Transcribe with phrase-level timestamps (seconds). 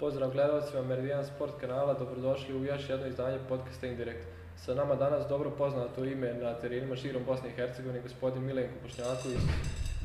[0.00, 4.26] Pozdrav gledalcima Meridian Sport kanala, dobrodošli u još jedno izdanje podcasta Indirekt.
[4.56, 9.38] Sa nama danas dobro poznato ime na terenima širom Bosne i Hercegovine, gospodin Milenko Bošnjaković.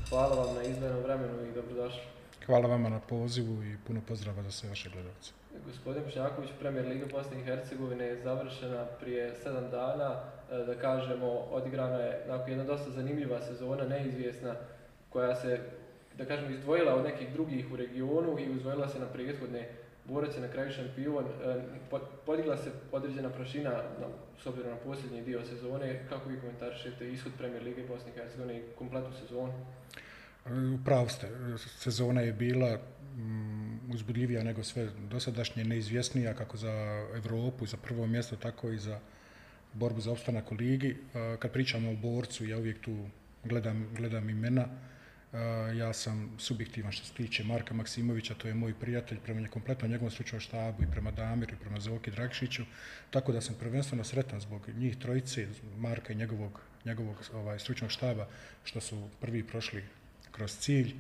[0.10, 2.02] Hvala vam na izdvojenom vremenu i dobrodošli.
[2.46, 5.32] Hvala vama na pozivu i puno pozdrava za sve vaše gledalce.
[5.66, 10.16] Gospodin Bošnjaković, premijer Liga Bosne i Hercegovine je završena prije sedam dana.
[10.52, 14.56] E, da kažemo, odigrana je nakon jedna dosta zanimljiva sezona, neizvjesna,
[15.10, 15.60] koja se,
[16.18, 19.70] da kažemo, izdvojila od nekih drugih u regionu i izdvojila se na prethodne
[20.08, 21.64] borac je na kraju šampion, e,
[22.26, 23.84] podigla se određena prašina
[24.44, 26.06] s obzirom na posljednji dio sezone.
[26.10, 29.54] Kako vi komentarišete ishod Premier Lige Bosne i Hercegovine i kompletnu sezonu?
[30.82, 32.78] Upravo ste, sezona je bila
[33.18, 36.72] mm, uzbudljivija nego sve dosadašnje, neizvjesnija kako za
[37.16, 39.00] Europu, za prvo mjesto, tako i za
[39.74, 40.98] borbu za opstanak u ligi.
[41.40, 42.98] Kad pričamo o borcu, ja uvijek tu
[43.44, 44.68] gledam, gledam imena.
[45.78, 50.12] Ja sam subjektivan što se tiče Marka Maksimovića, to je moj prijatelj prema kompletno njegovom
[50.12, 52.64] stručnom štabu i prema Damiru i prema Zoki Dragšiću,
[53.10, 58.28] tako da sam prvenstveno sretan zbog njih trojice, Marka i njegovog, njegovog ovaj, stručnog štaba,
[58.64, 59.84] što su prvi prošli
[60.32, 60.96] kroz cilj.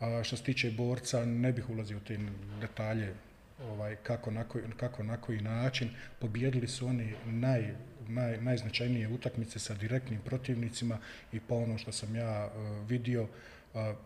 [0.00, 2.18] A što se tiče borca, ne bih ulazio u te
[2.60, 3.14] detalje
[3.62, 5.90] ovaj, kako, na koji, kako na koji način.
[6.18, 7.74] Pobijedili su oni naj,
[8.08, 10.98] naj, najznačajnije utakmice sa direktnim protivnicima
[11.32, 13.28] i po ono što sam ja uh, vidio,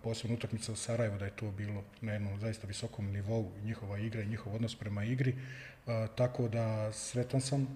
[0.02, 4.22] posebno utakmica u Sarajevu, da je to bilo na jednom zaista visokom nivou njihova igra
[4.22, 5.34] i njihov odnos prema igri.
[6.14, 7.68] tako da sretan sam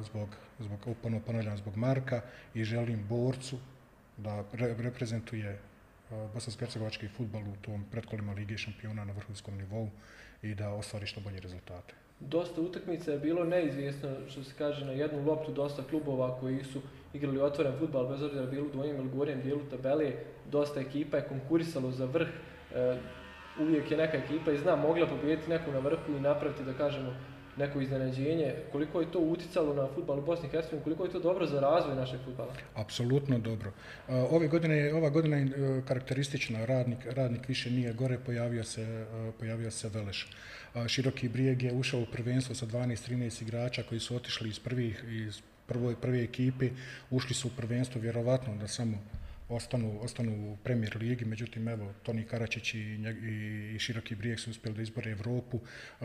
[0.00, 2.20] zbog, zbog ponavljam, zbog Marka
[2.54, 3.56] i želim borcu
[4.16, 4.44] da
[4.78, 5.58] reprezentuje
[6.10, 9.90] bosansko-hercegovački futbol u tom pretkolima Lige šampiona na vrhunskom nivou
[10.42, 11.94] i da ostvari što bolje rezultate.
[12.20, 16.82] Dosta utakmica je bilo neizvjesno, što se kaže, na jednu loptu dosta klubova koji su
[17.16, 20.12] igrali otvoren futbal, bez obzira bilo u dvojim ili gornjem dijelu tabele,
[20.50, 22.28] dosta ekipa je konkurisalo za vrh,
[22.74, 22.96] e,
[23.60, 27.12] uvijek je neka ekipa i zna mogla pobijediti neku na vrhu i napraviti, da kažemo,
[27.56, 28.54] neko iznenađenje.
[28.72, 31.60] Koliko je to uticalo na futbal u Bosni i Hercegovini, koliko je to dobro za
[31.60, 32.52] razvoj našeg futbala?
[32.74, 33.72] Apsolutno dobro.
[34.08, 39.32] Ove godine, ova godina je e, karakteristična, radnik, radnik više nije gore, pojavio se, e,
[39.38, 40.28] pojavio se Veleš.
[40.86, 45.42] Široki brijeg je ušao u prvenstvo sa 12-13 igrača koji su otišli iz prvih, iz
[45.66, 46.70] prvoj, prve ekipe,
[47.10, 48.98] ušli su u prvenstvo vjerovatno da samo
[49.48, 54.50] ostanu, ostanu u premijer ligi, međutim evo Toni Karačić i, i, i Široki Brijeg su
[54.50, 55.60] uspjeli da izbore Evropu,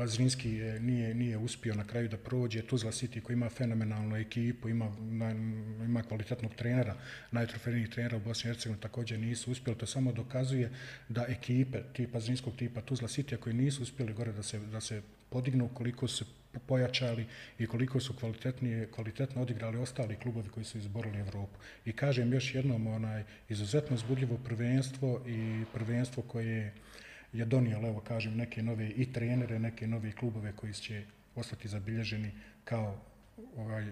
[0.06, 4.70] Zrinski je, nije, nije uspio na kraju da prođe, Tuzla City koji ima fenomenalnu ekipu,
[4.70, 5.32] ima, na,
[5.86, 6.96] ima kvalitetnog trenera,
[7.32, 10.72] najtrofejnijih trenera u Bosni i Hercegovini također nisu uspjeli, to samo dokazuje
[11.10, 15.02] da ekipe tipa Zrinskog tipa Tuzla City koji nisu uspjeli gore da se, da se
[15.30, 16.26] podignu, koliko se
[16.60, 17.26] pojačali
[17.60, 21.60] i koliko su kvalitetnije, kvalitetno odigrali ostali klubovi koji su izborili Evropu.
[21.86, 26.74] I kažem još jednom, onaj izuzetno zbudljivo prvenstvo i prvenstvo koje
[27.34, 31.04] je donijelo, evo kažem, neke nove i trenere, neke nove klubove koji će
[31.36, 32.32] ostati zabilježeni
[32.64, 32.98] kao,
[33.58, 33.86] ovaj,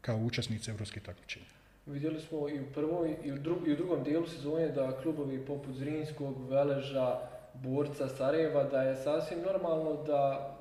[0.00, 1.46] kao učesnici evropskih takmičenja.
[1.86, 5.74] Vidjeli smo i u prvoj i u, i u drugom dijelu sezone da klubovi poput
[5.74, 7.18] Zrinskog, Veleža,
[7.54, 10.52] Borca, Sarajeva, da je sasvim normalno da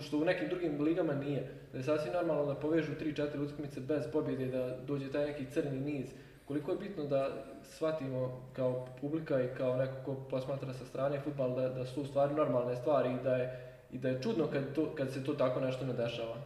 [0.00, 1.50] što u nekim drugim ligama nije.
[1.72, 5.80] Da je sasvim normalno da povežu 3-4 utakmice bez pobjede, da dođe taj neki crni
[5.80, 6.06] niz.
[6.44, 11.56] Koliko je bitno da shvatimo kao publika i kao neko ko posmatra sa strane futbal
[11.56, 14.94] da, da su stvari normalne stvari i da je, i da je čudno kad, to,
[14.94, 16.36] kad se to tako nešto ne dešava.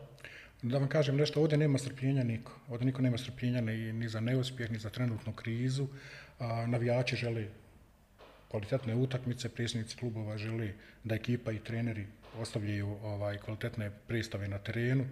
[0.62, 2.52] Da vam kažem nešto, ovdje nema strpljenja niko.
[2.68, 5.86] Ovdje niko nema strpljenja ni, ni za neuspjeh, ni za trenutnu krizu.
[6.38, 7.46] A, navijači žele
[8.48, 10.72] kvalitetne utakmice, predsjednici klubova žele
[11.04, 12.06] da ekipa i treneri
[12.38, 15.06] ostavljaju ovaj kvalitetne predstave na terenu.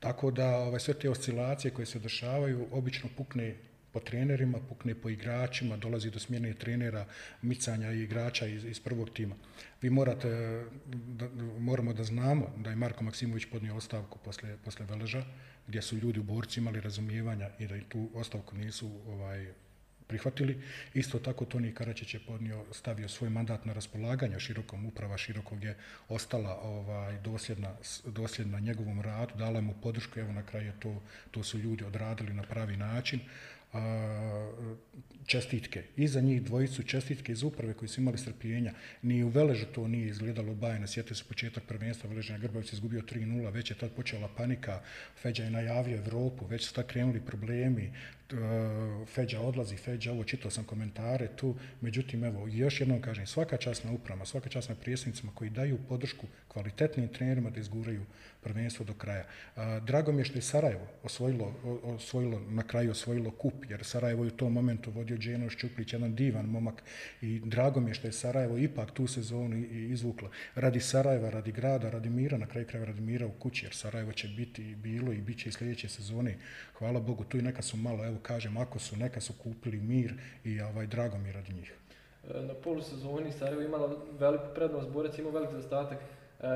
[0.00, 3.54] Tako da ovaj sve te oscilacije koje se dešavaju obično pukne
[3.92, 7.06] po trenerima, pukne po igračima, dolazi do smjene trenera,
[7.42, 9.34] micanja igrača iz, iz prvog tima.
[9.82, 10.28] Vi morate,
[10.86, 11.28] da,
[11.58, 15.24] moramo da znamo da je Marko Maksimović podnio ostavku posle, posle Veleža,
[15.66, 19.52] gdje su ljudi u borci imali razumijevanja i da i tu ostavku nisu ovaj,
[20.12, 20.58] prihvatili.
[20.94, 25.76] Isto tako Toni Karačić je podnio, stavio svoj mandat na raspolaganje širokom uprava širokog je
[26.08, 27.72] ostala ovaj dosljedna,
[28.06, 32.42] dosljedna njegovom radu, dala mu podršku, evo na kraju to, to su ljudi odradili na
[32.42, 33.20] pravi način
[35.26, 35.82] čestitke.
[35.96, 38.72] I za njih dvojicu čestitke iz uprave koji su imali strpljenja.
[39.02, 40.86] Ni u Veležu to nije izgledalo bajno.
[40.86, 44.80] Sjetite se početak prvenstva Veleža Grbavić je izgubio 3-0, već je tad počela panika.
[45.22, 47.92] Feđa je najavio Evropu, već su tad krenuli problemi.
[49.06, 53.84] Feđa odlazi, Feđa ovo, čitao sam komentare tu, međutim evo, još jednom kažem, svaka čast
[53.84, 58.04] na upravama, svaka čast na prijesnicima koji daju podršku kvalitetnim trenerima da izguraju
[58.42, 59.26] prvenstvo do kraja.
[59.86, 64.28] Drago mi je što je Sarajevo osvojilo, osvojilo, na kraju osvojilo kup, jer Sarajevo je
[64.28, 66.82] u tom momentu vodio Dženo Šćuplić, jedan divan momak
[67.22, 70.30] i drago mi je što je Sarajevo ipak tu sezonu izvuklo.
[70.54, 74.12] Radi Sarajeva, radi grada, radi mira, na kraju kraja radi mira u kući, jer Sarajevo
[74.12, 76.36] će biti bilo i bit će i sljedeće sezone.
[76.82, 80.14] Hvala Bogu, tu i neka su malo, evo kažem, ako su, neka su kupili mir
[80.44, 81.74] i ovaj, drago mi radi njih.
[82.30, 85.98] E, na polusezoni Sarajevo imala veliku prednost, Borac imao velik zastatak.
[85.98, 86.46] E,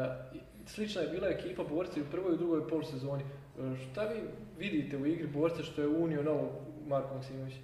[0.67, 3.23] slična je bila ekipa borca i u prvoj i u drugoj polusezoni.
[3.23, 3.26] E,
[3.76, 4.20] šta vi
[4.58, 7.55] vidite u igri borca što je unio novo Marko Maksimović?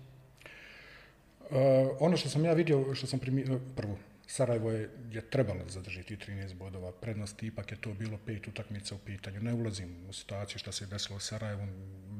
[2.01, 6.55] ono što sam ja vidio, što sam primijetio, prvo, Sarajevo je, je trebalo zadržiti 13
[6.55, 6.93] bodova.
[6.93, 9.41] Prednost ipak je to bilo pet utakmica u pitanju.
[9.41, 11.67] Ne ulazim u situaciju što se desilo u Sarajevu.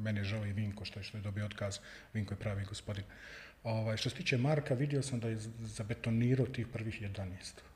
[0.03, 1.79] Mene i Vinko što je, što je dobio otkaz.
[2.13, 3.03] Vinko je pravi gospodin.
[3.63, 7.72] Ovaj, što se tiče Marka, vidio sam da je zabetonirao tih prvih 11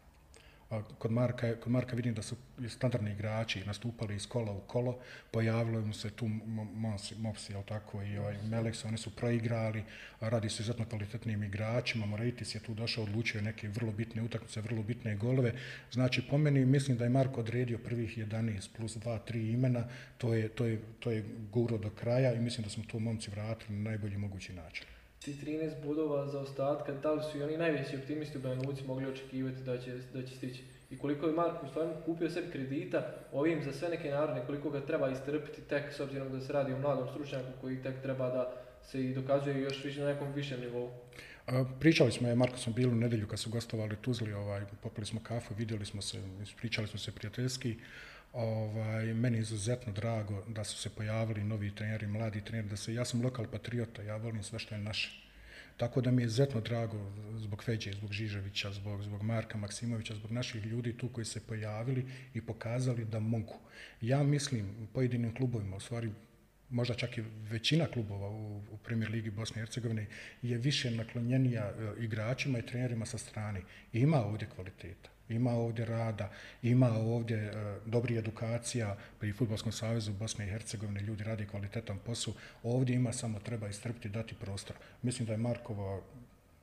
[0.97, 2.35] kod Marka, kod Marka vidim da su
[2.69, 4.99] standardni igrači nastupali iz kola u kolo,
[5.31, 6.29] pojavilo mu se tu
[7.17, 9.83] Mopsi, jel tako, i ovaj Melex, oni su proigrali,
[10.19, 14.83] radi se izuzetno kvalitetnim igračima, Moraitis je tu došao, odlučio neke vrlo bitne utakmice, vrlo
[14.83, 15.53] bitne golove,
[15.91, 19.87] znači po meni mislim da je Marko odredio prvih 11 plus 2, 3 imena,
[20.17, 23.31] to je, to je, to je guro do kraja i mislim da smo tu momci
[23.31, 27.57] vratili na najbolji mogući način ti 13 bodova za ostatka, da li su i oni
[27.57, 30.63] najveći optimisti u Banja mogli očekivati da će, da će stići?
[30.89, 34.85] I koliko je Marko stvarno kupio sebi kredita ovim za sve neke narodne, koliko ga
[34.85, 38.53] treba istrpiti tek s obzirom da se radi o mladom stručnjaku koji tek treba da
[38.83, 40.89] se i dokazuje još više na nekom višem nivou?
[41.79, 45.19] pričali smo, je, Marko smo bili u nedjelju kad su gostovali Tuzli, ovaj, popili smo
[45.23, 46.21] kafu, vidjeli smo se,
[46.57, 47.75] pričali smo se prijateljski.
[48.33, 52.93] Ovaj, meni je izuzetno drago da su se pojavili novi treneri, mladi treneri, da se,
[52.93, 55.27] ja sam lokal patriota, ja volim sve što je naše.
[55.77, 60.31] Tako da mi je izuzetno drago zbog Feđe, zbog Žiževića, zbog, zbog Marka Maksimovića, zbog
[60.31, 63.59] naših ljudi tu koji se pojavili i pokazali da mogu.
[64.01, 66.11] Ja mislim pojedinim klubovima, u stvari
[66.69, 70.05] možda čak i većina klubova u, u Premier Ligi Bosne i Hercegovine
[70.41, 73.61] je više naklonjenija e, igračima i trenerima sa strane.
[73.93, 76.29] Ima ovdje kvaliteta ima ovdje rada,
[76.63, 82.33] ima ovdje e, dobri edukacija pri Futbolskom savezu Bosne i Hercegovine, ljudi radi kvalitetan posao,
[82.63, 84.75] ovdje ima samo treba istrpiti, dati prostor.
[85.01, 86.01] Mislim da je Markova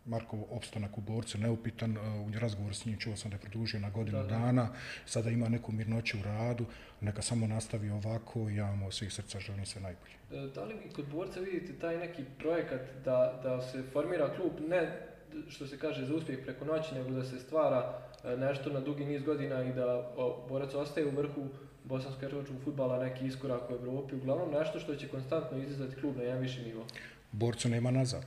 [0.06, 3.80] Markov opstanak u borcu neupitan, e, u razgovoru s njim čuo sam da je produžio
[3.80, 4.68] na godinu dana,
[5.06, 6.64] sada ima neku mirnoću u radu,
[7.00, 10.14] neka samo nastavi ovako i ja mu svih srca želim sve najbolje.
[10.32, 14.52] E, da li vi kod borca vidite taj neki projekat da, da se formira klub
[14.68, 15.14] ne
[15.48, 18.00] što se kaže za uspjeh preko noći, nego da se stvara
[18.38, 20.14] nešto na dugi niz godina i da
[20.48, 21.48] borac ostaje u vrhu
[21.84, 26.40] bosansko-hercegovačkog futbala neki iskorak u Europi, uglavnom nešto što će konstantno izizvati klub na jedan
[26.40, 26.86] viši nivo.
[27.32, 28.24] Borcu nema nazad.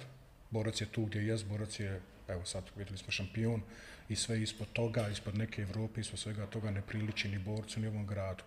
[0.49, 3.61] Borac je tu gdje je, borac je, evo sad vidjeli smo šampion
[4.09, 7.87] i sve ispod toga, ispod neke Europe, ispod svega toga ne priliči ni borcu ni
[7.87, 8.43] ovom gradu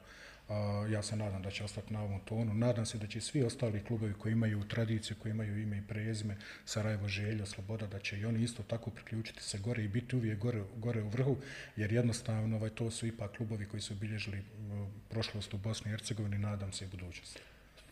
[0.91, 2.55] ja se nadam da će ostati na ovom tonu.
[2.55, 6.37] Nadam se da će svi ostali klubovi koji imaju tradiciju, koji imaju ime i prezime,
[6.65, 10.39] Sarajevo, Želja, Sloboda, da će i oni isto tako priključiti se gore i biti uvijek
[10.39, 11.37] gore, gore u vrhu,
[11.77, 14.43] jer jednostavno ovaj, to su ipak klubovi koji su obilježili
[15.09, 17.41] prošlost u Bosni i Hercegovini, nadam se i budućnosti.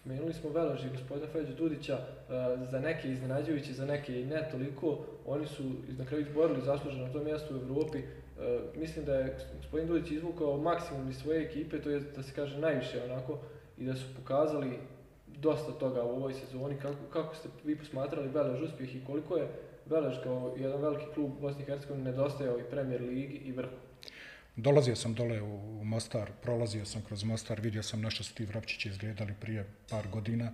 [0.00, 1.98] Spomenuli smo Veleži gospodina Feđa Dudića,
[2.70, 5.06] za neke iznenađujući, za neke i ne toliko.
[5.26, 7.98] Oni su na kraju izborili zasluženo na tom mjestu u Europi.
[8.40, 12.32] E, mislim da je gospodin Dudić izvukao maksimum iz svoje ekipe, to je da se
[12.34, 13.38] kaže najviše onako,
[13.78, 14.78] i da su pokazali
[15.26, 16.76] dosta toga u ovoj sezoni.
[16.82, 19.48] Kako, kako ste vi posmatrali Velež uspjeh i koliko je
[19.86, 23.74] Velež kao jedan veliki klub Bosni i Hercegovine nedostajao i Premier Ligi i vrhu?
[24.56, 28.44] Dolazio sam dole u Mostar, prolazio sam kroz Mostar, vidio sam na što su ti
[28.44, 30.52] Vrapčići izgledali prije par godina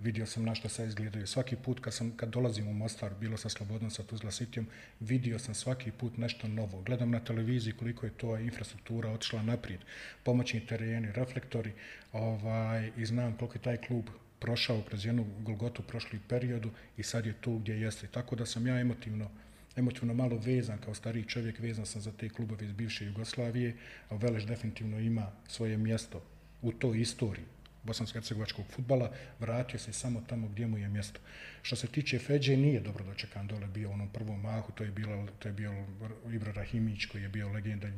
[0.00, 1.26] vidio sam na što se izgledaju.
[1.26, 4.66] Svaki put kad, sam, kad dolazim u Mostar, bilo sa Slobodnom, sa Tuzla Sitijom,
[5.00, 6.82] vidio sam svaki put nešto novo.
[6.82, 9.80] Gledam na televiziji koliko je to infrastruktura otišla naprijed,
[10.24, 11.72] pomoćni tereni, reflektori
[12.12, 14.04] ovaj, i znam koliko je taj klub
[14.38, 18.06] prošao kroz jednu golgotu prošli periodu i sad je tu gdje jeste.
[18.06, 19.30] Tako da sam ja emotivno
[19.76, 23.76] emotivno malo vezan, kao stariji čovjek vezan sam za te klubove iz bivše Jugoslavije,
[24.08, 26.22] a Veleš definitivno ima svoje mjesto
[26.62, 27.44] u toj istoriji
[27.84, 31.20] bosansko-hercegovačkog futbala, vratio se samo tamo gdje mu je mjesto.
[31.62, 34.90] Što se tiče Feđe, nije dobro dočekan dole bio u onom prvom mahu, to je,
[34.90, 35.86] bilo, to je bio
[36.32, 37.88] Ibra Rahimić koji je bio legenda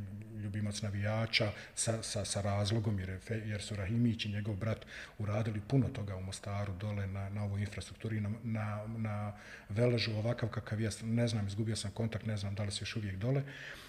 [0.42, 4.86] ljubimac navijača sa, sa, sa razlogom jer, jer su Rahimić i njegov brat
[5.18, 9.32] uradili puno toga u Mostaru dole na, na ovoj infrastrukturi, na, na, na
[9.68, 12.96] Veležu ovakav kakav je, ne znam, izgubio sam kontakt, ne znam da li se još
[12.96, 13.42] uvijek dole.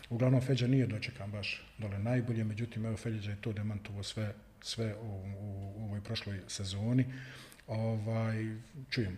[0.10, 4.34] Uglavnom, Feđa nije dočekan baš dole najbolje, međutim, evo Feđa je to demantovo sve
[4.64, 7.06] sve u, u, ovoj prošloj sezoni.
[7.68, 8.58] Ovaj,
[8.90, 9.18] čujem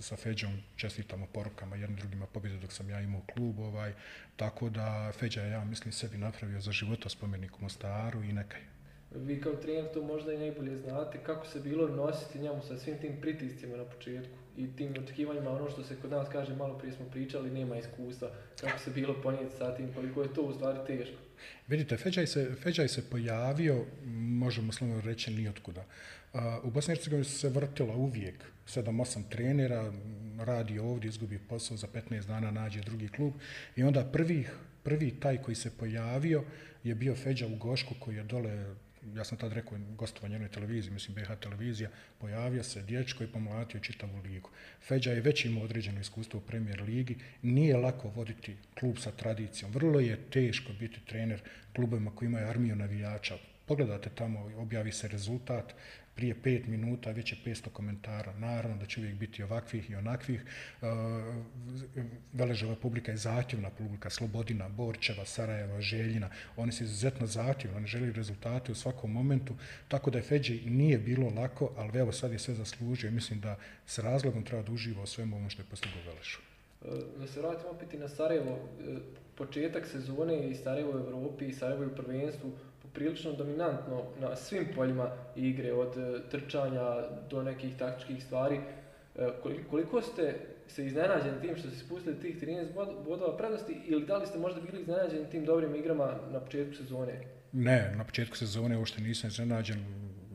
[0.00, 3.94] sa, Feđom, čestitamo porukama jednim drugima pobjede dok sam ja imao klub, ovaj,
[4.36, 8.60] tako da Feđa ja mislim sebi napravio za života spomenik u Mostaru i nekaj.
[9.14, 12.98] Vi kao trener to možda i najbolje znate, kako se bilo nositi njemu sa svim
[12.98, 16.92] tim pritiscima na početku i tim očekivanjima, ono što se kod nas kaže, malo prije
[16.92, 20.78] smo pričali, nema iskustva, kako se bilo ponijeti sa tim, koliko je to u stvari
[20.86, 21.16] teško.
[21.68, 25.84] Vidite, Feđaj se, Feđaj se pojavio, možemo slobodno reći, nijotkuda.
[26.62, 29.92] U Bosni Hercegovini se vrtila uvijek 7-8 trenera,
[30.38, 33.32] radi ovdje, izgubi posao, za 15 dana nađe drugi klub
[33.76, 34.46] i onda prvi,
[34.82, 36.42] prvi taj koji se pojavio
[36.84, 38.74] je bio Feđa u Gošku koji je dole
[39.14, 43.80] ja sam tad rekao gostovanje jednoj televiziji, mislim BH televizija, pojavio se dječko i pomlatio
[43.80, 44.50] čitavu ligu.
[44.88, 49.72] Feđa je već imao određeno iskustvo u premijer ligi, nije lako voditi klub sa tradicijom,
[49.72, 51.40] vrlo je teško biti trener
[51.76, 53.38] klubovima koji imaju armiju navijača.
[53.66, 55.74] Pogledate tamo, objavi se rezultat,
[56.20, 58.32] prije pet minuta već je 500 komentara.
[58.38, 60.44] Naravno da će uvijek biti ovakvih i onakvih.
[60.82, 60.86] E,
[62.32, 66.28] Veležava publika je zahtjevna publika, Slobodina, Borčeva, Sarajeva, Željina.
[66.56, 69.54] Oni su izuzetno zahtjevni, oni želi rezultate u svakom momentu,
[69.88, 73.10] tako da je Feđi nije bilo lako, ali evo sad je sve zaslužio.
[73.10, 76.38] Mislim da s razlogom treba da uživa o svemu ovom što je postigao Veležu.
[76.84, 78.96] E, da se vratimo opet i na Sarajevo, e,
[79.34, 82.52] početak sezone i Sarajevo u Evropi i Sarajevo u prvenstvu,
[82.94, 88.60] prilično dominantno na svim poljima igre, od e, trčanja do nekih taktičkih stvari.
[89.16, 89.28] E,
[89.70, 90.34] koliko ste
[90.68, 92.72] se iznenađeni tim što ste spustili tih 13
[93.04, 97.12] bodova prednosti ili da li ste možda bili iznenađeni tim dobrim igrama na početku sezone?
[97.52, 99.84] Ne, na početku sezone uopšte nisam iznenađen.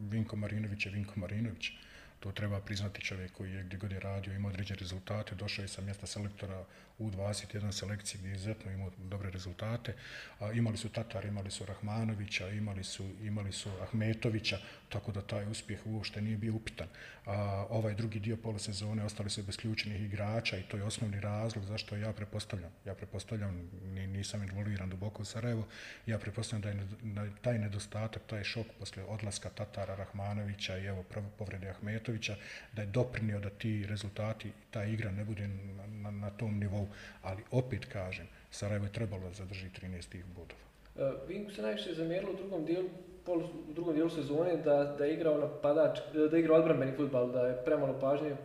[0.10, 1.72] Vinko Marinović je Vinko Marinović.
[2.20, 5.68] To treba priznati čovjek koji je gdje god je radio, ima određene rezultate, došao je
[5.68, 6.66] sa mjesta selektora
[6.98, 9.94] u 21 selekciji gdje je izuzetno imao dobre rezultate.
[10.40, 14.60] A, imali su Tatar, imali su Rahmanovića, imali su, imali su Ahmetovića,
[14.90, 16.88] tako da taj uspjeh uopšte nije bio upitan.
[17.26, 21.66] A, ovaj drugi dio polosezone ostali su bez ključnih igrača i to je osnovni razlog
[21.66, 22.72] zašto ja prepostavljam.
[22.86, 25.68] Ja prepostavljam, nisam involviran duboko u Sarajevo,
[26.06, 31.04] ja prepostavljam da je taj nedostatak, taj šok posle odlaska Tatara, Rahmanovića i evo
[31.38, 32.36] povrede Ahmetovića,
[32.74, 36.85] da je doprinio da ti rezultati, ta igra ne bude na, na, na tom nivou
[37.22, 40.66] ali opet kažem, Sarajevo je trebalo da zadrži 13 tih bodova.
[40.96, 42.90] Uh, Vinku se najviše zamjerilo u drugom dijelu,
[43.26, 43.40] pol,
[43.70, 47.48] u drugom dijelu sezone da, da je igrao napadač, da je igrao odbranbeni futbal, da
[47.48, 48.36] je premalo pažnje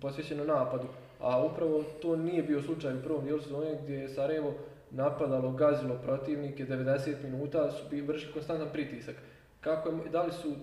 [0.00, 0.88] posvećeno napadu,
[1.20, 4.54] a upravo to nije bio slučaj u prvom dijelu sezone gdje je Sarajevo
[4.90, 9.16] napadalo, gazilo protivnike, 90 minuta su bi vršili konstantan pritisak.
[9.60, 10.54] Kako je, da li su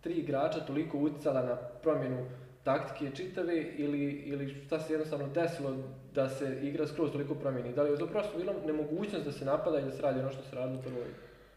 [0.00, 2.26] tri igrača toliko uticala na promjenu
[2.64, 5.76] taktike čitave ili, ili šta se jednostavno desilo
[6.18, 7.74] da se igra skroz toliko promijeni?
[7.74, 10.42] Da li je prosto bilo nemogućnost da se napada i da se radi ono što
[10.42, 11.06] se radilo u prvoj,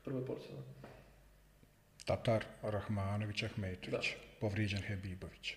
[0.06, 0.64] prvoj polusezoni?
[2.06, 5.54] Tatar, Rahmanović, Ahmetović, povrijeđen Hebibović.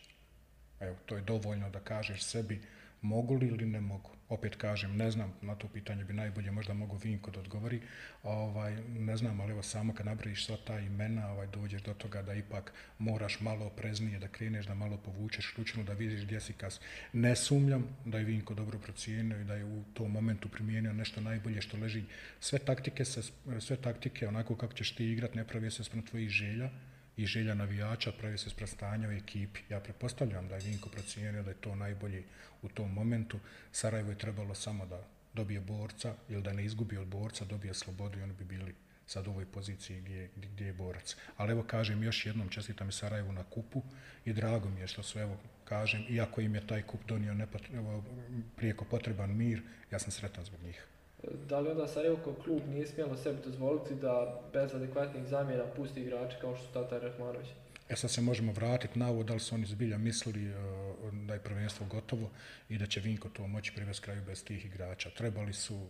[0.80, 2.60] Evo, to je dovoljno da kažeš sebi
[3.04, 6.74] mogu li ili ne mogu opet kažem, ne znam, na to pitanje bi najbolje možda
[6.74, 7.80] mogu Vinko da odgovori,
[8.22, 12.22] ovaj, ne znam, ali evo samo kad nabraviš sva ta imena, ovaj, dođeš do toga
[12.22, 16.52] da ipak moraš malo opreznije da kreneš, da malo povučeš ključnu, da vidiš gdje si
[16.52, 16.80] kas.
[17.12, 21.20] Ne sumljam da je Vinko dobro procijenio i da je u tom momentu primijenio nešto
[21.20, 22.04] najbolje što leži.
[22.40, 23.22] Sve taktike, se,
[23.60, 26.70] sve taktike onako kako ćeš ti igrat, ne pravi se sprem tvojih želja,
[27.16, 29.60] i želja navijača pravi se stanja u ekipi.
[29.68, 32.24] Ja prepostavljam da je Vinko procijenio da je to najbolji
[32.62, 33.38] u tom momentu.
[33.72, 38.18] Sarajevo je trebalo samo da dobije borca ili da ne izgubi od borca, dobije slobodu
[38.18, 38.74] i oni bi bili
[39.06, 41.16] sad u ovoj poziciji gdje, gdje je borac.
[41.36, 43.82] Ali evo kažem još jednom, čestitam i Sarajevu na kupu
[44.24, 47.62] i drago mi je što su, evo kažem, iako im je taj kup donio nepot,
[47.74, 48.04] evo,
[48.56, 50.86] prijeko potreban mir, ja sam sretan zbog njih.
[51.48, 56.00] Da li onda Sarajevo kao klub nije smjelo sebi dozvoliti da bez adekvatnih zamjena pusti
[56.00, 57.48] igrače kao što su Tatar Rahmanović?
[57.88, 61.34] E sad se možemo vratiti na ovo, da li su oni zbilja mislili uh, da
[61.34, 62.30] je prvenstvo gotovo
[62.68, 65.10] i da će Vinko to moći privesti kraju bez tih igrača.
[65.10, 65.86] Trebali su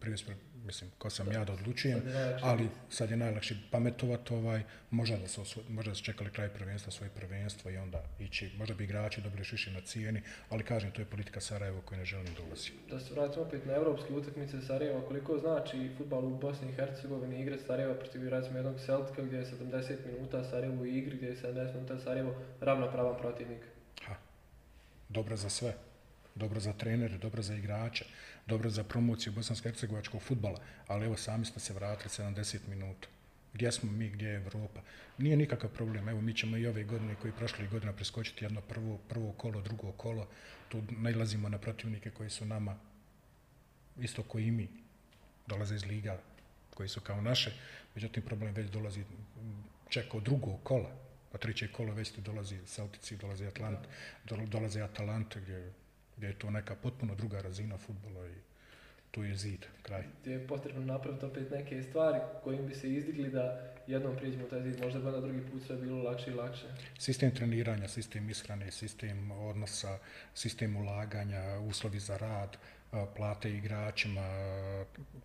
[0.00, 0.32] privesti
[0.68, 2.02] mislim, ko sam ja da odlučujem,
[2.42, 6.92] ali sad je najlakše pametovat, ovaj, možda da se, možda da se čekali kraj prvenstva,
[6.92, 11.02] svoje prvenstvo i onda ići, možda bi igrači dobili više na cijeni, ali kažem, to
[11.02, 12.70] je politika Sarajeva koju ne želim dolazi.
[12.90, 17.42] Da se vratimo opet na evropske utakmice Sarajeva, koliko znači futbal u Bosni i Hercegovini
[17.42, 21.36] igra Sarajeva protiv recimo jednog Celtica gdje je 70 minuta Sarajevo u igri, gdje je
[21.36, 23.62] 70 minuta Sarajevo ravnopravan protivnik?
[24.02, 24.14] Ha,
[25.08, 25.74] dobro za sve
[26.38, 28.04] dobro za trenere, dobro za igrače,
[28.48, 33.08] dobro za promociju bosansko-hercegovačkog futbala, ali evo sami ste se vratili 70 minuta.
[33.54, 34.80] Gdje smo mi, gdje je Evropa?
[35.18, 36.08] Nije nikakav problem.
[36.08, 39.92] Evo, mi ćemo i ove godine koji prošli godina preskočiti jedno prvo, prvo kolo, drugo
[39.92, 40.28] kolo.
[40.68, 42.76] Tu najlazimo na protivnike koji su nama
[44.00, 44.68] isto koji i mi.
[45.46, 46.20] Dolaze iz liga
[46.74, 47.52] koji su kao naše.
[47.94, 49.04] Međutim, problem već dolazi
[49.88, 50.90] čeka od drugog kola.
[51.32, 53.78] pa treće kolo već ti dolazi Celtici, dolazi Atlant,
[54.46, 55.72] dolazi Atalante gdje,
[56.18, 58.34] gdje je to neka potpuno druga razina futbola i
[59.10, 60.02] tu je zid, kraj.
[60.24, 64.62] Ti je potrebno napraviti opet neke stvari kojim bi se izdigli da jednom prijeđemo taj
[64.62, 66.66] zid, možda bi na drugi put sve bilo lakše i lakše.
[66.98, 69.98] Sistem treniranja, sistem ishrane, sistem odnosa,
[70.34, 72.56] sistem ulaganja, uslovi za rad,
[73.16, 74.26] plate igračima,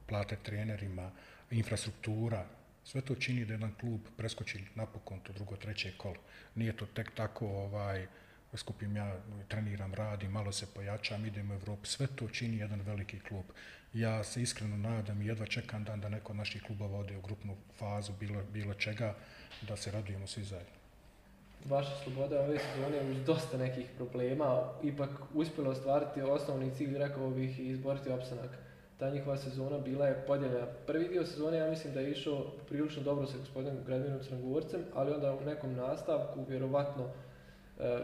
[0.07, 1.11] plate trenerima,
[1.51, 2.45] infrastruktura,
[2.83, 6.19] sve to čini da jedan klub preskoči napokon to drugo, treće kolo.
[6.55, 8.07] Nije to tek tako ovaj,
[8.57, 9.15] skupim ja,
[9.47, 13.45] treniram, radim, malo se pojačam, idem u Evropu, sve to čini jedan veliki klub.
[13.93, 17.21] Ja se iskreno nadam i jedva čekam dan da neko od naših klubova ode u
[17.21, 19.15] grupnu fazu bilo, bilo čega,
[19.67, 20.73] da se radujemo svi zajedno.
[21.65, 27.59] Vaša sloboda ove sezone uz dosta nekih problema ipak uspjela ostvariti osnovni cilj, rekao bih,
[27.59, 28.51] i izboriti opstanak.
[28.97, 30.67] Ta njihova sezona bila je podijeljena.
[30.87, 35.13] Prvi dio sezone ja mislim da je išao prilično dobro sa gospodinom Gradvinom Crnogorcem, ali
[35.13, 37.09] onda u nekom nastavku, vjerovatno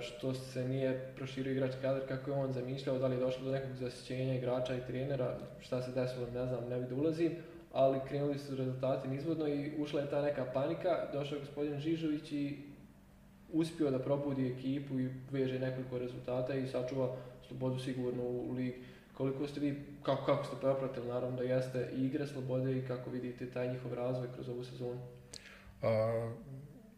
[0.02, 3.52] što se nije proširio igrački kadar kako je on zamišljao, da li je došlo do
[3.52, 7.32] nekog zasjećenja igrača i trenera, šta se desilo, ne znam, ne bi ulazim,
[7.74, 12.32] ali krenuli su rezultati nizvodno i ušla je ta neka panika, došao je gospodin Žižović
[12.32, 12.58] i
[13.54, 17.16] uspio da probudi ekipu i veže nekoliko rezultata i sačuva
[17.48, 18.76] slobodu sigurno u ligi.
[19.14, 23.52] Koliko ste vi, kako, kako ste propratili, naravno da jeste igre slobode i kako vidite
[23.52, 25.00] taj njihov razvoj kroz ovu sezonu?
[25.82, 26.32] A,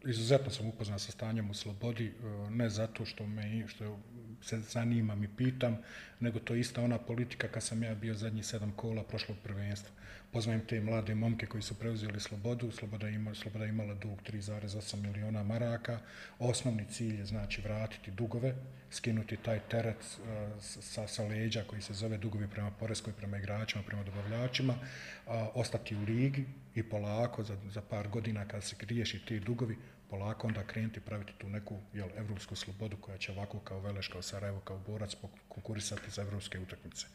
[0.04, 3.98] izuzetno sam upoznan sa stanjem u slobodi, e, ne zato što me što
[4.42, 5.78] se zanimam i pitam,
[6.20, 9.90] nego to je ista ona politika kad sam ja bio zadnji sedam kola prošlog prvenstva.
[10.32, 15.42] Pozvajem te mlade momke koji su preuzeli slobodu, sloboda, ima, sloboda imala dug 3,8 miliona
[15.42, 15.98] maraka.
[16.38, 18.54] Osnovni cilj je znači vratiti dugove,
[18.90, 23.82] skinuti taj teret uh, sa, sa leđa koji se zove dugovi prema poreskoj, prema igračima,
[23.86, 26.44] prema dobavljačima, uh, ostati u ligi
[26.74, 29.76] i polako za, za par godina kad se riješi ti dugovi,
[30.12, 34.22] polako onda krenuti praviti tu neku jel, evropsku slobodu koja će ovako kao Veleš, kao
[34.22, 35.16] Sarajevo, kao Borac
[35.48, 37.06] konkurisati za evropske utakmice,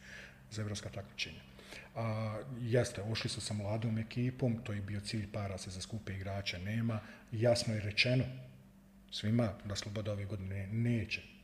[0.50, 1.40] za evropska takmičenja.
[1.94, 6.12] A, jeste, ošli su sa mladom ekipom, to je bio cilj para se za skupe
[6.12, 7.00] igrače nema.
[7.32, 8.24] Jasno je rečeno
[9.10, 11.37] svima da sloboda ove godine neće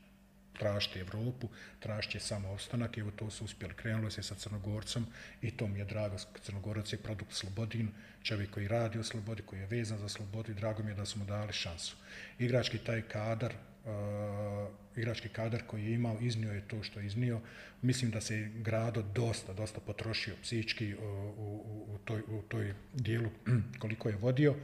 [0.59, 1.49] tražiti Evropu,
[1.81, 3.75] tražiti samo ostanak, evo to su uspjeli.
[3.75, 5.07] Krenulo se sa Crnogorcom
[5.43, 7.88] i to mi je drago, Crnogorac je produkt Slobodin,
[8.23, 11.07] čovjek koji radi o slobodi, koji je vezan za slobodu i drago mi je da
[11.07, 11.97] smo dali šansu.
[12.38, 13.53] Igrački taj kadar,
[13.85, 17.40] uh, igrački kadar koji je imao, iznio je to što je iznio.
[17.83, 21.03] Mislim da se Grado dosta, dosta potrošio psički uh,
[21.38, 23.31] u, u, toj, u toj dijelu
[23.83, 24.55] koliko je vodio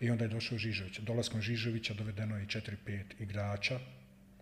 [0.00, 0.98] i onda je došao Žižović.
[0.98, 3.78] Dolaskom Žižovića dovedeno je 4-5 igrača,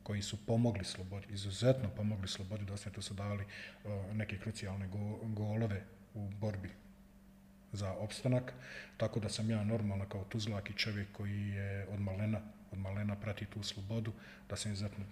[0.02, 5.84] koji su pomogli slobodi, izuzetno pomogli slobodi, dosta tu su uh, neke krucijalne go, golove
[6.14, 6.70] u borbi
[7.72, 8.52] za opstanak,
[8.96, 12.40] tako da sam ja normalno kao tuzlak i čovjek koji je od malena,
[12.72, 14.12] od malena prati tu slobodu,
[14.48, 15.04] da sam izuzetno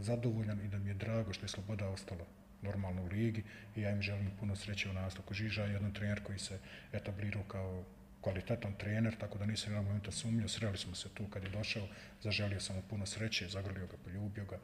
[0.00, 2.24] zadovoljan i da mi je drago što je sloboda ostala
[2.62, 3.42] normalno u ligi
[3.76, 5.34] i ja im želim puno sreće u nastavku.
[5.34, 6.58] Žiža je jedan trener koji se
[6.92, 7.84] etablirao kao
[8.24, 11.88] kvalitetan trener, tako da nisam jednog momenta sumnio, sreli smo se tu kad je došao,
[12.22, 14.58] zaželio sam mu puno sreće, zagrlio ga, poljubio ga,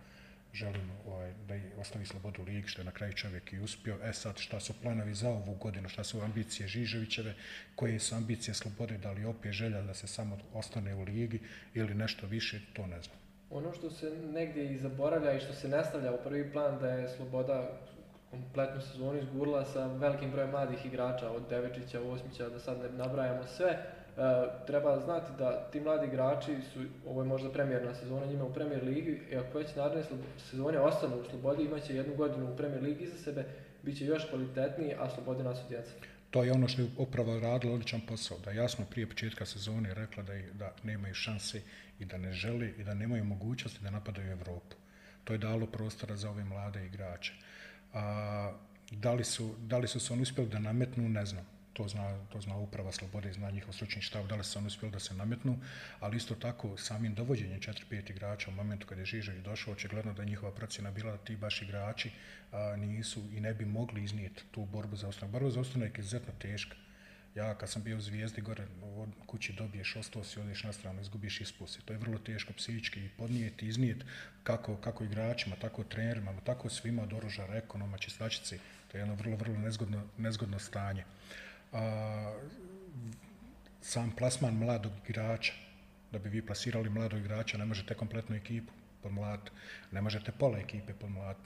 [0.53, 3.99] želim ovaj, da i ostavi slobodu lig, što je na kraju čovjek i uspio.
[4.05, 7.35] E sad, šta su planovi za ovu godinu, šta su ambicije Žiževićeve,
[7.75, 11.40] koje su ambicije slobode, da li opet želja da se samo ostane u ligi
[11.75, 13.16] ili nešto više, to ne znam.
[13.51, 17.09] Ono što se negdje i zaboravlja i što se nastavlja u prvi plan da je
[17.09, 17.81] sloboda
[18.31, 23.47] kompletnu sezonu izgurla sa velikim brojem mladih igrača, od Devečića, Osmića, da sad ne nabrajamo
[23.47, 23.71] sve.
[23.71, 23.83] E,
[24.66, 28.85] treba znati da ti mladi igrači su, ovo je možda premijerna sezona njima u premijer
[28.85, 30.05] ligi, i ako već naredne
[30.51, 33.45] sezone ostanu u Slobodi, imaće jednu godinu u premijer ligi za sebe,
[33.83, 35.90] bit će još kvalitetniji, a Slobode su djeca.
[36.31, 40.23] To je ono što je upravo radila odličan posao, da jasno prije početka sezone rekla
[40.23, 41.62] da, da nemaju šanse
[41.99, 44.77] i da ne želi i da nemaju mogućnosti da napadaju Evropu.
[45.25, 47.33] To je dalo prostora za ove mlade igrače.
[47.94, 48.53] A,
[48.90, 51.44] da, li su, da li su se oni uspjeli da nametnu, ne znam.
[51.72, 54.92] To zna, to zna uprava Slobode zna njihov stručni štab, da li su oni uspjeli
[54.92, 55.59] da se nametnu,
[56.00, 60.22] ali isto tako samim dovođenjem 4-5 igrača u momentu kada je Žižović došao, očigledno da
[60.22, 62.11] je njihova procjena bila da ti baš igrači
[62.53, 65.33] a, nisu i ne bi mogli iznijeti tu borbu za ostanak.
[65.33, 66.76] Borba za ostanak je izuzetno teška.
[67.40, 71.00] Ja kad sam bio u Zvijezdi gore, u kući dobiješ, ostao si, odeš na stranu,
[71.00, 71.83] izgubiš ispusti.
[71.85, 74.05] To je vrlo teško psihički podnijeti, iznijeti
[74.42, 78.59] kako, kako igračima, tako trenerima, tako svima od oružara, ekonoma, čistačici.
[78.88, 81.05] To je jedno vrlo, vrlo nezgodno, nezgodno stanje.
[81.72, 82.35] A,
[83.83, 85.53] sam plasman mladog igrača,
[86.12, 88.72] da bi vi plasirali mladog igrača, ne možete kompletnu ekipu
[89.03, 89.50] pod mlad,
[89.92, 91.37] ne možete pola ekipe pod mlad.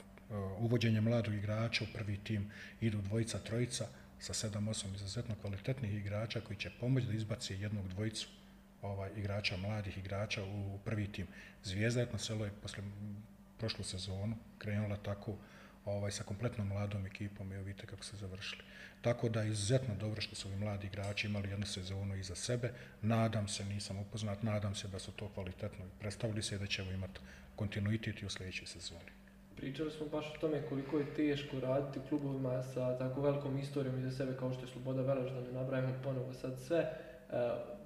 [0.58, 3.86] Uvođenje mladog igrača u prvi tim idu dvojica, trojica,
[4.18, 8.28] sa 7-8 izuzetno kvalitetnih igrača koji će pomoći da izbaci jednog dvojicu
[8.82, 11.26] ovaj, igrača, mladih igrača u prvi tim.
[11.62, 12.84] Zvijezda Etno selo je posle
[13.58, 15.36] prošlu sezonu krenula tako
[15.84, 18.62] ovaj, sa kompletnom mladom ekipom i vidite kako se završili.
[19.02, 22.72] Tako da je izuzetno dobro što su ovi mladi igrači imali jednu sezonu iza sebe.
[23.02, 26.90] Nadam se, nisam upoznat, nadam se da su to kvalitetno predstavili se i da ćemo
[26.90, 27.20] imati
[27.56, 29.23] kontinuitet i u sljedećoj sezoni.
[29.56, 33.98] Pričali smo baš o tome koliko je teško raditi u klubovima sa tako velikom istorijom
[33.98, 36.78] iza sebe kao što je Sloboda Velež, da ne nabrajamo ponovo sad sve.
[36.78, 36.90] E,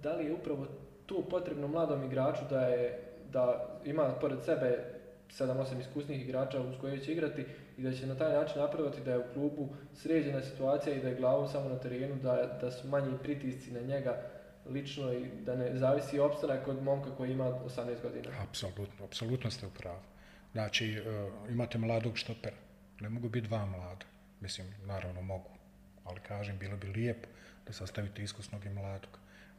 [0.02, 0.66] da li je upravo
[1.06, 3.02] tu potrebno mladom igraču da, je,
[3.32, 4.98] da ima pored sebe
[5.30, 7.44] 7-8 iskusnih igrača uz koje će igrati
[7.78, 11.08] i da će na taj način napraviti da je u klubu sređena situacija i da
[11.08, 14.22] je glavom samo na terenu, da, da su manji pritisci na njega
[14.66, 18.30] lično i da ne zavisi opstanak od momka koji ima 18 godina.
[18.48, 19.98] Apsolutno, apsolutno ste u pravu.
[20.52, 22.56] Znači, uh, imate mladog štopera,
[23.00, 24.06] ne mogu biti dva mlada,
[24.40, 25.50] mislim, naravno mogu,
[26.04, 27.28] ali kažem, bilo bi lijepo
[27.66, 29.10] da sastavite iskusnog i mladog.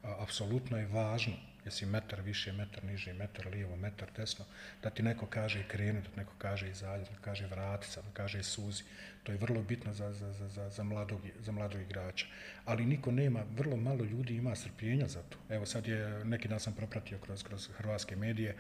[0.04, 1.34] Uh, apsolutno je važno
[1.66, 4.46] jesi metar više, metar niže, metar lijevo, metar desno,
[4.84, 8.44] da ti neko kaže kreni, da neko kaže izađi, da kaže vrati se, da kaže
[8.44, 8.84] suzi.
[9.24, 12.26] To je vrlo bitno za, za, za, za, mladog, za mladog igrača.
[12.66, 15.38] Ali niko nema, vrlo malo ljudi ima strpljenja za to.
[15.50, 18.56] Evo sad je, neki dan sam propratio kroz, kroz hrvatske medije,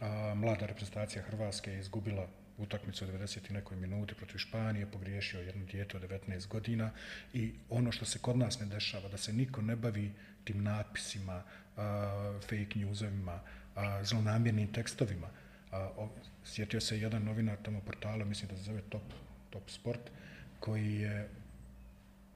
[0.00, 2.26] a, mlada reprezentacija Hrvatske je izgubila
[2.58, 6.90] utakmicu u 90 i nekoj minuti protiv Španije, pogriješio jedno dijete od 19 godina
[7.34, 10.12] i ono što se kod nas ne dešava, da se niko ne bavi
[10.44, 11.42] tim napisima,
[11.76, 13.38] a, fake newsovima,
[13.74, 15.28] a, zlonamjernim tekstovima.
[15.70, 16.08] A, o,
[16.44, 19.02] sjetio se jedan novinar tamo portala, mislim da se zove Top,
[19.50, 20.10] Top Sport,
[20.60, 21.28] koji je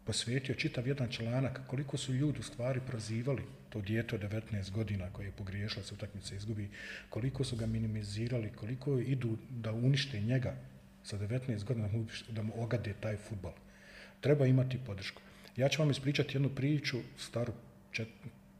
[0.04, 3.42] posvetio čitav jedan članak koliko su ljudi u stvari prozivali
[3.76, 6.70] to dijete od 19 godina koje je pogriješilo se utakmice izgubi,
[7.10, 10.56] koliko su ga minimizirali, koliko idu da unište njega
[11.02, 11.88] sa 19 godina
[12.28, 13.52] da mu, ogade taj futbol.
[14.20, 15.22] Treba imati podršku.
[15.56, 17.52] Ja ću vam ispričati jednu priču staru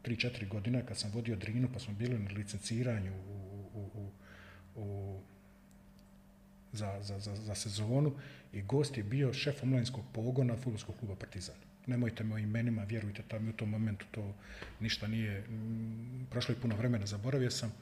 [0.05, 4.11] 3-4 godine kad sam vodio Drinu pa smo bili na licenciranju u, u, u,
[4.75, 5.21] u
[6.73, 8.13] za, za, za, za sezonu
[8.53, 11.66] i gost je bio šef omladinskog pogona futbolskog kluba Partizan.
[11.87, 14.35] Nemojte me o imenima, vjerujte, tamo u tom momentu to
[14.81, 17.73] ništa nije, m, prošlo je puno vremena, zaboravio sam,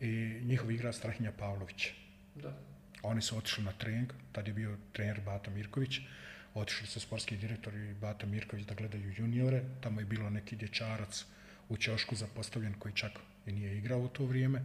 [0.00, 1.88] i njihov igra Strahinja Pavlović.
[2.34, 2.56] Da.
[3.02, 6.00] Oni su otišli na trening, tad je bio trener Bata Mirković,
[6.54, 11.24] otišli su sportski direktor i Bata Mirković da gledaju juniore, tamo je bilo neki dječarac
[11.68, 13.12] u Ćošku zapostavljen koji čak
[13.46, 14.62] i nije igrao u to vrijeme.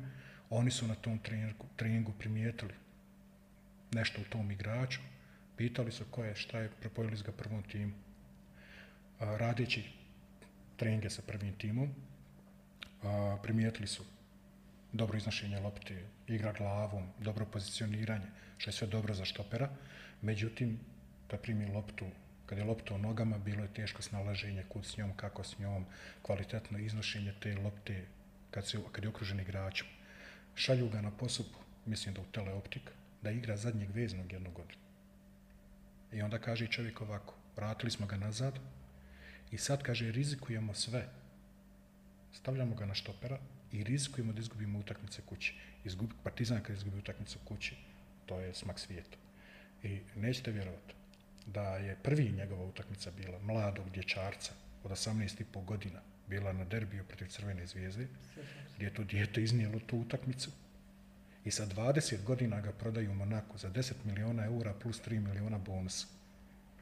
[0.49, 2.73] Oni su na tom treningu, treningu primijetili
[3.91, 4.99] nešto u tom igraču,
[5.57, 7.93] pitali su ko je, šta je, propojili su ga prvom timu.
[9.23, 9.83] Radeći
[10.77, 11.89] treninge sa prvim timom,
[13.43, 14.03] primijetili su
[14.93, 18.25] dobro iznošenje lopte, igra glavom, dobro pozicioniranje,
[18.57, 19.69] što je sve dobro za štopera.
[20.21, 20.79] Međutim,
[21.27, 22.05] kad primi loptu,
[22.45, 25.85] kad je lopta u nogama, bilo je teško snalaženje, kud s njom, kako s njom,
[26.21, 28.05] kvalitetno iznošenje te lopte
[28.51, 29.87] kad, se, kad je okružen igračom.
[30.55, 34.81] Šalju ga na posupu, mislim da u teleoptik, da igra zadnjeg veznog jednu godinu.
[36.11, 38.59] I onda kaže čovjek ovako, vratili smo ga nazad
[39.53, 41.07] i sad kaže rizikujemo sve.
[42.33, 43.37] Stavljamo ga na štopera
[43.71, 45.53] i rizikujemo da izgubimo utakmice kući.
[45.85, 47.75] Izgubi, partizan kad izgubi utakmicu kući,
[48.25, 49.17] to je smak svijeta.
[49.83, 50.93] I nećete vjerovati
[51.45, 54.51] da je prvi njegova utakmica bila mladog dječarca
[54.83, 58.07] od 18,5 godina bila na derbiju protiv Crvene zvijezde,
[58.75, 60.51] gdje je to dijete iznijelo tu utakmicu
[61.45, 65.57] i sa 20 godina ga prodaju u Monaku za 10 miliona eura plus 3 miliona
[65.57, 66.07] bonusa.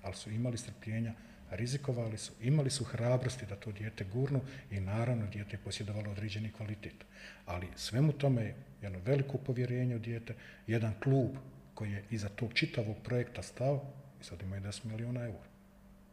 [0.04, 1.14] Ali su imali strpljenja,
[1.52, 6.52] rizikovali su, imali su hrabrosti da to dijete gurnu i naravno dijete je posjedovalo određeni
[6.52, 7.06] kvalitet.
[7.46, 10.34] Ali svemu tome je jedno veliko povjerenje u dijete,
[10.68, 11.30] jedan klub
[11.74, 13.86] koji je iza tog čitavog projekta stao
[14.22, 15.52] i sad imaju 10 miliona eura.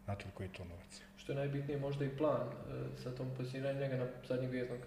[0.04, 1.02] Znate li koji je to novac?
[1.16, 4.78] Što je najbitnije možda i plan e, sa tom pozicioniranjem njega na zadnjeg veznog.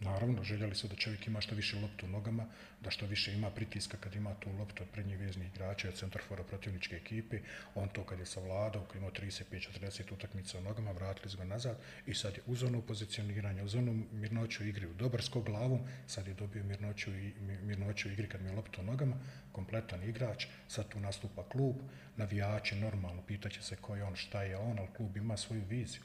[0.00, 2.46] Naravno, željeli su da čovjek ima što više loptu u nogama,
[2.80, 6.44] da što više ima pritiska kad ima tu loptu od prednjih veznih igrača, od centarfora
[6.44, 7.40] protivničke ekipe.
[7.74, 11.78] On to kad je savladao, kad imao 35-40 utakmica u nogama, vratili su ga nazad
[12.06, 16.26] i sad je uz ono pozicioniranje, uz onu mirnoću igri, u dobar skok glavom, sad
[16.26, 17.32] je dobio mirnoću, i,
[17.62, 19.16] mirnoću igri kad mi je loptu u nogama,
[19.52, 21.76] kompletan igrač, sad tu nastupa klub,
[22.16, 26.02] navijači normalno, pitaće se ko je on, šta je on, ali klub ima svoju viziju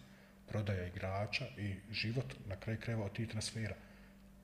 [0.51, 3.75] prodaja igrača i život na kraju kreva od tih transfera.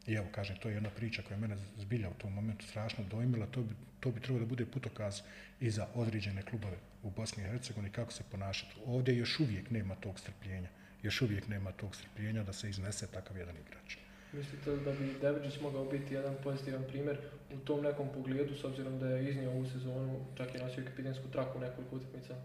[0.08, 3.04] I evo, kažem, to je jedna priča koja je mene zbilja u tom momentu strašno
[3.12, 3.46] dojmila.
[3.46, 5.22] To bi, to bi trebalo da bude putokaz
[5.60, 8.76] i za određene klubove u Bosni i Hercegovini kako se ponašati.
[8.86, 10.70] Ovdje još uvijek nema tog strpljenja.
[11.04, 13.98] Još uvijek nema tog strpljenja da se iznese takav jedan igrač.
[14.34, 17.18] Mislite li da bi Devičić mogao biti jedan pozitivan primjer
[17.54, 21.32] u tom nekom pogledu, s obzirom da je iznio ovu sezonu, čak i nosio kapitensku
[21.32, 22.36] traku nekoliko utakmica?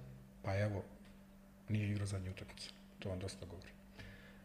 [0.43, 0.85] Pa evo,
[1.69, 3.73] nije igrao zadnju utakmicu to vam dosta govori.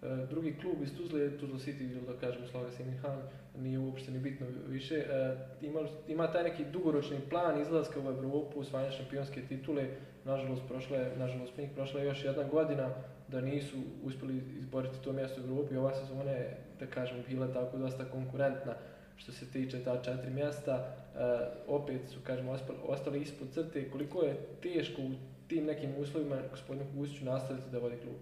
[0.02, 3.22] E, drugi klub iz Tuzle Tuzla City ili da kažemo Slava Siminhan,
[3.58, 4.96] nije uopšte ni bitno više.
[4.96, 9.88] E, ima, ima taj neki dugoročni plan izlaska u Evropu, osvajanja šampionske titule,
[10.26, 12.90] nažalost prošla je, nažalost prošla je još jedna godina
[13.28, 15.76] da nisu uspjeli izboriti to mjesto u Evropi.
[15.76, 18.74] Ova sezona je, da kažem, bila tako dosta konkurentna
[19.16, 20.74] što se tiče ta četiri mjesta.
[20.76, 21.20] E,
[21.68, 23.92] opet su, kažemo, ostali ispod crte.
[23.92, 25.12] Koliko je teško u
[25.48, 28.16] tim nekim uslovima gospodinu Kusiću nastaviti da vodi klub?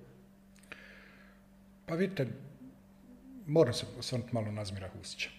[1.86, 2.28] Pa vidite,
[3.48, 5.30] moram se osvrnuti malo na Azmira Husića.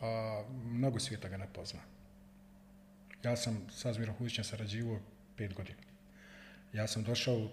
[0.00, 1.80] A, mnogo svijeta ga ne pozna.
[3.22, 5.00] Ja sam sa Azmirom Husićem sarađivao
[5.36, 5.78] pet godina.
[6.72, 7.48] Ja sam došao u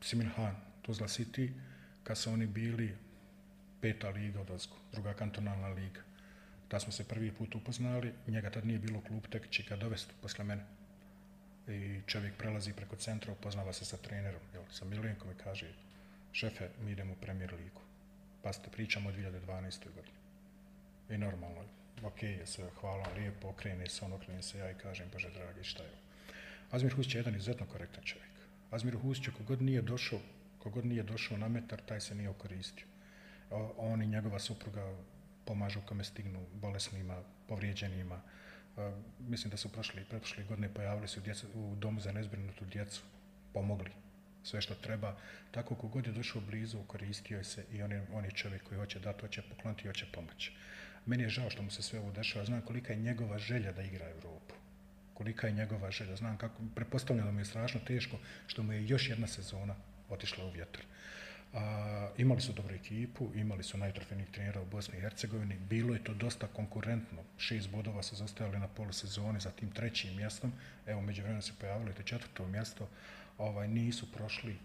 [0.00, 1.50] Simirhan, Tuzla City,
[2.04, 2.96] kad su oni bili
[3.80, 6.00] peta liga od Ozgu, druga kantonalna liga.
[6.70, 10.14] Da smo se prvi put upoznali, njega tad nije bilo klub, tek će ga dovesti
[10.22, 10.64] posle mene.
[11.68, 15.72] I čovjek prelazi preko centra, upoznava se sa trenerom, jel, sa Milenkom i kaže,
[16.36, 17.80] šefe, mi idemo u premier ligu.
[18.52, 19.84] Ste pričamo o 2012.
[19.94, 20.18] godini.
[21.10, 21.64] I normalno,
[22.02, 25.64] ok, je sve, hvala lijepo, okrene se, on okrene se, ja i kažem, Bože dragi,
[25.64, 25.96] šta je?
[26.70, 28.30] Azmir Husić je jedan izuzetno korektan čovjek.
[28.70, 30.18] Azmir Husić, kogod nije došao,
[30.58, 32.86] kogod nije došao na metar, taj se nije okoristio.
[33.76, 34.96] On i njegova supruga
[35.44, 38.20] pomažu kome stignu bolesnima, povrijeđenima.
[39.18, 43.02] Mislim da su prošli pretprošle godine pojavili se u, djecu, u domu za nezbrinutu djecu,
[43.52, 43.90] pomogli
[44.46, 45.16] sve što treba.
[45.50, 48.98] Tako kogod je došao blizu, koristio se i on je, on je čovjek koji hoće
[48.98, 50.52] dati, hoće pokloniti i hoće pomoći.
[51.06, 53.82] Meni je žao što mu se sve ovo dešava, znam kolika je njegova želja da
[53.82, 54.54] igra Europu.
[55.14, 59.08] Kolika je njegova želja, znam kako, prepostavljam da je strašno teško što mu je još
[59.08, 59.74] jedna sezona
[60.08, 60.82] otišla u vjetar.
[61.54, 66.04] A, imali su dobru ekipu, imali su najtrofejnijih trenera u Bosni i Hercegovini, bilo je
[66.04, 70.52] to dosta konkurentno, šest bodova su zostajali na polusezoni za tim trećim mjestom,
[70.86, 72.88] evo među se pojavilo to četvrto mjesto,
[73.38, 74.56] ovaj, nisu prošli,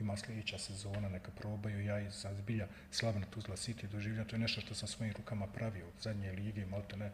[0.00, 4.40] ima sljedeća sezona, neka probaju, ja sam zbilja slab na Tuzla City doživljam, to je
[4.40, 7.10] nešto što sam svojim rukama pravio od zadnje lige, malte ne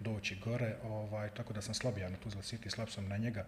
[0.00, 3.46] doći gore, ovaj, tako da sam slabija na Tuzla City, slab sam na njega,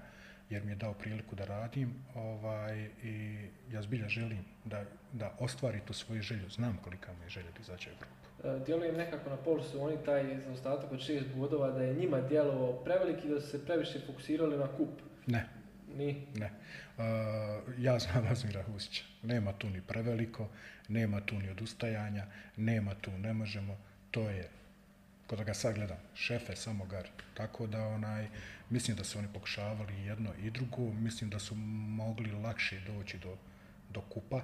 [0.51, 3.39] jer mi je dao priliku da radim ovaj, i
[3.73, 7.61] ja zbilja želim da, da ostvari tu svoju želju, znam kolika mi je želja da
[7.61, 8.21] izađe u Evropu.
[8.45, 12.21] E, djelujem nekako na polu su oni taj zaostatak od šest bodova da je njima
[12.21, 14.89] djelovao preveliki da su se previše fokusirali na kup.
[15.27, 15.49] Ne,
[15.97, 16.27] ni?
[16.35, 16.51] Ne.
[16.99, 17.05] Uh,
[17.79, 19.05] ja znam Azmira Husića.
[19.23, 20.49] Nema tu ni preveliko,
[20.89, 22.27] nema tu ni odustajanja,
[22.57, 23.79] nema tu ne možemo.
[24.11, 24.49] To je,
[25.27, 27.09] kod ga sad gledam, šefe samo gar.
[27.35, 28.29] Tako da onaj,
[28.71, 33.37] mislim da su oni pokušavali jedno i drugo, mislim da su mogli lakše doći do,
[33.91, 34.43] do kupa,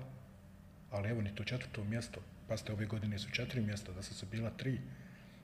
[0.91, 4.15] ali evo ni to četvrto mjesto, pa ste ove godine su četiri mjesta, da su
[4.15, 4.81] se bila tri,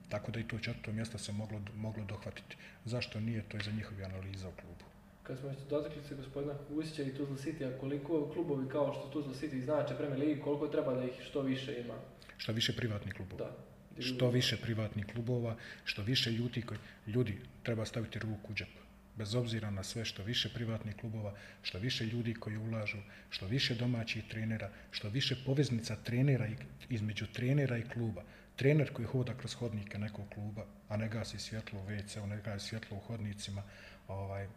[0.09, 2.55] tako da i to četvrto mjesto se moglo, moglo dohvatiti.
[2.85, 4.92] Zašto nije, to je za njihovi analiza u klubu
[5.23, 9.33] kad smo dotakli se gospodina Husića i Tuzla City, a koliko klubovi kao što Tuzla
[9.33, 11.93] City znače Premier Ligi, koliko treba da ih što više ima?
[12.37, 13.45] Što više privatnih klubova.
[13.45, 14.03] Da.
[14.03, 18.67] Što više privatnih klubova, što više ljudi koji, ljudi treba staviti ruku u džep.
[19.15, 22.97] Bez obzira na sve što više privatnih klubova, što više ljudi koji ulažu,
[23.29, 26.55] što više domaćih trenera, što više poveznica trenera i,
[26.89, 28.23] između trenera i kluba.
[28.55, 32.67] Trener koji hoda kroz hodnike nekog kluba, a ne gasi svjetlo u WC-u, ne gasi
[32.67, 33.63] svjetlo u hodnicima,
[34.07, 34.47] ovaj,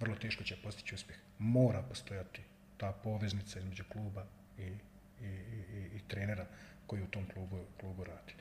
[0.00, 1.18] vrlo teško će postići uspjeh.
[1.38, 2.42] Mora postojati
[2.76, 4.24] ta poveznica između kluba
[4.58, 6.46] i, i, i, i trenera
[6.86, 8.32] koji u tom klubu, klubu radi.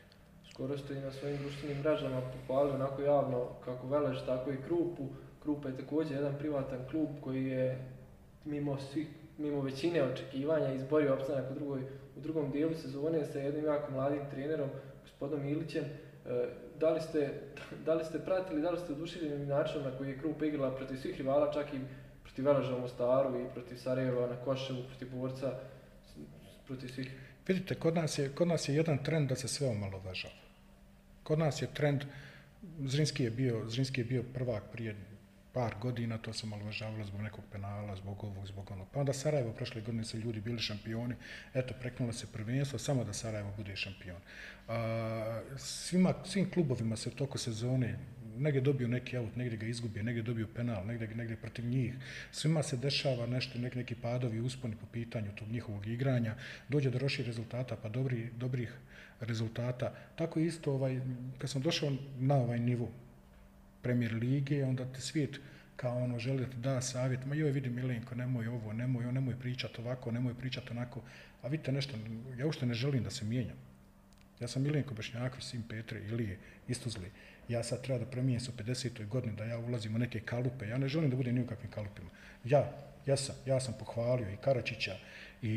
[0.51, 5.07] Skoro ste i na svojim društvenim mrežama pohvalili onako javno kako Velež, tako i Krupu.
[5.43, 7.85] Krupa je također jedan privatan klub koji je
[8.45, 11.81] mimo svih mimo većine očekivanja izborio opstanak u, drugoj,
[12.15, 14.69] u drugom dijelu sezone sa jednim jako mladim trenerom,
[15.01, 15.83] gospodom Ilićem.
[15.83, 16.47] E,
[16.79, 17.33] da li ste,
[17.85, 20.97] da li ste pratili, da li ste oduševljeni načinom na koji je Krupa igrala protiv
[20.97, 21.79] svih rivala, čak i
[22.23, 25.59] protiv Veleža u Mostaru i protiv Sarajeva na Koševu, protiv Borca,
[26.67, 27.11] protiv svih?
[27.47, 30.33] Vidite, kod nas je, kod nas je jedan trend da se sve omalovažava.
[31.23, 32.03] Kod nas je trend,
[32.85, 34.95] Zrinski je bio, Zrinski je bio prvak prije
[35.57, 38.87] par godina, to se malo važavalo zbog nekog penala, zbog ovog, zbog onog.
[38.93, 41.15] Pa onda Sarajevo, prošle godine su ljudi bili šampioni,
[41.53, 44.21] eto, preknulo se prvenstvo, samo da Sarajevo bude šampion.
[44.67, 47.97] A, svima, svim klubovima se u toku sezone
[48.37, 51.95] negdje dobiju neki aut, negdje ga izgubije, negdje dobiju penal, negdje, negdje protiv njih.
[52.31, 56.35] Svima se dešava nešto, neki, neki padovi, usponi po pitanju tog njihovog igranja,
[56.69, 58.77] dođe do roših rezultata, pa dobri, dobrih
[59.19, 59.93] rezultata.
[60.15, 61.01] Tako isto, ovaj,
[61.37, 62.91] kad sam došao na ovaj nivu,
[63.81, 65.39] premier lige, onda te svijet
[65.75, 70.11] kao ono želi da savjet, ma joj vidi Milenko, nemoj ovo, nemoj, nemoj pričati ovako,
[70.11, 71.01] nemoj pričati onako,
[71.41, 71.97] a vidite nešto,
[72.37, 73.57] ja uopšte ne želim da se mijenjam.
[74.39, 76.37] Ja sam Miljenko Bošnjaković, sin Petre, Ilije,
[76.67, 77.11] Istuzli.
[77.49, 79.07] Ja sad treba da promijenim se u 50.
[79.07, 80.67] godini, da ja ulazim u neke kalupe.
[80.67, 82.09] Ja ne želim da budem ni u kakvim kalupima.
[82.43, 82.71] Ja,
[83.05, 84.97] ja sam, ja sam pohvalio i Karačića,
[85.41, 85.51] i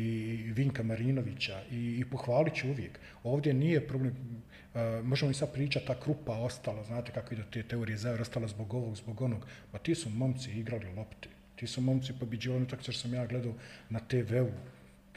[0.55, 2.99] Vinka Marinovića i, i pohvalit ću uvijek.
[3.23, 7.63] Ovdje nije problem, uh, možemo i sad pričati, ta krupa ostala, znate kako idu te
[7.63, 9.45] teorije zavere, ostala zbog ovog, zbog onog.
[9.73, 13.53] Ma ti su momci igrali lopte, ti su momci pobiđivali tako što sam ja gledao
[13.89, 14.51] na TV-u.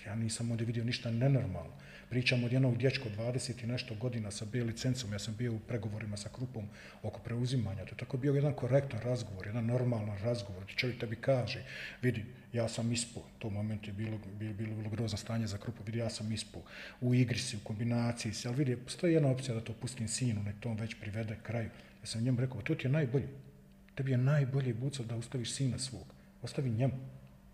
[0.06, 1.72] Ja nisam ovdje vidio ništa nenormalno.
[2.10, 5.58] Pričam od jednog dječka 20 i nešto godina sa B licencom, ja sam bio u
[5.58, 6.68] pregovorima sa Krupom
[7.02, 11.64] oko preuzimanja, to je tako bio jedan korektan razgovor, jedan normalan razgovor, čovjek tebi kaže,
[12.02, 15.98] vidi, ja sam ispo, to moment je bilo, bilo, bilo, grozno stanje za Krupu, vidi,
[15.98, 16.62] ja sam ispo,
[17.00, 20.42] u igri si, u kombinaciji si, ali vidi, postoji jedna opcija da to pustim sinu,
[20.42, 21.70] nek to on već privede kraju.
[22.02, 23.28] Ja sam njemu rekao, to ti je najbolje,
[23.94, 26.06] tebi je najbolje buco da ustaviš sina svog,
[26.42, 26.94] ostavi njemu,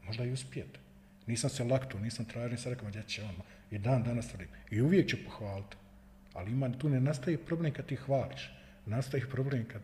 [0.07, 0.79] možda i uspijete.
[1.27, 3.35] Nisam se laktu, nisam tražio, nisam rekao, gdje će on,
[3.71, 4.49] i dan danas tvrdim.
[4.71, 5.77] I uvijek ću pohvaliti.
[6.35, 8.51] Ali ima, tu ne nastaje problem kad ti hvališ.
[8.87, 9.83] Nastaje problem kad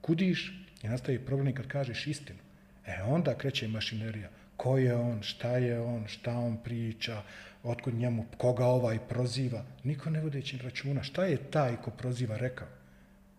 [0.00, 2.38] kudiš i nastaje problem kad kažeš istinu.
[2.86, 4.30] E onda kreće mašinerija.
[4.56, 7.22] Ko je on, šta je on, šta on priča,
[7.62, 9.64] otkud njemu, koga ovaj proziva.
[9.84, 11.02] Niko ne vodeći računa.
[11.02, 12.68] Šta je taj ko proziva rekao?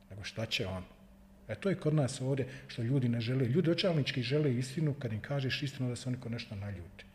[0.10, 0.84] Nego šta će on?
[1.48, 3.46] E to je kod nas ovdje što ljudi ne žele.
[3.46, 7.06] Ljudi očalnički žele istinu kad im kažeš istinu da se oniko nešto naljuti.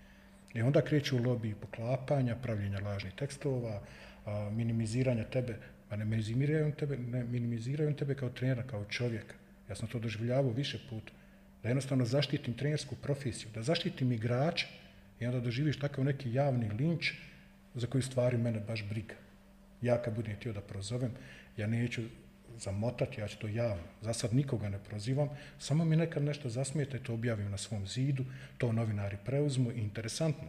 [0.55, 3.81] I onda kreću lobby poklapanja, pravljenja lažnih tekstova,
[4.27, 5.57] a, minimiziranja tebe,
[5.89, 9.35] pa ne minimiziraju tebe, ne minimiziraju tebe kao trenera, kao čovjeka.
[9.69, 11.13] Ja sam to doživljavao više puta.
[11.63, 14.67] Da jednostavno zaštitim trenersku profesiju, da zaštitim igrača
[15.21, 17.13] i onda doživiš takav neki javni linč
[17.75, 19.15] za koju stvari mene baš briga.
[19.83, 21.13] Ja kad budem htio da prozovem,
[21.57, 22.03] ja neću
[22.61, 23.83] zamotati, ja ću to javno.
[24.03, 28.25] Za sad nikoga ne prozivam, samo mi nekad nešto zasmijete, to objavim na svom zidu,
[28.59, 30.49] to novinari preuzmu i interesantno.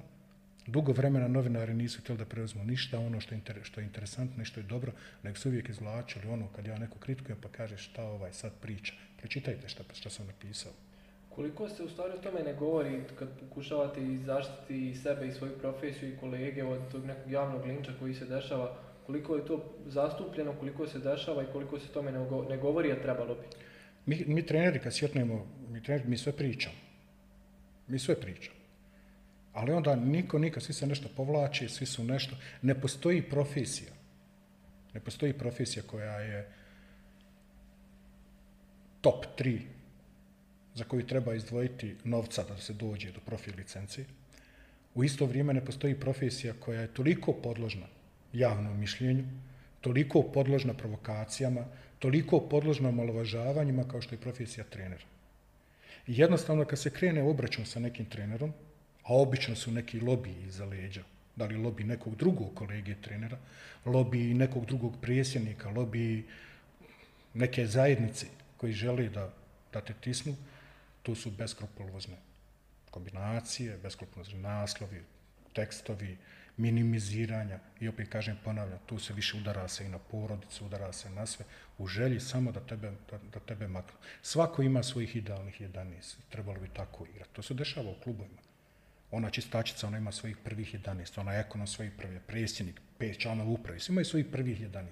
[0.67, 4.41] Dugo vremena novinari nisu htjeli da preuzmu ništa, ono što je, inter, što je interesantno
[4.41, 4.91] i što je dobro,
[5.23, 8.93] nego su uvijek izvlačili ono kad ja neko kritikujem pa kaže šta ovaj sad priča.
[9.17, 10.71] Pročitajte šta, šta sam napisao.
[11.35, 16.09] Koliko se u stvari o tome ne govori kad pokušavate zaštiti sebe i svoju profesiju
[16.09, 20.87] i kolege od tog nekog javnog linča koji se dešava, koliko je to zastupljeno, koliko
[20.87, 22.11] se dešava i koliko se tome
[22.49, 23.41] ne govori, a trebalo bi?
[24.05, 26.75] Mi, mi treneri kad sjetnemo, mi treneri, mi sve pričamo.
[27.87, 28.57] Mi sve pričamo.
[29.53, 33.91] Ali onda niko, nikad, svi se nešto povlači, svi su nešto, ne postoji profesija.
[34.93, 36.51] Ne postoji profesija koja je
[39.01, 39.59] top 3
[40.75, 44.05] za koju treba izdvojiti novca da se dođe do profil licencije.
[44.95, 47.87] U isto vrijeme ne postoji profesija koja je toliko podložna
[48.33, 49.23] javnom mišljenju,
[49.81, 51.65] toliko podložna provokacijama,
[51.99, 55.05] toliko podložna malovažavanjima kao što je profesija trenera.
[56.07, 58.53] I jednostavno kad se krene obračun sa nekim trenerom,
[59.03, 61.03] a obično su neki lobiji iza leđa,
[61.35, 63.37] da li lobi nekog drugog kolege trenera,
[63.85, 66.25] lobi nekog drugog prijesjednika, lobi
[67.33, 69.33] neke zajednice koji žele da,
[69.73, 70.35] da te tisnu,
[71.03, 72.17] tu su beskrupulozne
[72.91, 75.01] kombinacije, beskrupulozne naslovi,
[75.53, 76.17] tekstovi,
[76.57, 81.09] minimiziranja i opet kažem ponavljam, tu se više udara se i na porodicu, udara se
[81.09, 81.45] na sve,
[81.77, 83.97] u želji samo da tebe, da, da tebe maknu.
[84.21, 87.33] Svako ima svojih idealnih 11, trebalo bi tako igrati.
[87.33, 88.41] To se dešava u klubovima.
[89.11, 93.79] Ona čistačica, ona ima svojih prvih 11, ona ekonom svojih prvih, predsjednik, pet članov upravi,
[93.79, 94.83] svi imaju svojih prvih 11.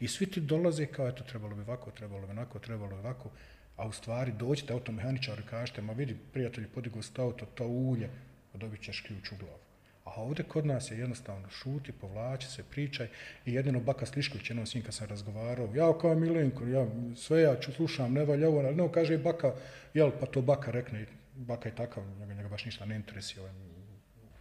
[0.00, 3.30] I svi ti dolaze kao, eto, trebalo bi ovako, trebalo bi onako, trebalo bi ovako,
[3.76, 8.10] a u stvari dođete automehaničaru i kažete, ma vidi, prijatelji, podigo sto to, to ulje,
[8.54, 9.69] dobit ćeš ključ u glavu.
[10.16, 13.08] A ovdje kod nas je jednostavno šuti, povlači se, pričaj
[13.46, 17.42] i jedino Baka Slišković, jednom s njim kad sam razgovarao, ja kao Milenko, ja sve
[17.42, 19.54] ja ću slušam, ne valja ovo, no, kaže Baka,
[19.94, 23.52] jel, pa to Baka rekne, Baka je takav, njega, njega baš ništa ne interesuje, ovaj,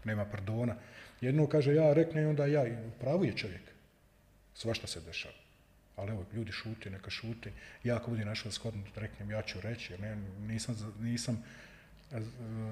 [0.04, 0.76] nema pardona.
[1.22, 2.66] Jedno kaže ja rekne i onda ja,
[3.00, 3.62] pravu je čovjek,
[4.54, 5.36] svašta se dešava.
[5.96, 7.52] Ali evo, ljudi šuti, neka šuti.
[7.84, 10.16] Ja ako budem našao shodno reknem, ja ću reći, jer ne,
[10.48, 11.44] nisam, nisam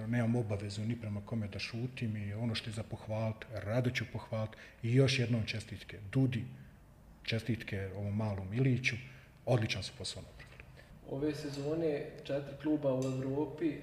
[0.08, 4.06] nemam obavezu ni prema kome da šutim i ono što je za pohvaliti, rado ću
[4.14, 5.98] pohvaliti i još jednom čestitke.
[6.12, 6.46] Dudi,
[7.24, 8.96] čestitke ovom malom Iliću,
[9.46, 10.48] odličan su posao napravili.
[11.10, 13.78] Ove sezone četiri kluba u Evropi, e,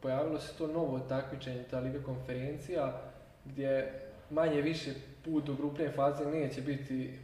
[0.00, 3.00] pojavilo se to novo takmičenje, ta Liga konferencija,
[3.44, 3.92] gdje
[4.30, 4.90] manje više
[5.24, 7.18] put do grupne faze neće biti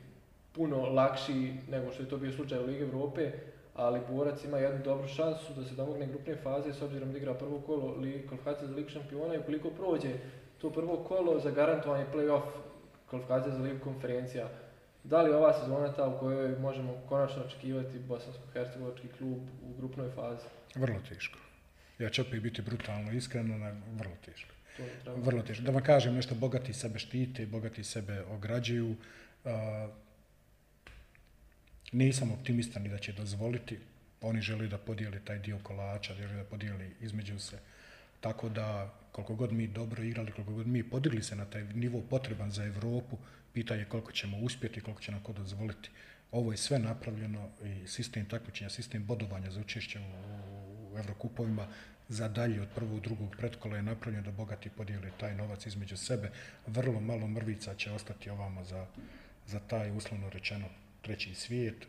[0.53, 3.33] puno lakši nego što je to bio slučaj u Lige Evrope,
[3.75, 7.35] ali Borac ima jednu dobru šansu da se domogne grupne faze s obzirom da igra
[7.35, 10.13] prvo kolo li, kvalifikacije za Ligu šampiona i ukoliko prođe
[10.59, 12.43] to prvo kolo za garantovanje play-off
[13.11, 14.49] kvalifikacije za Ligu konferencija.
[15.05, 20.47] Da li ova sezona ta u kojoj možemo konačno očekivati bosansko-hercegovački klub u grupnoj fazi?
[20.75, 21.39] Vrlo teško.
[21.99, 24.51] Ja ću opet biti brutalno iskreno, vrlo teško.
[25.17, 25.65] Vrlo teško.
[25.65, 28.91] Da vam kažem nešto, bogati sebe štite, bogati sebe ograđuju.
[29.45, 29.51] Uh,
[31.93, 33.79] Nisam optimista ni da će dozvoliti,
[34.21, 37.59] oni žele da podijeli taj dio kolača, žele da podijeli između se.
[38.21, 42.03] Tako da, koliko god mi dobro igrali, koliko god mi podigli se na taj nivo
[42.11, 43.19] potreban za Europu,
[43.53, 45.91] pitanje koliko ćemo uspjeti, koliko će nam ko dozvoliti.
[46.33, 51.67] Ovo je sve napravljeno i sistem takmičenja, sistem bodovanja za učešće u, u Evrokupovima
[52.09, 56.31] za dalje od prvog, drugog pretkola je napravljeno da bogati podijeli taj novac između sebe.
[56.67, 58.87] Vrlo malo mrvica će ostati ovamo za,
[59.47, 60.67] za taj uslovno rečeno
[61.03, 61.87] treći svijet.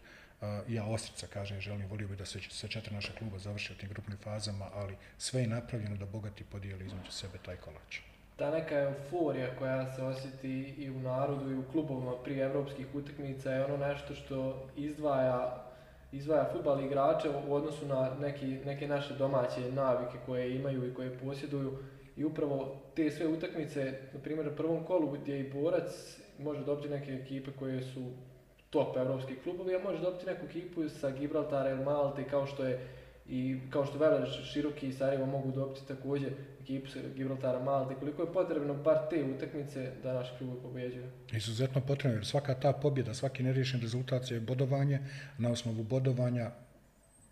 [0.68, 3.90] Ja osrca kažem, želim, volio bi da se sve četiri naše kluba završi u tim
[3.90, 8.00] grupnim fazama, ali sve je napravljeno da bogati podijeli između sebe taj kolač.
[8.36, 13.52] Ta neka euforija koja se osjeti i u narodu i u klubovima prije evropskih utakmica
[13.52, 15.68] je ono nešto što izdvaja
[16.12, 21.18] izdvaja futbal igrače u odnosu na neki, neke naše domaće navike koje imaju i koje
[21.18, 21.78] posjeduju
[22.18, 26.90] i upravo te sve utakmice, na primjer u prvom kolu gdje i borac može dobiti
[26.90, 28.12] neke ekipe koje su
[28.72, 32.88] top evropski klubovi, a može dobiti neku ekipu sa Gibraltara ili Malte kao što je
[33.30, 38.22] i kao što Velež, Široki i Sarajevo mogu dobiti također ekipu sa Gibraltara, Malte, koliko
[38.22, 41.12] je potrebno bar te utakmice da naš klub pobjeđuje?
[41.32, 45.00] Izuzetno potrebno, jer svaka ta pobjeda, svaki neriješen rezultat je bodovanje,
[45.38, 46.52] na osnovu bodovanja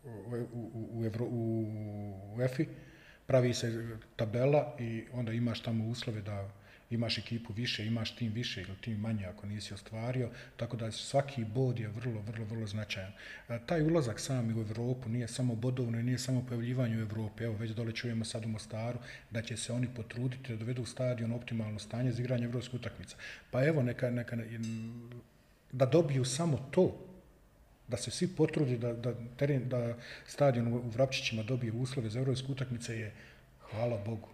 [0.05, 0.09] u,
[0.53, 1.65] u, u,
[2.35, 2.65] u EFI
[3.27, 6.49] pravi se tabela i onda imaš tamo uslove da
[6.89, 11.45] imaš ekipu više, imaš tim više ili tim manje ako nisi ostvario, tako da svaki
[11.45, 13.11] bod je vrlo, vrlo, vrlo značajan.
[13.49, 17.43] E, taj ulazak sami u Evropu nije samo bodovno i nije samo pojavljivanje u Evropi.
[17.43, 18.99] Evo, već dole čujemo sad u Mostaru
[19.31, 23.15] da će se oni potruditi da dovedu u stadion optimalno stanje za igranje evropske utakmice.
[23.51, 24.37] Pa evo, neka, neka,
[25.71, 27.05] da dobiju samo to,
[27.87, 32.51] da se svi potrudi da, da, teren, da stadion u Vrapčićima dobije uslove za evropske
[32.51, 33.13] utakmice je,
[33.71, 34.29] hvala Bogu,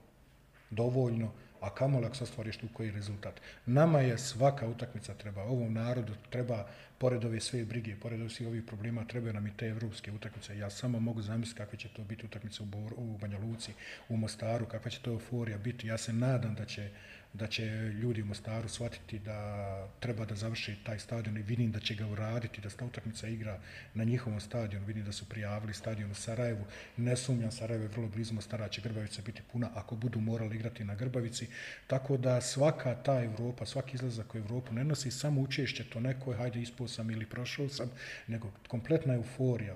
[0.69, 1.31] dovoljno
[1.65, 3.41] a kamoli ako se ostvariš tu koji rezultat.
[3.65, 8.47] Nama je svaka utakmica treba, ovom narodu treba, pored ove sve brige, pored ove svih
[8.47, 10.57] ovih problema, trebaju nam i te evropske utakmice.
[10.57, 13.73] Ja samo mogu zamisliti kakve će to biti utakmice u, Bor, u Banja Luci,
[14.09, 15.87] u Mostaru, kakva će to euforija biti.
[15.87, 16.89] Ja se nadam da će
[17.37, 17.65] da će
[18.01, 22.07] ljudi u Mostaru shvatiti da treba da završi taj stadion i vidim da će ga
[22.07, 23.59] uraditi, da sta utakmica igra
[23.93, 24.85] na njihovom stadionu.
[24.85, 26.65] Vidim da su prijavili stadion u Sarajevu.
[26.97, 30.83] Ne sumnjam, Sarajevo je vrlo blizu Mostara, će Grbavica biti puna ako budu morali igrati
[30.83, 31.47] na Grbavici.
[31.87, 36.33] Tako da svaka ta Evropa, svaki izlazak u Evropu ne nosi samo učešće to neko,
[36.33, 37.91] hajde ispao sam ili prošao sam,
[38.27, 39.75] nego kompletna euforija.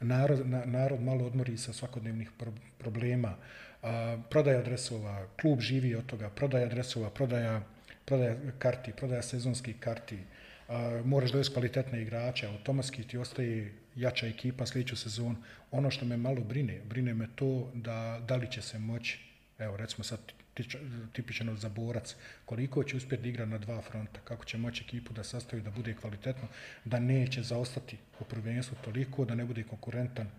[0.00, 2.30] Narod, narod malo odmori sa svakodnevnih
[2.78, 3.36] problema,
[4.30, 7.62] prodaja dresova, klub živi od toga, prodaja dresova, prodaja,
[8.04, 10.18] prodaja karti, prodaja sezonskih karti,
[11.04, 15.36] moraš dovesti kvalitetne igrače, automatski ti ostaje jača ekipa sljedeću sezonu.
[15.70, 19.18] Ono što me malo brine, brine me to da, da li će se moći,
[19.58, 20.20] evo recimo sad
[21.12, 25.12] tipičan za borac, koliko će uspjeti da igra na dva fronta, kako će moći ekipu
[25.12, 26.48] da sastavi, da bude kvalitetno,
[26.84, 30.30] da neće zaostati u prvenstvu toliko, da ne bude konkurentan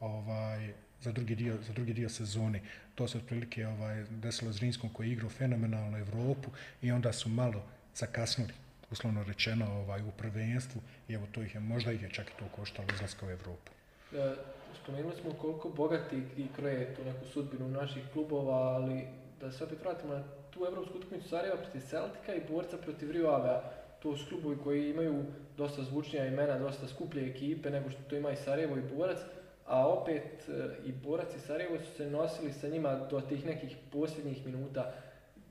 [0.00, 0.72] ovaj,
[1.02, 2.60] za drugi dio, za drugi dio sezone.
[2.94, 6.50] To se otprilike ovaj, desilo Zrinskom koji je igrao fenomenalno Evropu
[6.82, 7.62] i onda su malo
[7.94, 8.52] zakasnili
[8.90, 12.38] uslovno rečeno ovaj, u prvenstvu i evo to ih je, možda ih je čak i
[12.38, 13.72] to koštalo izlaska u Evropu.
[14.12, 14.34] E,
[14.82, 19.06] spomenuli smo koliko bogati i kroje tu neku sudbinu naših klubova, ali
[19.40, 23.28] da se opet vratimo na tu evropsku utakmicu Sarajeva protiv Celtica i borca protiv Rio
[23.28, 23.60] Avea.
[24.02, 25.24] To su klubovi koji imaju
[25.56, 29.18] dosta zvučnija imena, dosta skuplje ekipe nego što to ima i Sarajevo i Borac
[29.66, 33.76] a opet e, i Borac i Sarajevo su se nosili sa njima do tih nekih
[33.92, 34.92] posljednjih minuta.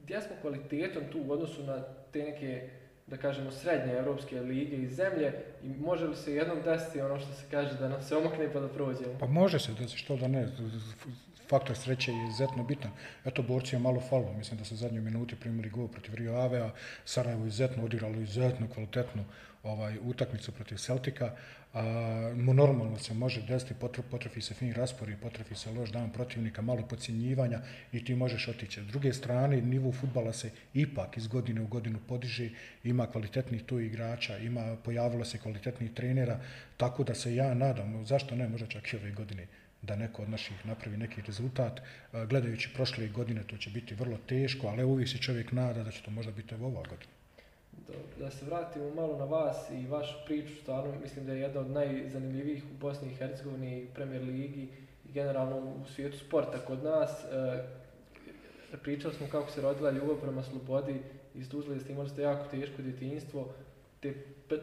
[0.04, 2.70] Gdje smo kvalitetom tu u odnosu na te neke,
[3.08, 7.34] da kažemo, srednje evropske lige i zemlje i može li se jednom desiti ono što
[7.34, 9.18] se kaže da nam se omokne pa da prođemo?
[9.20, 10.48] Pa može se desiti, što da ne.
[11.50, 12.92] Faktor sreće je izuzetno bitan.
[13.26, 14.34] Eto, borci je malo falo.
[14.38, 16.72] Mislim da su zadnje minuti primili gol protiv Rio Avea.
[17.06, 19.24] Sarajevo je izuzetno odigralo izuzetno kvalitetnu
[19.66, 21.32] ovaj utakmicu protiv Celtika.
[21.74, 23.74] A, normalno se može desiti,
[24.12, 27.60] potrefi se fin raspori, potrefi se loš dan protivnika, malo podcjenjivanja
[27.92, 28.82] i ti možeš otići.
[28.82, 32.50] S druge strane, nivo futbala se ipak iz godine u godinu podiže,
[32.84, 36.40] ima kvalitetnih tu igrača, ima, pojavilo se kvalitetnih trenera,
[36.78, 39.48] tako da se ja nadam, zašto ne, možda čak i ove godine,
[39.82, 41.82] da neko od naših napravi neki rezultat.
[42.30, 46.02] Gledajući prošle godine, to će biti vrlo teško, ali uvijek se čovjek nada da će
[46.04, 47.15] to možda biti ova godina
[48.20, 51.70] da se vratimo malo na vas i vašu priču, stvarno mislim da je jedna od
[51.70, 54.68] najzanimljivijih u Bosni i Hercegovini Premier Ligi
[55.06, 57.24] i generalno u svijetu sporta kod nas.
[57.24, 61.02] E, pričali smo kako se rodila ljubav prema slobodi
[61.36, 63.54] iz Tuzle, ste imali ste jako teško djetinjstvo,
[64.02, 64.14] te,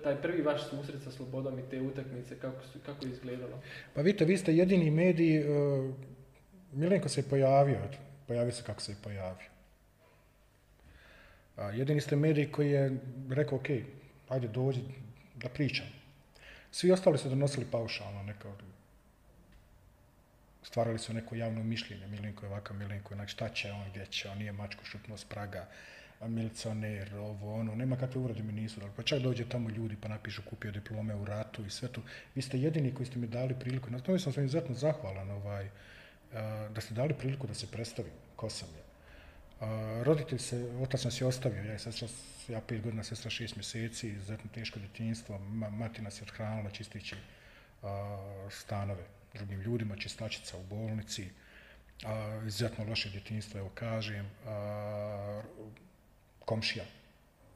[0.02, 3.58] taj prvi vaš susret sa slobodom i te utakmice, kako, su, kako je izgledalo?
[3.94, 5.94] Pa vidite, vi ste jedini mediji, uh,
[6.72, 7.78] Milenko se pojavio,
[8.26, 9.51] pojavio se kako se je pojavio.
[11.70, 12.96] Jedini ste medij koji je
[13.30, 13.68] rekao, ok,
[14.28, 14.80] ajde dođi
[15.34, 15.86] da pričam.
[16.70, 18.52] Svi ostali su donosili paušalno neko
[20.62, 24.06] stvarali su neko javno mišljenje, Milinko je ovakav, Milinko je onak, šta će on, gdje
[24.06, 25.68] će on, nije mačku šutnuo s praga,
[26.20, 28.92] milicioner, ovo, ono, nema kakve urede mi nisu dali.
[28.96, 32.00] Pa čak dođe tamo ljudi pa napišu kupio diplome u ratu i sve to.
[32.34, 35.68] Vi ste jedini koji ste mi dali priliku, na tome sam vam izuzetno zahvalan, ovaj,
[36.74, 38.68] da ste dali priliku da se predstavim, ko sam
[39.62, 40.04] je.
[40.04, 42.08] roditelj se, otac nas je ostavio, ja sestra,
[42.48, 45.38] ja pet godina, sestra šest mjeseci, izuzetno teško djetinjstvo,
[45.70, 47.16] mati nas je odhranila čistići
[48.50, 49.04] stanove
[49.34, 51.28] drugim ljudima, čistačica u bolnici,
[52.04, 55.42] a, izuzetno loše djetinjstvo, evo kažem, a,
[56.44, 56.84] komšija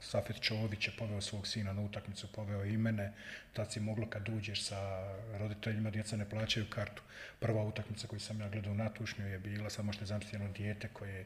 [0.00, 3.12] Safet Čović je poveo svog sina na utakmicu, poveo i mene,
[3.52, 4.78] tad si moglo kad uđeš sa
[5.38, 7.02] roditeljima, djeca ne plaćaju kartu.
[7.40, 10.88] Prva utakmica koju sam ja gledao na tušnju je bila, samo što je zamisliti dijete
[10.88, 11.24] koje,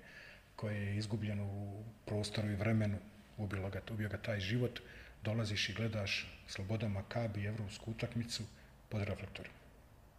[0.60, 2.98] koje je izgubljeno u prostoru i vremenu,
[3.36, 4.80] ubilo ga, ubio ga taj život,
[5.22, 8.44] dolaziš i gledaš Sloboda Makabi, evropsku utakmicu
[8.88, 9.54] pod reflektorima.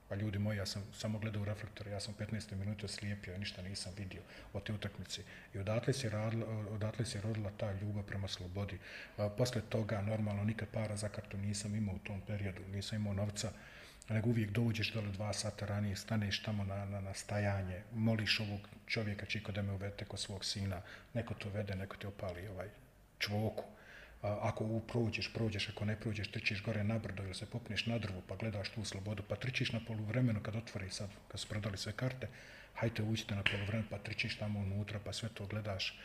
[0.09, 2.55] Pa ljudi moji, ja sam samo gledao u reflektor, ja sam 15.
[2.55, 4.21] minuta slijepio, ništa nisam vidio
[4.53, 5.21] od te utakmice.
[5.53, 8.79] I odatle se, radila, odatle se rodila ta ljubav prema slobodi.
[9.37, 13.51] Posle toga, normalno, nikad para za kartu nisam imao u tom periodu, nisam imao novca,
[14.13, 18.69] nego uvijek dođeš dole dva sata ranije, staneš tamo na, na, na stajanje, moliš ovog
[18.87, 20.81] čovjeka čiko da me uvete kod svog sina,
[21.13, 22.69] neko to vede, neko te opali ovaj
[23.19, 23.63] čvoku
[24.21, 28.21] ako prođeš, prođeš, ako ne prođeš, trčiš gore na brdo ili se popneš na drvu
[28.27, 31.93] pa gledaš tu slobodu, pa trčiš na poluvremenu kad otvori sad, kad su prodali sve
[31.93, 32.27] karte,
[32.73, 35.99] hajte uđite na poluvremenu pa trčiš tamo unutra pa sve to gledaš.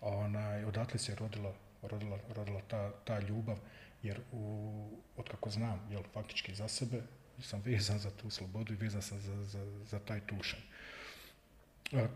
[0.00, 3.58] Onaj, odatle se rodila, rodila, rodila ta, ta ljubav,
[4.02, 7.02] jer u, od kako znam, jel, faktički za sebe,
[7.42, 10.60] sam vezan za tu slobodu i vezan sam za, za, za taj tušan.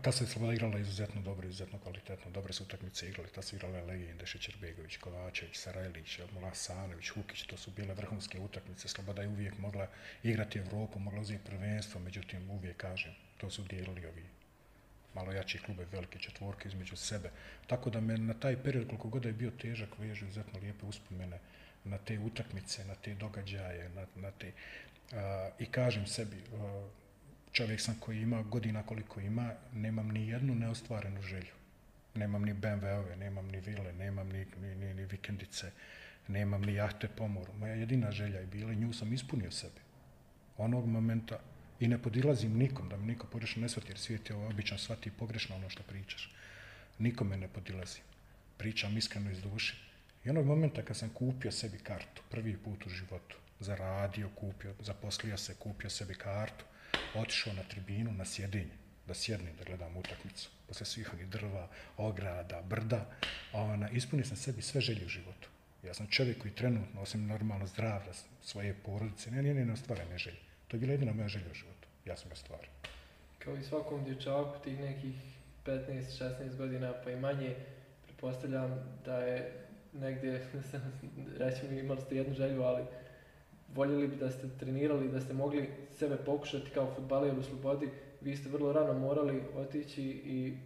[0.01, 3.81] Ta se Sloboda igrala izuzetno dobro, izuzetno kvalitetno, dobre su utakmice igrali, ta su igrale
[3.81, 9.87] legende, Šećerbegović, Kovačević, Sarajlić, Mulasanović, Hukić, to su bile vrhunske utakmice, Sloboda je uvijek mogla
[10.23, 14.23] igrati Evropu, mogla uzeti prvenstvo, međutim uvijek kažem, to su dijelili ovi
[15.15, 17.29] malo jači klube, velike četvorke između sebe.
[17.67, 21.39] Tako da me na taj period, koliko god je bio težak, veže izuzetno lijepe uspomene
[21.83, 24.51] na te utakmice, na te događaje, na, na te...
[25.59, 26.43] I kažem sebi,
[27.51, 31.53] čovjek sam koji ima godina koliko ima, nemam ni jednu neostvarenu želju.
[32.15, 35.71] Nemam ni BMW-ove, nemam ni vile, nemam ni, ni, ni, ni vikendice,
[36.27, 37.53] nemam ni jahte po moru.
[37.53, 39.81] Moja jedina želja je bila i nju sam ispunio sebi.
[40.57, 41.39] Onog momenta
[41.79, 45.11] i ne podilazim nikom, da mi niko pogrešno ne shvati, jer svijet je obično shvati
[45.11, 46.35] pogrešno ono što pričaš.
[46.99, 48.03] Nikome ne podilazim.
[48.57, 49.75] Pričam iskreno iz duše.
[50.25, 55.37] I onog momenta kad sam kupio sebi kartu, prvi put u životu, zaradio, kupio, zaposlio
[55.37, 56.65] se, kupio sebi kartu,
[57.15, 58.77] otišao na tribinu, na sjedinje,
[59.07, 60.49] da sjednem, da gledam utakmicu.
[60.67, 63.05] Posle svih drva, ograda, brda,
[63.53, 65.49] ona, ispunio sam sebi sve želje u životu.
[65.83, 70.39] Ja sam čovjek koji trenutno, osim normalno zdravlja svoje porodice, ne, nije ne ostvarene želje.
[70.67, 71.87] To je bila jedina moja želja u životu.
[72.05, 72.69] Ja sam je stvario.
[73.39, 75.15] Kao i svakom dječaku tih nekih
[75.65, 77.55] 15-16 godina pa i manje,
[78.05, 79.51] pretpostavljam da je
[79.93, 80.47] negdje,
[81.39, 82.83] reći mi imali ste jednu želju, ali
[83.75, 87.89] voljeli bi da ste trenirali, da ste mogli sebe pokušati kao futbaler u slobodi,
[88.21, 90.57] vi ste vrlo rano morali otići i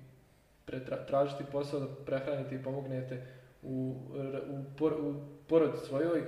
[1.08, 3.26] tražiti posao da prehranite i pomognete
[3.64, 3.96] u,
[4.50, 5.16] u, por, u
[5.48, 6.24] porodi svojoj.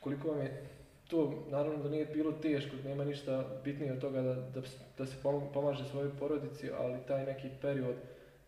[0.00, 0.66] Koliko vam je
[1.08, 4.60] to, naravno da nije bilo teško, nema ništa bitnije od toga da, da,
[4.98, 5.16] da se
[5.54, 7.96] pomaže svojoj porodici, ali taj neki period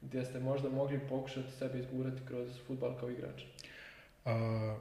[0.01, 3.43] gdje ste možda mogli pokušati sebe izgurati kroz futbal kao igrač.
[4.25, 4.77] A,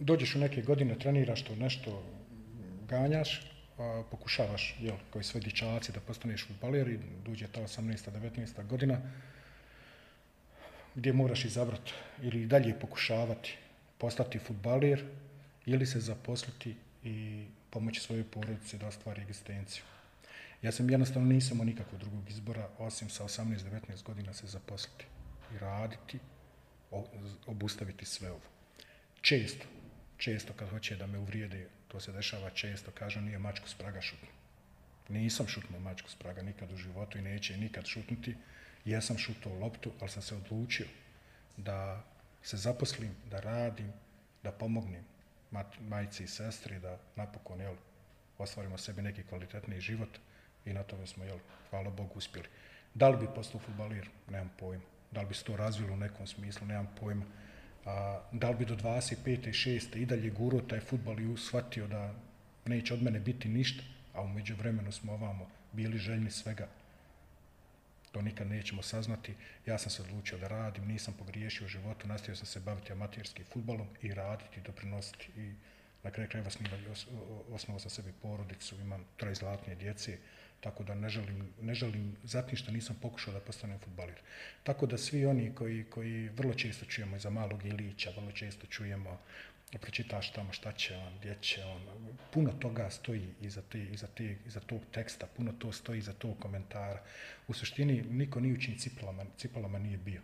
[0.00, 2.02] dođeš u neke godine, treniraš to nešto,
[2.88, 3.50] ganjaš,
[4.10, 8.10] pokušavaš, jel, koji sve dičaci da postaneš futbaler i dođe ta 18.
[8.10, 8.66] 19.
[8.66, 9.00] godina,
[10.94, 13.56] gdje moraš izabrati ili dalje pokušavati
[13.98, 15.04] postati futbaler
[15.66, 16.74] ili se zaposliti
[17.04, 19.82] i pomoći svojoj porodici da ostvari egzistenciju.
[20.62, 25.04] Ja sam jednostavno nisam imao nikakvog drugog izbora, osim sa 18-19 godina se zaposliti
[25.54, 26.18] i raditi,
[27.46, 28.40] obustaviti sve ovo.
[29.20, 29.66] Često,
[30.20, 34.00] često kad hoće da me uvrijede, to se dešava često, kažu nije mačku s praga.
[35.08, 38.36] Nisam šutnuo mačku s praga nikad u životu i neće nikad šutnuti.
[38.84, 40.86] Jesam šutao loptu, ali sam se odlučio
[41.56, 42.04] da
[42.42, 43.92] se zaposlim, da radim,
[44.42, 45.04] da pomognem
[45.80, 47.74] majci i sestri, da napokon jel,
[48.38, 50.18] ostvarimo sebi neki kvalitetni život
[50.64, 51.38] i na tome smo, jel,
[51.70, 52.48] hvala Bogu, uspjeli.
[52.94, 54.10] Da li bi postao futbalir?
[54.30, 54.84] Nemam pojma.
[55.10, 56.66] Da li bi se to razvilo u nekom smislu?
[56.66, 57.24] Nemam pojma
[57.84, 59.48] a, da li bi do 25.
[59.48, 59.96] i 6.
[59.96, 62.14] i dalje guro taj futbol i usvatio da
[62.66, 63.82] neće od mene biti ništa,
[64.14, 66.68] a umeđu vremenu smo ovamo bili željni svega.
[68.12, 69.34] To nikad nećemo saznati.
[69.66, 73.44] Ja sam se odlučio da radim, nisam pogriješio u životu, nastavio sam se baviti amaterskim
[73.52, 75.54] futbolom i raditi, doprinositi i
[76.02, 76.50] Na kraju krajeva
[77.52, 80.18] osnovao sam sebi porodicu, imam troje zlatnije djece,
[80.60, 84.18] tako da ne želim, ne želim zato što nisam pokušao da postanem futbalir.
[84.62, 89.18] Tako da svi oni koji, koji vrlo često čujemo iza malog Ilića, vrlo često čujemo
[89.78, 91.82] pročitaš tamo šta će on, gdje će on,
[92.30, 96.38] puno toga stoji iza, te, iza, te, iza tog teksta, puno to stoji iza tog
[96.38, 97.02] komentara.
[97.48, 100.20] U suštini niko ni u čim cipelama, cipelama nije bio.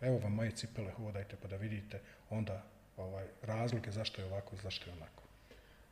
[0.00, 2.00] Evo vam moje cipele, hodajte pa da vidite
[2.30, 2.64] onda
[2.96, 5.22] ovaj, razlike zašto je ovako i zašto je onako.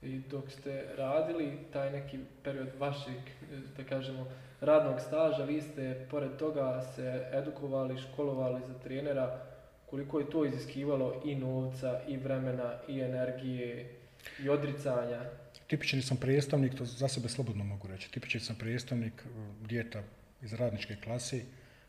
[0.03, 3.21] I dok ste radili taj neki period vašeg,
[3.77, 4.27] da kažemo,
[4.61, 9.41] radnog staža, vi ste pored toga se edukovali, školovali za trenera,
[9.87, 13.97] koliko je to iziskivalo i novca, i vremena, i energije,
[14.43, 15.21] i odricanja?
[15.67, 20.03] Tipični sam predstavnik, to za sebe slobodno mogu reći, tipični sam predstavnik uh, djeta
[20.43, 21.43] iz radničke klase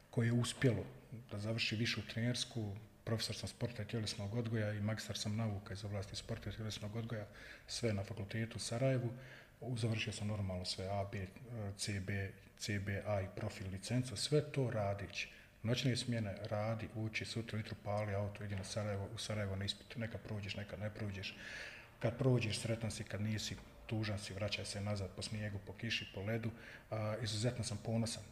[0.09, 0.83] koje je uspjelo
[1.31, 5.85] da završi višu trenersku, profesor sam sporta i tjelesnog odgoja i magistar sam nauka iz
[5.85, 7.25] oblasti sporta i tjelesnog odgoja,
[7.67, 9.13] sve na fakultetu u Sarajevu.
[9.77, 11.27] Završio sam normalno sve A, B,
[11.77, 12.09] CB,
[12.57, 15.29] CBA i profil licencu, sve to radići.
[15.63, 19.97] Noćne smjene radi, uči, sutra jutro pali auto, idi na Sarajevo, u Sarajevo na ispit,
[19.97, 21.37] neka prođeš, neka ne prođeš.
[21.99, 23.55] Kad prođeš, sretan si, kad nisi,
[23.87, 26.51] tužan si, vraćaj se nazad po snijegu, po kiši, po ledu.
[26.91, 28.23] A, izuzetno sam ponosan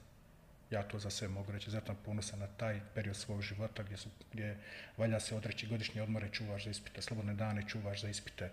[0.71, 4.09] ja to za sebe mogu reći, zato ponosan na taj period svog života gdje, su,
[4.31, 4.57] gdje
[4.97, 8.51] valja se odreći godišnje odmore, čuvaš za ispite, slobodne dane čuvaš za ispite,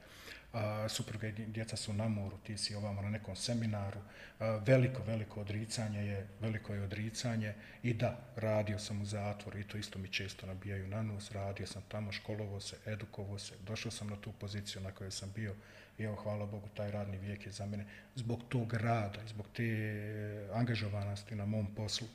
[0.53, 4.01] a, supruga i djeca su na moru, ti si ovamo na nekom seminaru,
[4.39, 9.69] a, veliko, veliko odricanje je, veliko je odricanje i da, radio sam u zatvoru i
[9.69, 13.93] to isto mi često nabijaju na nos, radio sam tamo, školovo se, edukovo se, došao
[13.93, 15.55] sam na tu poziciju na kojoj sam bio
[15.99, 17.85] i evo, hvala Bogu, taj radni vijek je za mene,
[18.15, 22.09] zbog tog rada, zbog te angažovanosti na mom poslu,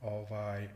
[0.00, 0.68] ovaj,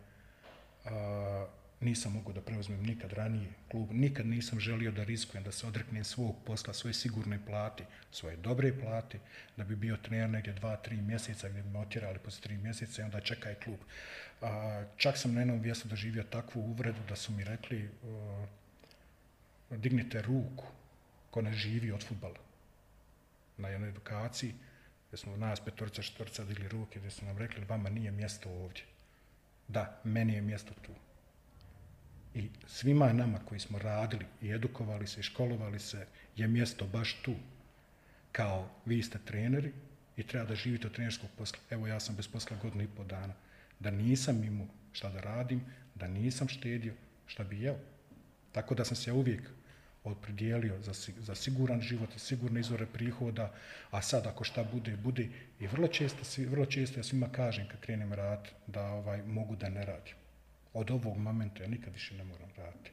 [0.85, 1.47] a,
[1.81, 6.05] nisam mogu da preuzmem nikad ranije klub, nikad nisam želio da rizikujem, da se odreknem
[6.05, 9.19] svog posla, svoje sigurne plati, svoje dobre plati,
[9.57, 13.03] da bi bio trener negdje dva, tri mjeseca gdje bi me otjerali posle tri mjeseca
[13.03, 13.79] i onda čekaj klub.
[14.43, 18.47] A, čak sam na jednom mjestu doživio takvu uvredu da su mi rekli a,
[19.71, 20.65] dignite ruku
[21.31, 22.46] ko ne živi od futbala
[23.57, 24.55] na jednoj edukaciji,
[25.07, 28.83] gdje smo nas petorca, štorca digli ruke, gdje su nam rekli, vama nije mjesto ovdje.
[29.69, 30.93] Da, meni je mjesto tu.
[32.35, 37.23] I svima nama koji smo radili i edukovali se i školovali se, je mjesto baš
[37.23, 37.35] tu.
[38.33, 39.73] Kao vi ste treneri
[40.17, 41.59] i treba da živite od trenerskog posla.
[41.71, 43.35] Evo ja sam bez posla godinu i pol dana.
[43.81, 45.61] Da nisam imao šta da radim,
[45.95, 46.95] da nisam štedio,
[47.27, 47.77] šta bi jeo.
[48.53, 49.51] Tako da sam se uvijek
[50.13, 53.53] opredijelio za, za siguran život i sigurne izvore prihoda,
[53.91, 55.29] a sad ako šta bude, bude.
[55.61, 59.69] I vrlo često, vrlo često ja svima kažem kad krenem rad da ovaj mogu da
[59.69, 60.15] ne radim.
[60.73, 62.91] Od ovog momenta ja nikad više ne moram raditi.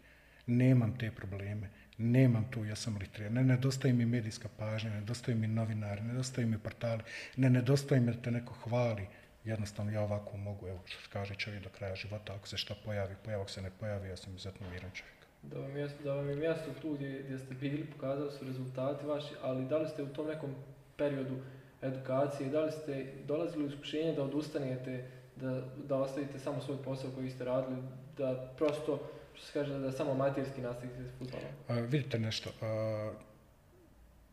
[0.48, 5.36] Nemam te probleme, nemam tu, ja sam litrija, ne nedostaje mi medijska pažnja, ne nedostaje
[5.36, 7.04] mi novinari, ne nedostaje mi portali,
[7.36, 9.08] ne nedostaje mi da te neko hvali,
[9.44, 13.16] jednostavno ja ovako mogu, evo što kaže čovjek do kraja života, ako se šta pojavi,
[13.26, 15.13] pojavi, se ne pojavi, ja sam izuzetno miran čovjek
[15.44, 19.06] da vam, mjesto, da vam je mjesto tu gdje, gdje ste bili, pokazali su rezultati
[19.06, 20.56] vaši, ali da li ste u tom nekom
[20.98, 21.36] periodu
[21.82, 27.12] edukacije, da li ste dolazili u iskušenje da odustanete, da, da ostavite samo svoj posao
[27.12, 27.82] koji ste radili,
[28.18, 31.90] da prosto, što se kaže, da samo amaterski nastavite s futbolom?
[31.90, 33.12] Vidite nešto, a,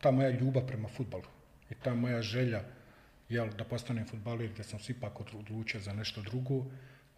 [0.01, 1.23] ta moja ljubav prema futbalu
[1.69, 2.61] i ta moja želja
[3.29, 6.65] jel, da postanem futbalir, gdje sam se ipak odlučio za nešto drugo,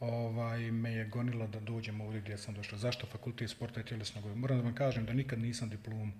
[0.03, 2.79] ovaj, me je gonilo da dođem ovdje gdje sam došao.
[2.79, 4.37] Zašto fakultet sporta i tjelesnog?
[4.37, 6.13] Moram da vam kažem da nikad nisam diplom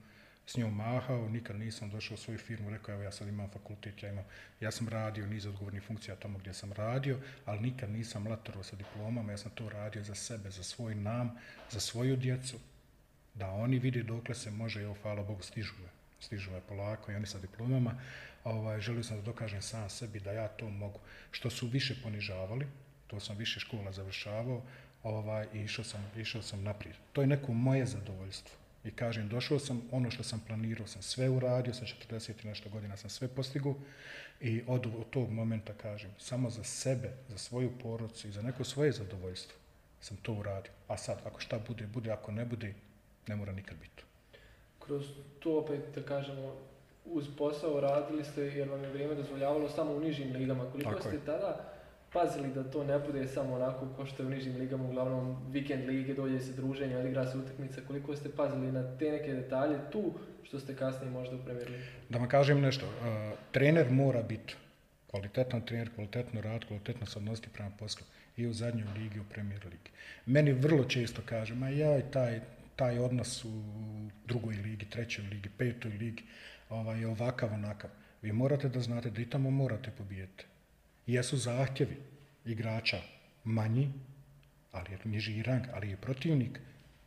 [0.46, 4.04] s njom mahao, nikad nisam došao u svoju firmu, rekao evo ja sad imam fakultet,
[4.04, 4.24] ja imam,
[4.60, 8.76] ja sam radio niz odgovornih funkcija tamo gdje sam radio, ali nikad nisam lataro sa
[8.76, 11.38] diplomama, ja sam to radio za sebe, za svoj nam,
[11.70, 12.58] za svoju djecu,
[13.34, 17.16] da oni vide dokle se može, evo hvala Bogu stižu me, stižu me polako i
[17.16, 18.02] oni sa diplomama,
[18.44, 21.00] ovaj, želio sam da dokažem sam sebi da ja to mogu.
[21.32, 22.68] Što su više ponižavali,
[23.14, 24.62] to sam više škola završavao
[25.04, 26.96] ovaj, i išao sam, išao sam naprijed.
[27.14, 28.58] To je neko moje zadovoljstvo.
[28.84, 32.70] I kažem, došao sam, ono što sam planirao, sam sve uradio, sa 40 i nešto
[32.70, 33.76] godina sam sve postigu
[34.42, 38.64] i od, od tog momenta kažem, samo za sebe, za svoju porodcu i za neko
[38.64, 39.58] svoje zadovoljstvo
[40.02, 40.72] sam to uradio.
[40.88, 42.74] A sad, ako šta bude, bude, ako ne bude,
[43.28, 44.04] ne mora nikad biti.
[44.80, 45.06] Kroz
[45.40, 46.56] to opet, da kažemo,
[47.06, 50.72] uz posao radili ste, jer vam je vrijeme dozvoljavalo samo u nižim ligama.
[50.72, 51.26] Koliko Tako ste je.
[51.26, 51.73] tada
[52.14, 55.88] pazili da to ne bude samo onako ko što je u nižim ligama, uglavnom vikend
[55.88, 60.14] lige, dođe se druženje, odigra se utakmica, koliko ste pazili na te neke detalje tu
[60.44, 61.80] što ste kasnije možda u?
[62.10, 64.56] Da vam kažem nešto, uh, trener mora biti
[65.12, 68.06] kvalitetan trener, kvalitetno rad, kvalitetno se odnositi prema poslu
[68.38, 69.92] i u zadnjoj ligi u Premier Ligi.
[70.26, 72.42] Meni vrlo često kaže, ma jaj, taj
[72.76, 73.64] taj odnos u
[74.28, 76.24] drugoj ligi, trećoj ligi, petoj ligi
[76.70, 77.90] ovaj, ovakav, onakav.
[78.22, 80.46] Vi morate da znate da i tamo morate pobijeti.
[81.08, 81.98] Jesu zahtjevi
[82.46, 83.02] igrača
[83.44, 83.90] manji,
[84.72, 86.60] ali je niži rang, ali je protivnik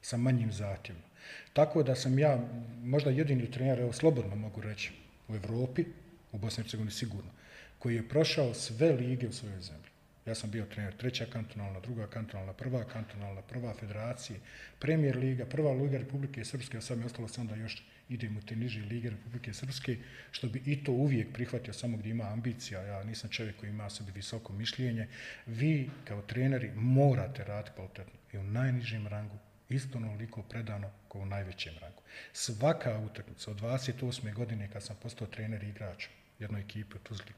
[0.02, 1.06] sa manjim zahtjevima.
[1.52, 2.38] Tako da sam ja
[2.82, 4.92] možda jedini trener, evo slobodno mogu reći,
[5.28, 5.84] u Europi,
[6.32, 7.30] u Bosni i Hercegovini sigurno,
[7.78, 9.85] koji je prošao sve lige u svojoj zemlji.
[10.26, 14.40] Ja sam bio trener treća kantonalna, druga kantonalna, prva kantonalna, prva federacije,
[14.78, 18.36] premijer liga, prva liga Republike Srpske, a sad mi je ostalo sam da još idem
[18.36, 19.96] u te niže lige Republike Srpske,
[20.30, 22.82] što bi i to uvijek prihvatio samo gdje ima ambicija.
[22.82, 25.08] Ja nisam čovjek koji ima sebi visoko mišljenje.
[25.46, 31.26] Vi kao treneri morate raditi kvalitetno i u najnižem rangu isto onoliko predano kao u
[31.26, 32.02] najvećem rangu.
[32.32, 34.34] Svaka utakmica od 28.
[34.34, 36.06] godine kad sam postao trener i igrač
[36.38, 37.32] jednoj ekipi u Tuzli,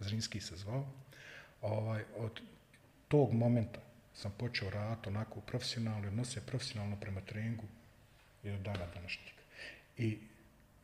[0.00, 0.92] Zrinski se zvao,
[1.62, 2.40] ovaj, od
[3.08, 3.80] tog momenta
[4.14, 7.64] sam počeo raditi onako profesionalno, odnose profesionalno prema treningu
[8.44, 9.34] i od dana današnjeg.
[9.98, 10.18] I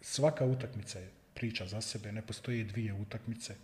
[0.00, 3.54] svaka utakmica je priča za sebe, ne postoje dvije utakmice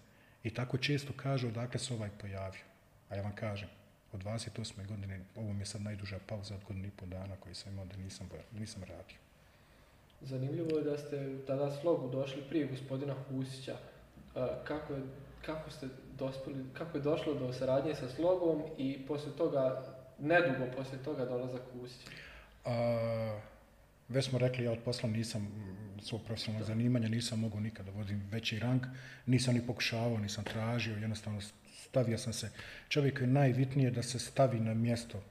[0.42, 2.62] i tako često kažu odakle se ovaj pojavio.
[3.08, 3.68] A ja vam kažem,
[4.12, 4.86] od 28.
[4.86, 7.96] godine, ovo mi je sad najduža pauza od godinu i pol dana sam imao da
[7.96, 9.16] nisam, nisam radio.
[10.20, 13.76] Zanimljivo je da ste tada slogu došli prije gospodina Husića.
[14.64, 15.02] Kako je,
[15.46, 15.88] kako ste
[16.18, 19.84] dospeli, kako je došlo do saradnje sa slogom i poslije toga,
[20.18, 22.10] nedugo poslije toga dolazak Husića?
[22.64, 23.40] A,
[24.08, 25.48] već smo rekli, ja od posla nisam
[26.02, 28.82] svog profesionalnog zanimanja, nisam mogao nikada da vodim veći rang,
[29.26, 31.40] nisam ni pokušavao, nisam tražio, jednostavno
[31.94, 32.50] stavio sam se.
[32.88, 35.22] Čovjek je najvitnije da se stavi na mjesto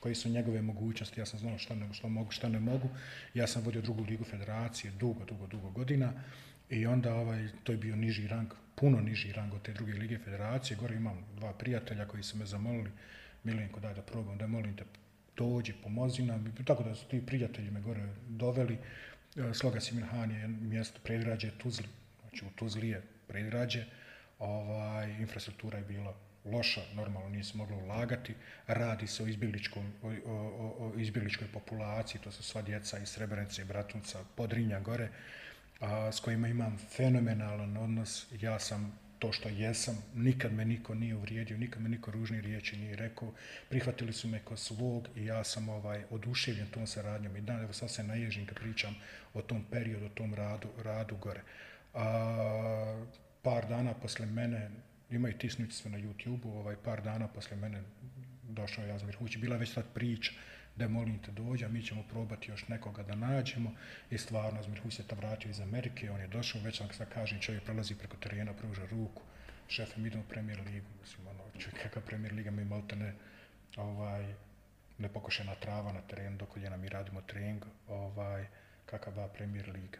[0.00, 1.20] koji su njegove mogućnosti.
[1.20, 2.88] Ja sam znao šta, ne, šta mogu, šta ne mogu.
[3.34, 6.12] Ja sam vodio drugu ligu federacije dugo, dugo, dugo godina
[6.70, 10.18] i onda ovaj, to je bio niži rang, puno niži rang od te druge lige
[10.18, 10.76] federacije.
[10.76, 12.90] Gore imam dva prijatelja koji su me zamolili,
[13.44, 14.84] Milenko daj da probam, da molim te
[15.36, 16.54] dođi, pomozi nam.
[16.64, 18.78] Tako da su ti prijatelji me gore doveli.
[19.36, 21.86] E, Sloga Simirhan je mjesto predgrađe Tuzli,
[22.20, 23.84] znači u Tuzli je predgrađe
[24.38, 26.14] ovaj, infrastruktura je bila
[26.44, 28.34] loša, normalno nije se moglo ulagati,
[28.66, 34.18] radi se o, o, o, o izbjegličkoj populaciji, to su sva djeca iz Srebrenice, Bratunca,
[34.36, 35.08] Podrinja gore,
[35.80, 41.14] a, s kojima imam fenomenalan odnos, ja sam to što jesam, nikad me niko nije
[41.14, 43.32] uvrijedio, nikad me niko ružni riječi nije rekao,
[43.68, 47.36] prihvatili su me kao svog i ja sam ovaj oduševljen tom saradnjom.
[47.36, 48.96] I dan, evo sad se naježim kad pričam
[49.34, 51.40] o tom periodu, o tom radu, radu gore.
[51.94, 53.04] A,
[53.42, 54.70] par dana posle mene,
[55.10, 57.82] ima i tisnici sve na YouTube-u, ovaj, par dana posle mene
[58.42, 60.32] došao Jazmir Huć, bila već sad priča
[60.76, 63.72] da molim te dođa, mi ćemo probati još nekoga da nađemo
[64.10, 67.08] i stvarno Jazmir Huć se ta vratio iz Amerike, on je došao, već sam sad
[67.08, 69.22] kažem, čovjek prelazi preko terena, pruža ruku,
[69.68, 73.14] šef, mi idemo u premier ligu, mislim, ono, čovjek, kakav premier liga, mi malte ne,
[73.76, 74.34] ovaj,
[74.98, 78.46] nepokošena trava na terenu, dok je mi radimo trening, ovaj,
[78.86, 79.98] kakav da premier liga.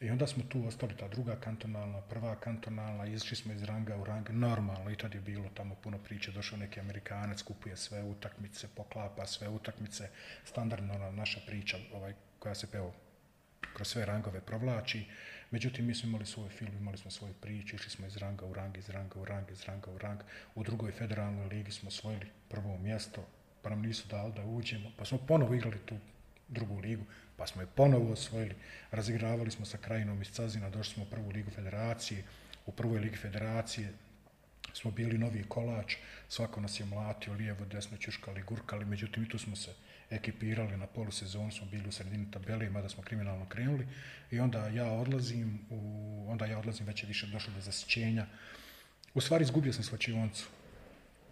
[0.00, 4.04] I onda smo tu ostali, ta druga kantonalna, prva kantonalna, išli smo iz ranga u
[4.04, 8.68] rang, normalno, i tad je bilo tamo puno priče, došao neki Amerikanac, kupuje sve utakmice,
[8.76, 10.08] poklapa sve utakmice,
[10.44, 12.92] standardno ona naša priča ovaj, koja se peo
[13.74, 15.06] kroz sve rangove provlači.
[15.50, 18.54] Međutim, mi smo imali svoj film, imali smo svoju priču, išli smo iz ranga u
[18.54, 20.20] rang, iz ranga u rang, iz ranga u rang.
[20.54, 23.26] U drugoj federalnoj ligi smo osvojili prvo mjesto,
[23.62, 25.98] pa nam nisu dali da uđemo, pa smo ponovo igrali tu
[26.48, 27.04] drugu ligu,
[27.36, 28.54] pa smo je ponovo osvojili.
[28.90, 32.24] Razigravali smo sa krajinom iz Cazina, došli smo u prvu ligu federacije.
[32.66, 33.92] U prvoj ligi federacije
[34.72, 35.96] smo bili novi kolač,
[36.28, 39.74] svako nas je mlatio lijevo, desno, čuškali, gurkali, međutim i tu smo se
[40.10, 43.86] ekipirali na polusezonu, smo bili u sredini tabele, mada smo kriminalno krenuli
[44.30, 48.26] i onda ja odlazim, u, onda ja odlazim već je više došlo do zasićenja.
[49.14, 50.48] U stvari izgubio sam slačioncu.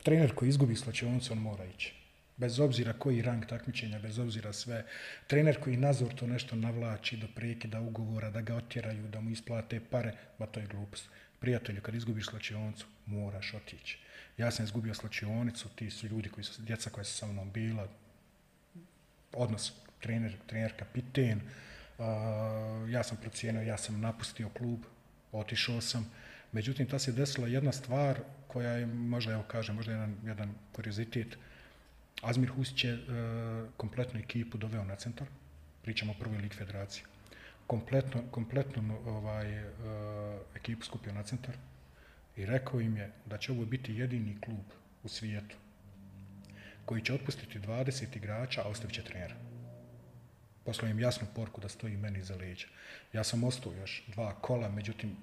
[0.03, 2.02] Trener koji izgubi slačioncu, on mora ići
[2.43, 4.85] bez obzira koji rang takmičenja, bez obzira sve.
[5.27, 9.81] Trener koji nazor to nešto navlači do prekida ugovora, da ga otjeraju, da mu isplate
[9.91, 11.09] pare, ba to je glupost.
[11.41, 13.99] Prijatelju, kad izgubiš slačionicu, moraš otići.
[14.39, 17.87] Ja sam izgubio slačionicu, ti su ljudi koji su, djeca koja su sa mnom bila,
[19.33, 21.41] odnos trener, trener kapiten,
[21.99, 22.05] uh,
[22.91, 24.81] ja sam procijenio, ja sam napustio klub,
[25.33, 26.11] otišao sam,
[26.53, 31.39] međutim, ta se desila jedna stvar koja je, možda, evo kažem, možda jedan, jedan kuriozitet,
[32.23, 33.03] Azmir Husić je uh,
[33.77, 35.27] kompletnu ekipu doveo na centar,
[35.83, 37.05] pričamo o prvoj lig federacije,
[37.67, 39.73] kompletno, kompletno ovaj, uh,
[40.55, 41.55] ekipu skupio na centar
[42.37, 44.65] i rekao im je da će ovo biti jedini klub
[45.03, 45.57] u svijetu
[46.85, 49.35] koji će otpustiti 20 igrača, a ostavit će trenera.
[50.65, 52.67] Poslao im jasnu porku da stoji meni za leđa.
[53.13, 55.17] Ja sam ostao još dva kola, međutim,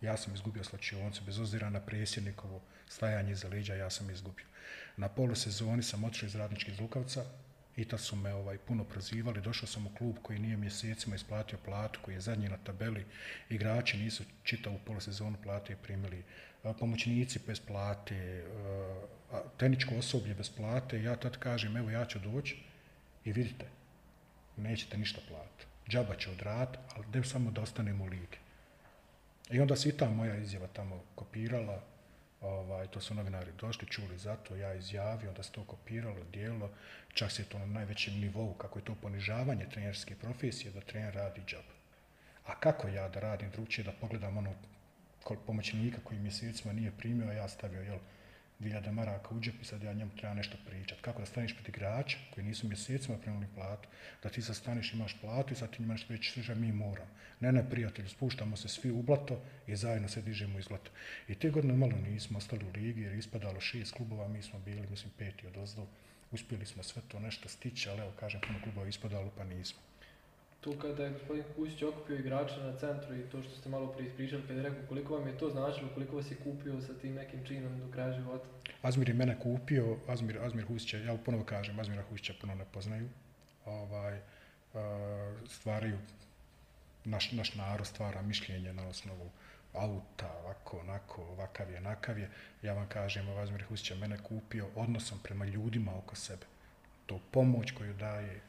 [0.00, 4.46] ja sam izgubio slačioncu, bez ozira na presjednikovo stajanje iza leđa, ja sam izgubio.
[4.96, 7.24] Na polusezoni sam otišao iz Radničke iz Lukavca,
[7.76, 9.40] i ta su me ovaj, puno prozivali.
[9.40, 13.06] Došao sam u klub koji nije mjesecima isplatio platu, koji je zadnji na tabeli.
[13.48, 16.24] Igrači nisu čitavu polosezonu plate primili.
[16.78, 18.44] Pomoćnici bez plate,
[19.56, 21.02] tehničko osoblje bez plate.
[21.02, 22.56] Ja tad kažem, evo ja ću doći
[23.24, 23.66] i vidite,
[24.56, 25.66] nećete ništa platiti.
[25.88, 28.38] Džaba će odrat, ali samo da ostanemo u ligi.
[29.50, 31.82] I onda se i ta moja izjava tamo kopirala,
[32.42, 36.70] ovaj, to su novinari došli, čuli za to, ja izjavio, onda se to kopiralo, dijelo,
[37.14, 41.42] čak se to na najvećem nivou, kako je to ponižavanje trenerske profesije, da trener radi
[41.46, 41.64] džab.
[42.46, 44.54] A kako ja da radim drugčije, da pogledam ono
[45.46, 47.98] pomoćnika koji mjesecima nije primio, a ja stavio, jel,
[48.62, 51.00] 2000 maraka u džep i sad ja njemu treba nešto pričat.
[51.00, 53.88] Kako da staneš pred igrača koji nisu mjesecima primili platu,
[54.22, 57.06] da ti sad staneš imaš platu i sad ti imaš reći sve mi moram.
[57.40, 60.90] Ne, ne, prijatelju, spuštamo se svi u blato i zajedno se dižemo iz blata.
[61.28, 64.58] I te godine malo nismo ostali u ligi jer je ispadalo šest klubova, mi smo
[64.58, 65.86] bili, mislim, peti od ozdo.
[66.30, 69.91] Uspjeli smo sve to nešto stići, ali evo, kažem, puno klubova ispadalo pa nismo
[70.62, 74.08] tu kada je gospodin Kusić okupio igrača na centru i to što ste malo prije
[74.08, 77.14] ispričali, kada je rekao koliko vam je to značilo, koliko vas je kupio sa tim
[77.14, 78.44] nekim činom do kraja života?
[78.82, 83.08] Azmir je mene kupio, Azmir, Azmir Husića, ja ponovo kažem, Azmira Husića puno ne poznaju,
[83.64, 84.20] ovaj,
[85.48, 85.98] stvaraju,
[87.04, 89.30] naš, naš narod stvara mišljenje na osnovu
[89.72, 92.30] auta, ovako, onako, ovakav je, nakav je.
[92.62, 96.46] Ja vam kažem, Azmir Husića mene kupio odnosom prema ljudima oko sebe.
[97.06, 98.40] To pomoć koju daje,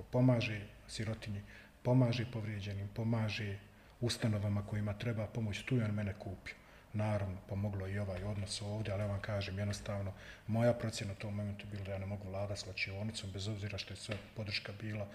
[0.00, 1.42] ko pomaže sirotinji,
[1.82, 3.58] pomaže povrijeđenim, pomaže
[4.00, 6.54] ustanovama kojima treba pomoć, tu je on mene kupio.
[6.92, 10.12] Naravno, pomoglo i ovaj odnos ovdje, ali ja vam kažem, jednostavno,
[10.46, 13.78] moja procjena u tom momentu bila da ja ne mogu vlada s lačionicom, bez obzira
[13.78, 15.06] što je sve podrška bila,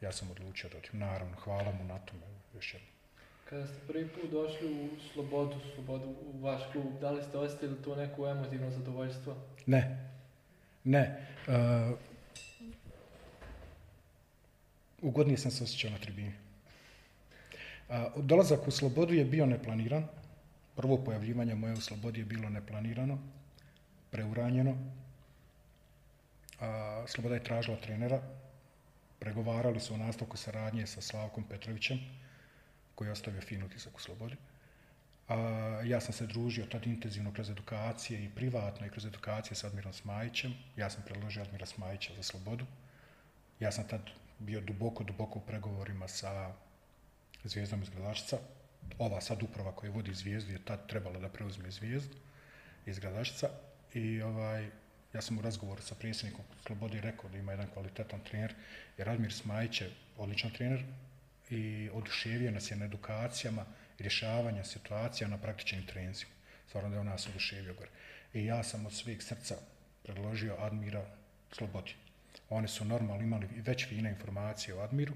[0.00, 1.00] ja sam odlučio da odim.
[1.00, 2.22] Naravno, hvala mu na tome,
[2.54, 2.90] još jednom.
[3.50, 7.82] Kada ste prvi put došli u Slobodu, Slobodu u vaš klub, da li ste osjetili
[7.82, 9.36] to neko emotivno zadovoljstvo?
[9.66, 10.10] Ne,
[10.84, 11.26] ne.
[11.48, 11.98] Uh,
[15.02, 16.32] ugodnije sam se osjećao na tribini.
[18.16, 20.08] dolazak u Slobodu je bio neplaniran.
[20.76, 23.18] Prvo pojavljivanje moje u Slobodi je bilo neplanirano,
[24.10, 24.76] preuranjeno.
[27.06, 28.22] Sloboda je tražila trenera.
[29.18, 32.00] Pregovarali su o nastavku saradnje sa Slavkom Petrovićem,
[32.94, 34.36] koji je ostavio fin utisak u Slobodi.
[35.84, 39.92] Ja sam se družio tad intenzivno kroz edukacije i privatno i kroz edukacije sa Admirom
[39.92, 40.54] Smajićem.
[40.76, 42.64] Ja sam predložio Admira Smajića za Slobodu.
[43.60, 44.00] Ja sam tad
[44.42, 46.52] bio duboko, duboko u pregovorima sa
[47.44, 48.38] zvijezdom iz Gradačica.
[48.98, 52.16] Ova sad uprava koja vodi zvijezdu je tad trebala da preuzme zvijezdu
[52.86, 53.48] iz Gradačica
[53.94, 54.70] i ovaj,
[55.14, 58.54] ja sam u razgovoru sa predsjednikom Slobodi rekao da ima jedan kvalitetan trener,
[58.98, 60.84] jer Admir Smajić je odličan trener
[61.50, 63.64] i oduševio nas je na edukacijama
[63.98, 66.32] rješavanja situacija na praktičnim trenicima.
[66.68, 67.90] Stvarno da je on nas oduševio gore.
[68.34, 69.56] I ja sam od svih srca
[70.02, 71.06] predložio Admira
[71.52, 71.94] Slobodi.
[72.52, 75.14] Oni su normalno imali već fine informacije o Admiru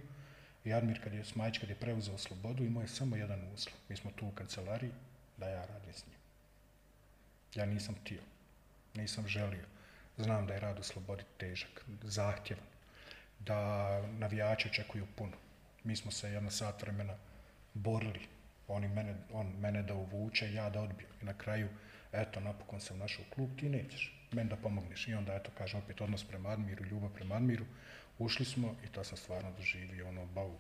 [0.64, 3.78] i Admir kad je Smajić kad je preuzeo slobodu imao je samo jedan uslov.
[3.89, 4.91] Mi smo tu u kancelariji
[5.37, 6.16] da ja radim s njim.
[7.55, 8.20] Ja nisam htio,
[8.95, 9.64] nisam želio.
[10.16, 12.64] Znam da je rad u slobodi težak, zahtjevan,
[13.39, 15.37] da navijači očekuju puno.
[15.84, 17.14] Mi smo se jedno sat vremena
[17.74, 18.28] borili,
[18.68, 21.11] oni mene, on mene da uvuče, ja da odbijem.
[21.22, 21.68] I na kraju,
[22.12, 25.09] eto, napokon sam našao klub, ti nećeš meni da pomogneš.
[25.09, 27.64] I onda, eto, kaže opet odnos prema Admiru, ljubav prema Admiru.
[28.18, 30.59] Ušli smo i to sam stvarno doživio, ono, bau,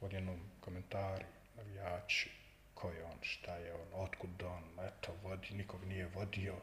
[0.00, 1.24] odjednom komentari,
[1.56, 2.30] navijači,
[2.74, 6.54] ko je on, šta je on, otkud on, eto, vodi, nikog nije vodio,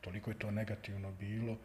[0.00, 1.56] toliko je to negativno bilo,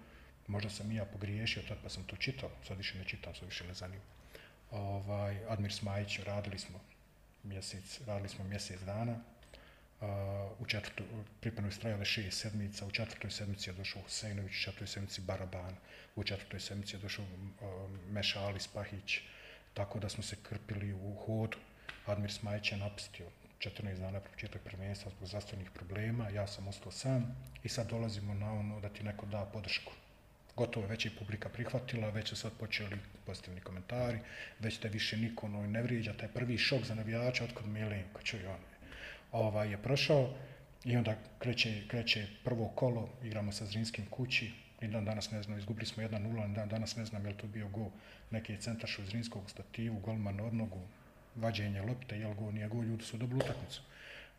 [0.48, 3.46] možda sam i ja pogriješio, tad pa sam to čitao, sad više ne čitam, sad
[3.46, 4.02] više ne zanima.
[4.72, 6.80] Ovaj, Admir Smajić, radili smo
[7.44, 9.20] mjesec, radili smo mjesec dana,
[10.60, 11.04] u četvrtu,
[11.42, 15.76] pripreme strajale šest sedmica, u četvrtoj sedmici je došao Husejnović, u četvrtoj sedmici Baraban,
[16.16, 17.26] u četvrtoj sedmici je došao
[18.10, 19.20] Mešali Spahić,
[19.74, 21.58] tako da smo se krpili u hodu.
[22.06, 23.26] Admir Smajić je napustio
[23.60, 28.54] 14 dana početak prvenstva zbog zdravstvenih problema, ja sam ostao sam i sad dolazimo na
[28.54, 29.92] ono da ti neko da podršku.
[30.56, 34.20] Gotovo već je publika prihvatila, već su sad počeli pozitivni komentari,
[34.60, 38.60] već te više niko ne vrijeđa, taj prvi šok za navijača otkud Milenko, čuj on,
[39.34, 40.30] ovaj, je prošao
[40.84, 45.58] i onda kreće, kreće prvo kolo, igramo sa Zrinskim kući, i dan danas ne znam,
[45.58, 47.92] izgubili smo 1-0, dan danas ne znam je li to bio go
[48.32, 50.80] neki centaršu iz Zrinskog stativu, golman odnogu,
[51.36, 53.82] vađenje lopte, jel go, nije go, ljudi su dobili utakmicu.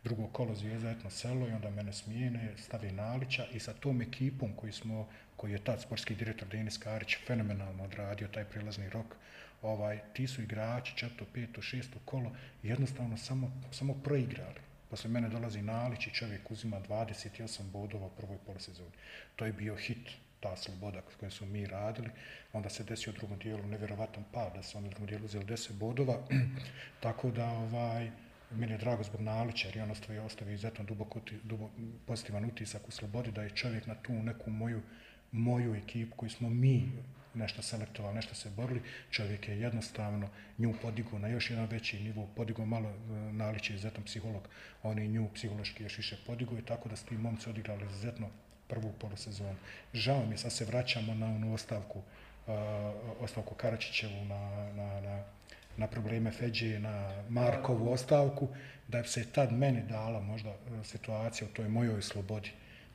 [0.05, 4.53] Drugo kolo zvijezda etno selo i onda mene smijene, stavi Nalića i sa tom ekipom
[4.57, 9.17] koji smo, koji je tad sportski direktor Denis Karić fenomenalno odradio taj prilazni rok,
[9.63, 15.63] ovaj, ti su igrači četvrto, peto, šesto kolo jednostavno samo, samo proigrali Posle mene dolazi
[15.63, 18.91] Nalić i čovjek uzima 28 bodova u prvoj polusezoni.
[19.37, 20.11] To je bio hit.
[20.41, 22.11] ta sloboda s kojom smo mi radili,
[22.53, 25.45] onda se desio u drugom dijelu nevjerovatan pad, da su oni u drugom dijelu uzeli
[25.45, 26.27] 10 bodova,
[27.05, 28.11] tako da ovaj,
[28.51, 31.71] meni je drago zbog Nalića, jer je on ostavio, ostavio izuzetno duboko, dubok,
[32.07, 34.83] pozitivan utisak u slobodi, da je čovjek na tu neku moju,
[35.33, 36.93] moju ekipu koju smo mi
[37.35, 40.29] nešto selektovali, nešto se borili, čovjek je jednostavno
[40.59, 42.95] nju podigao na još jedan veći nivo, podigao malo e,
[43.33, 44.49] Nalić izuzetno psiholog,
[44.83, 48.29] on je nju psihološki još više podigao i tako da su ti momci odigrali izuzetno
[48.69, 49.57] prvu polosezonu.
[49.95, 52.55] Žao mi je, sad se vraćamo na onu ostavku, uh,
[53.21, 55.25] ostavku Karačićevu na, na, na,
[55.77, 58.49] na probleme Feđe, na Markovu ostavku,
[58.89, 62.51] da bi se tad meni dala možda e, situacija u toj mojoj slobodi,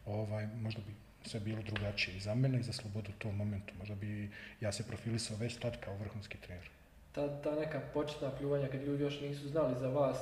[0.05, 0.93] ovaj, možda bi
[1.25, 3.73] sve bilo drugačije i za mene i za slobodu u tom momentu.
[3.79, 4.29] Možda bi
[4.61, 6.69] ja se profilisao već tad kao vrhunski trener.
[7.11, 10.17] Ta, ta neka početna pljuvanja kad ljudi još nisu znali za vas,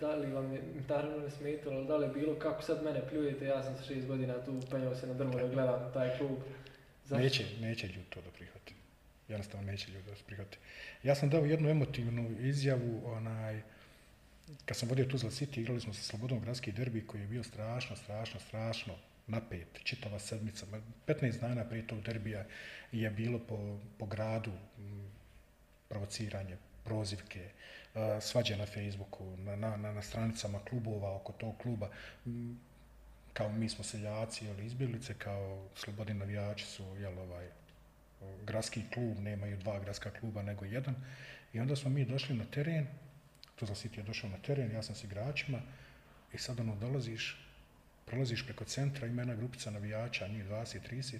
[0.00, 3.44] da li vam je naravno ne smetalo, da li je bilo kako sad mene pljujete,
[3.44, 6.38] ja sam sa šest godina tu penjao se na drvo da gledam taj klub.
[7.04, 7.22] Zašto?
[7.24, 8.74] Neće, neće ljudi to da prihvati.
[9.28, 10.58] Jednostavno neće ljudi da prihvati.
[11.02, 13.62] Ja sam dao jednu emotivnu izjavu, onaj,
[14.64, 17.96] kad sam vodio Tuzla City, igrali smo sa Slobodom gradski derbi koji je bio strašno,
[17.96, 18.94] strašno, strašno
[19.26, 20.66] napet, čitava sedmica.
[21.06, 22.44] 15 dana prije tog derbija
[22.92, 24.52] je bilo po, po gradu
[25.88, 27.50] provociranje, prozivke,
[28.20, 31.90] svađe na Facebooku, na, na, na stranicama klubova oko tog kluba.
[33.32, 37.48] Kao mi smo seljaci ili izbjeglice, kao slobodni navijači su jel, ovaj,
[38.44, 40.94] gradski klub, nemaju dva gradska kluba nego jedan.
[41.52, 42.86] I onda smo mi došli na teren,
[43.56, 45.58] Tuzla City je došao na teren, ja sam s igračima
[46.32, 47.45] i sad ono dolaziš,
[48.06, 51.18] prolaziš preko centra, ima jedna grupica navijača, njih 20-30,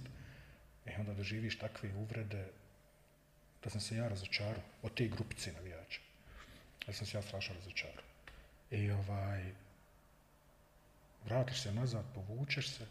[0.85, 2.47] i onda doživiš takve uvrede,
[3.63, 5.99] da sam se ja razočarao od te grupice navijača.
[6.87, 8.03] Da sam se ja strašno razočarao.
[8.71, 9.51] I ovaj,
[11.25, 12.85] vratiš se nazad, povučeš se,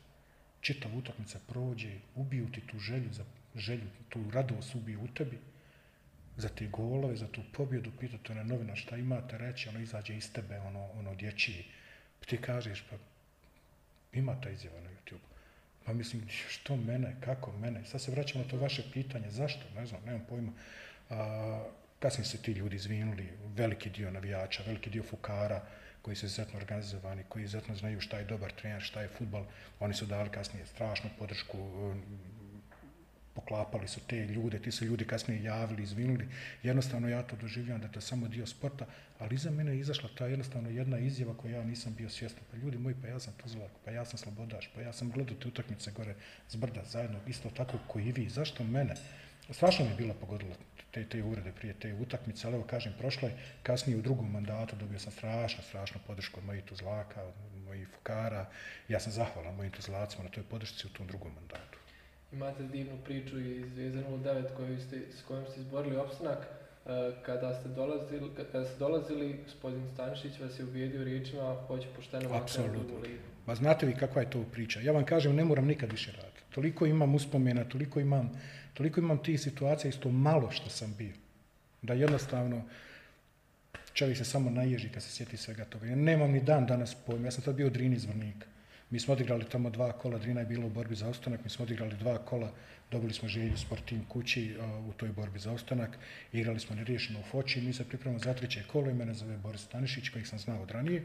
[0.60, 3.24] čitav utakmica prođe, ubiju ti tu želju, za,
[3.54, 5.38] želju tu radost ubiju u tebi,
[6.36, 10.16] za te golove, za tu pobjedu, pita to na novina šta imate reći, ono izađe
[10.16, 11.64] iz tebe, ono, ono dječiji.
[12.20, 12.96] Pa ti kažeš, pa
[14.12, 15.26] ima ta izjava na YouTube.
[15.84, 17.84] Pa mislim, što mene, kako mene?
[17.84, 19.60] Sad se vraćamo na to vaše pitanje, zašto?
[19.76, 20.52] Ne znam, nemam pojma.
[21.10, 21.64] A,
[21.98, 25.62] kasnije se ti ljudi izvinuli, veliki dio navijača, veliki dio fukara,
[26.02, 29.44] koji su izuzetno organizovani, koji izuzetno znaju šta je dobar trener, šta je futbal,
[29.80, 31.58] oni su dali kasnije strašnu podršku,
[33.36, 36.28] poklapali su te ljude, ti su ljudi kasnije javili, izvinuli.
[36.62, 38.86] Jednostavno ja to doživljam da je to samo dio sporta,
[39.18, 42.44] ali iza mene je izašla ta jednostavno jedna izjava koju ja nisam bio svjestan.
[42.50, 45.36] Pa ljudi moji, pa ja sam Tuzlak, pa ja sam Slobodaš, pa ja sam gledao
[45.36, 46.14] te utakmice gore
[46.48, 48.28] s brda zajedno, isto tako koji i vi.
[48.28, 48.94] Zašto mene?
[49.50, 50.54] Strašno mi je bilo pogodilo
[50.90, 54.76] te, te uvrede prije te utakmice, ali evo kažem, prošlo je kasnije u drugom mandatu,
[54.76, 57.34] dobio sam strašno, strašno podršku od mojih Tuzlaka, od
[57.66, 58.46] mojih Fukara.
[58.88, 61.75] Ja sam zahvalan mojim Tuzlacima na toj podršci u tom drugom mandatu
[62.32, 66.38] imate divnu priču iz Zvijezde 09 koju ste, s kojom ste izborili opstanak.
[66.86, 72.34] E, kada ste dolazili, kada ste dolazili, gospodin Stanišić vas je uvijedio riječima hoće pošteno
[72.34, 72.96] Apsolutno.
[73.46, 74.80] Ma znate vi kakva je to priča?
[74.80, 76.42] Ja vam kažem, ne moram nikad više raditi.
[76.54, 78.40] Toliko imam uspomena, toliko imam,
[78.74, 81.12] toliko imam tih situacija isto malo što sam bio.
[81.82, 82.62] Da jednostavno
[83.92, 85.86] čovjek se samo naježi kad se sjeti svega toga.
[85.86, 87.26] Ja nemam ni dan danas pojma.
[87.26, 88.46] Ja sam tad bio Drini iz Vrnika.
[88.90, 91.62] Mi smo odigrali tamo dva kola, Drina je bila u borbi za ostanak, mi smo
[91.62, 92.52] odigrali dva kola,
[92.90, 95.98] dobili smo želju sportim kući uh, u toj borbi za ostanak,
[96.32, 99.60] igrali smo neriješeno u Foči, mi se pripremamo za treće kolo i mene zove Boris
[99.60, 101.02] Stanišić, kojeg sam znao od ranije,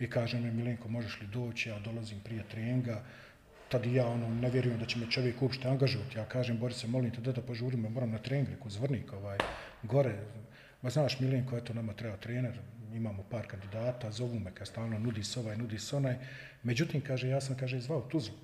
[0.00, 3.04] i kaže mi, Milenko, možeš li doći, ja dolazim prije treninga,
[3.68, 7.10] tad ja ono, ne vjerujem da će me čovjek uopšte angažovati, ja kažem, Boris, molim
[7.10, 9.38] te da da požurim, moram na trening, reku, zvrnik, ovaj,
[9.82, 10.18] gore,
[10.84, 12.58] Ma znaš, Milenko, eto, nama treba trener,
[12.94, 16.16] imamo par kandidata, zovu me kad stalno nudi se ovaj, nudi se onaj.
[16.62, 18.34] Međutim, kaže, ja sam, kaže, zvao Tuzlu.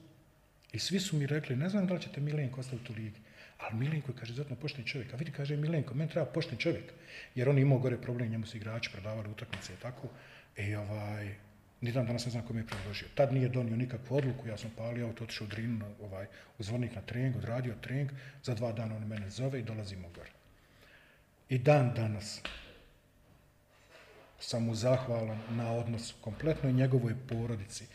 [0.73, 3.21] I svi su mi rekli, ne znam da li ćete Milenko ostaviti u ligi.
[3.59, 5.15] Ali Milenko je, kaže, zatno pošten čovjek.
[5.15, 6.93] A vidi, kaže, Milenko, meni treba pošten čovjek.
[7.35, 10.09] Jer on imao gore problem, njemu su igrači prodavali utakmice i tako.
[10.57, 11.35] I ovaj,
[11.81, 13.09] ni dan danas ne znam kome je predložio.
[13.15, 16.27] Tad nije donio nikakvu odluku, ja sam palio auto, otišao u Drinu, ovaj,
[16.59, 18.11] u zvornik na trening, odradio trening,
[18.43, 20.31] za dva dana on mene zove i dolazimo gore.
[21.49, 22.43] I dan danas
[24.41, 27.87] sam mu zahvalan na odnos kompletnoj njegovoj porodici,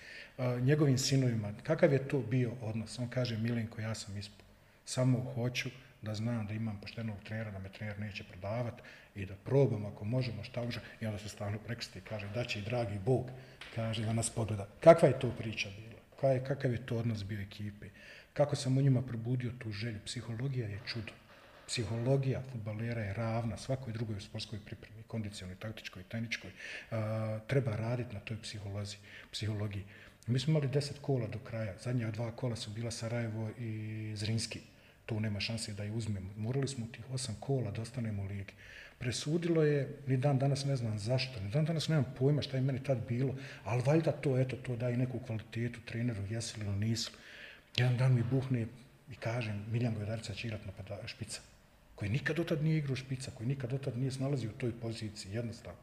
[0.61, 1.53] njegovim sinovima.
[1.63, 2.99] Kakav je to bio odnos?
[2.99, 4.45] On kaže, Milenko, ja sam ispao.
[4.85, 5.69] Samo hoću
[6.01, 8.81] da znam da imam poštenog trenera, da me trener neće prodavati
[9.15, 10.81] i da probam ako možemo šta može.
[11.01, 13.31] I onda se stavno prekrsti i kaže, da će i dragi Bog,
[13.75, 14.67] kaže, da nas pogleda.
[14.79, 16.41] Kakva je to priča bila?
[16.47, 17.89] Kakav je to odnos bio ekipe?
[18.33, 19.99] Kako sam u njima probudio tu želju?
[20.05, 21.11] Psihologija je čudo
[21.67, 26.51] psihologija futbalera je ravna svakoj drugoj sportskoj pripremi, kondicionalnoj, taktičkoj, tehničkoj.
[26.91, 28.37] A, treba raditi na toj
[29.31, 29.83] psihologiji.
[30.27, 31.77] Mi smo imali deset kola do kraja.
[31.79, 34.59] Zadnja dva kola su bila Sarajevo i Zrinski.
[35.05, 36.33] Tu nema šanse da je uzmemo.
[36.37, 38.53] Morali smo tih osam kola da ostanemo u ligi.
[38.97, 42.63] Presudilo je, ni dan danas ne znam zašto, ni dan danas nemam pojma šta je
[42.63, 46.75] meni tad bilo, ali valjda to, eto, to daje neku kvalitetu treneru, jesu li ili
[46.75, 47.11] nisu.
[47.77, 48.67] Jedan dan mi buhne
[49.11, 51.41] i kažem, Miljan Govedarica će igrat na špica
[51.95, 55.79] koji nikad dotad nije igrao špica, koji nikad dotad nije snalazio u toj poziciji, jednostavno.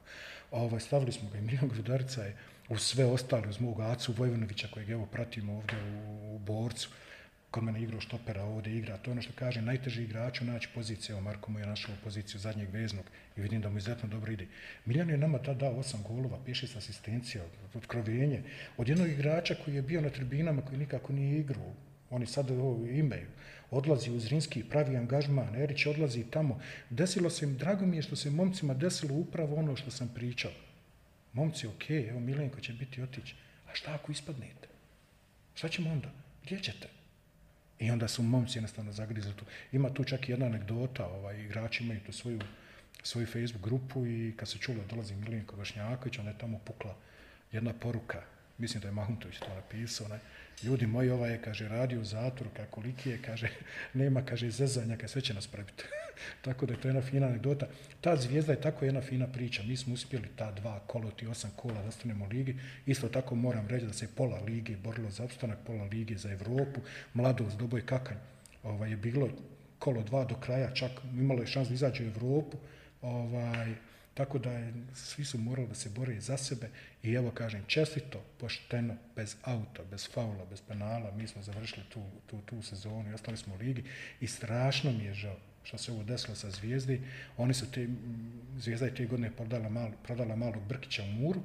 [0.50, 2.36] Ovaj, stavili smo ga i Miljan Grudarica je
[2.68, 4.14] u sve ostale, uz mog Acu
[4.74, 6.90] kojeg evo pratimo ovdje u, u Borcu,
[7.50, 11.12] kod mene igrao štopera ovdje igra, to je ono što kaže, najteži igrač naći poziciju,
[11.12, 13.04] evo Marko mu je našao poziciju zadnjeg veznog
[13.36, 14.46] i vidim da mu izuzetno dobro ide.
[14.84, 17.44] Miljan je nama tada dao osam golova, pješi s asistencija,
[17.74, 18.42] otkrovenje,
[18.76, 21.74] od jednog igrača koji je bio na tribinama, koji nikako nije igrao,
[22.12, 23.26] oni sad ovo imaju,
[23.70, 26.60] odlazi u Zrinski, pravi angažman, Erić odlazi tamo.
[26.90, 30.50] Desilo se im, drago mi je što se momcima desilo upravo ono što sam pričao.
[31.32, 33.34] Momci, ok, evo Milenko će biti otići.
[33.66, 34.68] A šta ako ispadnete?
[35.54, 36.08] Šta ćemo onda?
[36.44, 36.88] Gdje ćete?
[37.78, 39.44] I onda su momci jednostavno zagrizli tu.
[39.72, 42.40] Ima tu čak i jedna anegdota, ovaj, igrači imaju tu svoju,
[43.02, 46.94] svoju Facebook grupu i kad se čulo dolazi Milenko Vašnjaković, onda je tamo pukla
[47.52, 48.22] jedna poruka,
[48.58, 50.18] mislim da je Mahmutović to napisao, ne?
[50.62, 53.48] Ljudi moji, ovaj je, kaže, radio u zatvoru, kako liki je, kaže,
[53.94, 55.84] nema, kaže, zezanja, kaže, sve će nas prebiti.
[56.44, 57.66] tako da je to jedna fina anegdota.
[58.00, 59.62] Ta zvijezda je tako jedna fina priča.
[59.62, 62.56] Mi smo uspjeli ta dva kola, ti osam kola da stanemo ligi.
[62.86, 66.80] Isto tako moram reći da se pola lige borilo za opstanak, pola lige za Evropu.
[67.14, 68.18] Mladost, Doboj Kakanj
[68.62, 69.28] ovaj, je bilo
[69.78, 72.56] kolo dva do kraja, čak imalo je šans da izađe u Evropu.
[73.02, 73.74] Ovaj,
[74.14, 76.68] Tako da je, svi su morali da se bore za sebe
[77.02, 82.02] i evo kažem, čestito, pošteno, bez auta, bez faula, bez penala, mi smo završili tu,
[82.26, 83.84] tu, tu sezonu i ostali smo u ligi
[84.20, 87.00] i strašno mi je žao što se ovo desilo sa Zvijezdi.
[87.36, 87.88] Oni su te,
[88.58, 91.42] Zvijezda je te godine prodala, malo, prodala malog Brkića u Muru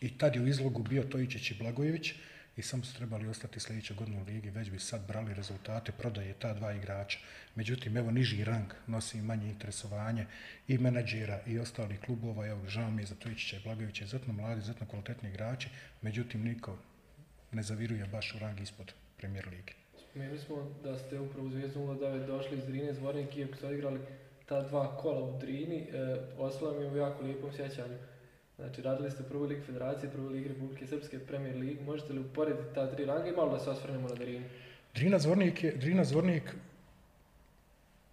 [0.00, 2.14] i tad je u izlogu bio Tojičić i Blagojević,
[2.56, 6.34] i samo su trebali ostati sljedeće godine u ligi, već bi sad brali rezultate prodaje
[6.34, 7.18] ta dva igrača.
[7.54, 10.26] Međutim, evo niži rang nosi manje interesovanje
[10.68, 14.58] i menadžera i ostali klubova, evo žao mi je za Tojičića i Blagovića, izuzetno mladi,
[14.58, 15.68] izuzetno kvalitetni igrači,
[16.02, 16.78] međutim niko
[17.52, 19.72] ne zaviruje baš u rang ispod premijer lige.
[20.10, 24.00] Spomenuli smo da ste upravo u Zvijezdu 09 došli iz Drine Zvornik, iako su odigrali
[24.46, 27.98] ta dva kola u Drini, e, ostalo mi je u jako lijepom sjećanju.
[28.56, 31.80] Znači, radili ste prvu lig federacije, prvu lig Republike Srpske, premier lig.
[31.80, 34.44] Možete li uporediti ta tri ranga i malo da se osvrnemo na Drinu?
[34.94, 36.54] Drina Zvornik je, Drina Zvornik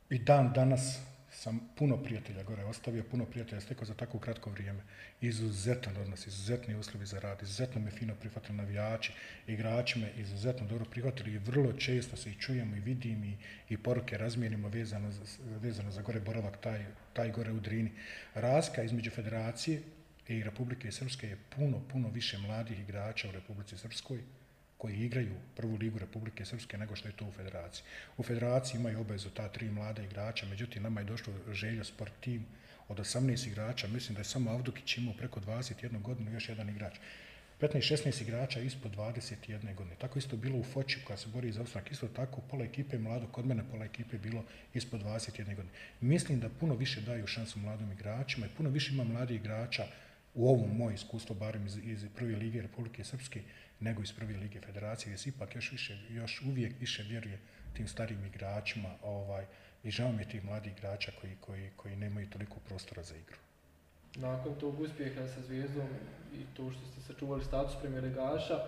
[0.09, 0.99] i dan danas
[1.31, 4.83] sam puno prijatelja gore ostavio, puno prijatelja stekao za tako kratko vrijeme.
[5.21, 9.13] Izuzetan odnos, izuzetni uslovi za rad, izuzetno me fino prihvatili navijači,
[9.47, 13.37] igrači me izuzetno dobro prihvatili i vrlo često se i čujemo i vidim i,
[13.69, 15.23] i poruke razmijenimo vezano za,
[15.61, 17.91] vezano za gore boravak taj, taj gore u Drini.
[18.33, 19.81] Razka između federacije
[20.27, 24.23] i Republike Srpske je puno, puno više mladih igrača u Republici Srpskoj
[24.77, 27.83] koji igraju prvu ligu Republike Srpske nego što je to u federaciji.
[28.17, 32.45] U federaciji imaju obavezu ta tri mlada igrača, međutim nama je došlo želja sport tim
[32.87, 36.93] od 18 igrača, mislim da je samo Avdukić imao preko 21 godinu još jedan igrač.
[37.61, 39.95] 15-16 igrača ispod 21 godine.
[39.95, 41.91] Tako isto bilo u Foči koja se bori za ostanak.
[41.91, 45.73] Isto tako pola ekipe mlado, kod mene pola ekipe bilo ispod 21 godine.
[46.01, 49.87] Mislim da puno više daju šansu mladim igračima i puno više ima mladih igrača
[50.33, 53.41] u ovom moje iskustvo, barem iz, iz prve lige Republike Srpske,
[53.79, 57.39] nego iz prve lige Federacije, gdje se ipak još, više, još uvijek više vjeruje
[57.73, 59.45] tim starim igračima ovaj,
[59.83, 63.37] i žao mi je tih mladih igrača koji, koji, koji nemaju toliko prostora za igru.
[64.15, 65.87] Nakon tog uspjeha sa Zvijezdom
[66.33, 68.59] i to što ste sačuvali status premijer ligaša,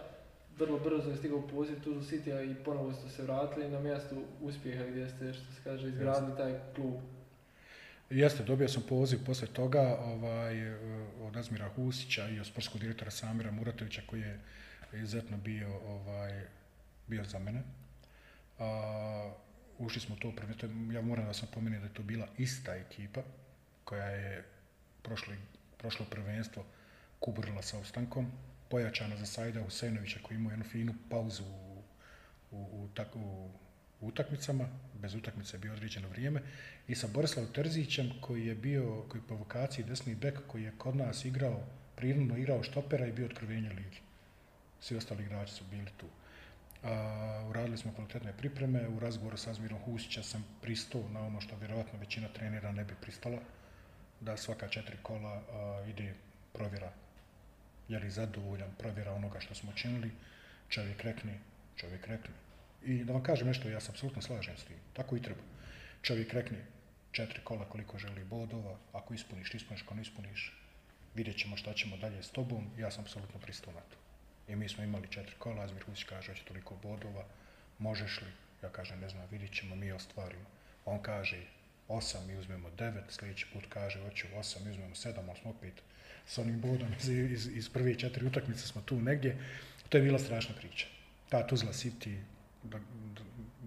[0.57, 4.83] vrlo brzo je stigao poziv Tuzla City i ponovo ste se vratili na mjesto uspjeha
[4.83, 6.95] gdje ste, što se kaže, izgradili taj klub.
[8.09, 10.75] Jeste, dobio sam poziv posle toga ovaj,
[11.21, 14.39] od Azmira Husića i od sportskog direktora Samira Muratovića koji je
[14.93, 16.45] izuzetno bio, ovaj,
[17.07, 17.63] bio za mene.
[18.59, 19.33] A,
[19.77, 23.21] ušli smo to prvenstvo, ja moram da sam pomenuo da je to bila ista ekipa
[23.83, 24.45] koja je
[25.01, 25.35] prošli,
[25.77, 26.65] prošlo prvenstvo
[27.19, 28.31] kuburila sa ostankom,
[28.69, 31.83] pojačana za Sajda Husejnovića koji imao jednu finu pauzu u,
[32.51, 33.51] u, u,
[34.01, 34.69] u utakmicama,
[35.01, 36.41] bez utakmice je bio određeno vrijeme,
[36.87, 40.95] i sa Borislavom Terzićem koji je bio, koji po vokaciji desni bek, koji je kod
[40.95, 41.63] nas igrao,
[41.95, 44.01] prirodno igrao štopera i bio otkrivenje ligi.
[44.81, 46.05] Svi ostali igrači su bili tu.
[46.83, 51.55] A, uradili smo kvalitetne pripreme, u razgovoru sa Azmirom Husića sam pristao na ono što
[51.55, 53.39] vjerovatno većina trenera ne bi pristala,
[54.19, 56.13] da svaka četiri kola a, ide
[56.53, 56.91] provjera
[57.89, 60.11] je li zadovoljan, provjera onoga što smo činili,
[60.69, 61.39] čovjek rekni,
[61.75, 62.35] čovjek rekni.
[62.85, 64.77] I da vam kažem nešto, ja sam apsolutno slažem s tim.
[64.93, 65.41] Tako i treba.
[66.01, 66.57] Čovjek rekne
[67.11, 70.53] četiri kola koliko želi bodova, ako ispuniš, ispuniš, ako ne ispuniš,
[71.15, 73.97] vidjet ćemo šta ćemo dalje s tobom, ja sam apsolutno pristao na to.
[74.49, 77.25] I mi smo imali četiri kola, Azmir Husić kaže, hoće toliko bodova,
[77.79, 78.27] možeš li?
[78.63, 80.45] Ja kažem, ne znam, vidit ćemo, mi ostvarimo.
[80.85, 81.45] On kaže,
[81.87, 85.73] osam, mi uzmemo devet, sljedeći put kaže, hoću osam, mi uzmemo sedam, ali smo opet
[86.25, 89.37] s onim bodom iz, iz, iz prve četiri utakmice smo tu negdje.
[89.89, 90.87] To je bila strašna priča.
[91.29, 92.19] Ta Tuzla City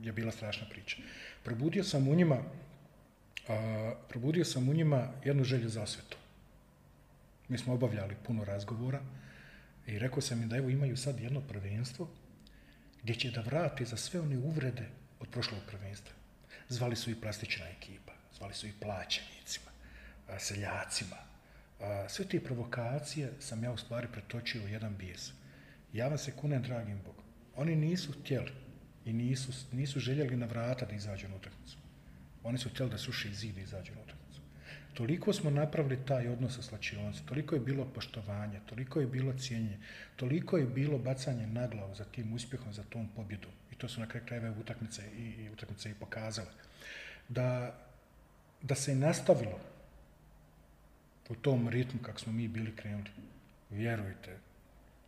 [0.02, 0.96] je bila strašna priča.
[1.44, 2.42] Probudio sam u njima
[3.48, 6.16] a, probudio sam u njima jednu želju za osvetu.
[7.48, 9.00] Mi smo obavljali puno razgovora
[9.86, 12.09] i rekao sam im da evo imaju sad jedno prvenstvo
[13.02, 14.88] gdje će da vrate za sve one uvrede
[15.20, 16.12] od prošlog prvenstva.
[16.68, 19.70] Zvali su i plastična ekipa, zvali su i plaćenicima,
[20.38, 21.16] seljacima.
[22.09, 25.32] Sve te provokacije sam ja u stvari pretočio u jedan bijes.
[25.92, 27.24] Ja vam se kunem, dragim Bogom.
[27.56, 28.52] Oni nisu htjeli
[29.04, 31.76] i nisu, nisu željeli na vrata da izađu na utakmicu.
[32.42, 34.22] Oni su htjeli da suši zid i izađu na utakmicu.
[34.94, 39.78] Toliko smo napravili taj odnos sa slačioncem, toliko je bilo poštovanje, toliko je bilo cijenje,
[40.16, 43.51] toliko je bilo bacanje na glavu za tim uspjehom, za tom pobjedom.
[43.73, 46.51] I to su na kraju krajeva utakmice i, i utakmice i pokazale.
[47.28, 47.74] Da,
[48.62, 49.60] da se je nastavilo
[51.28, 53.10] u tom ritmu kako smo mi bili krenuli,
[53.70, 54.39] vjerujte,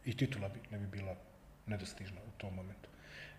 [0.04, 1.16] i titula bi, ne bi bila
[1.66, 2.88] nedostižna u tom momentu.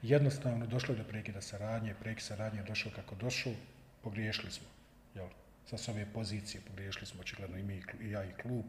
[0.01, 3.53] Jednostavno, došlo je do prekida saradnje, prekid saradnje je došao kako došao,
[4.03, 4.67] pogriješili smo.
[5.15, 5.27] Jel?
[5.65, 8.65] Sa ove pozicije pogriješili smo, očigledno i mi, i ja i klub.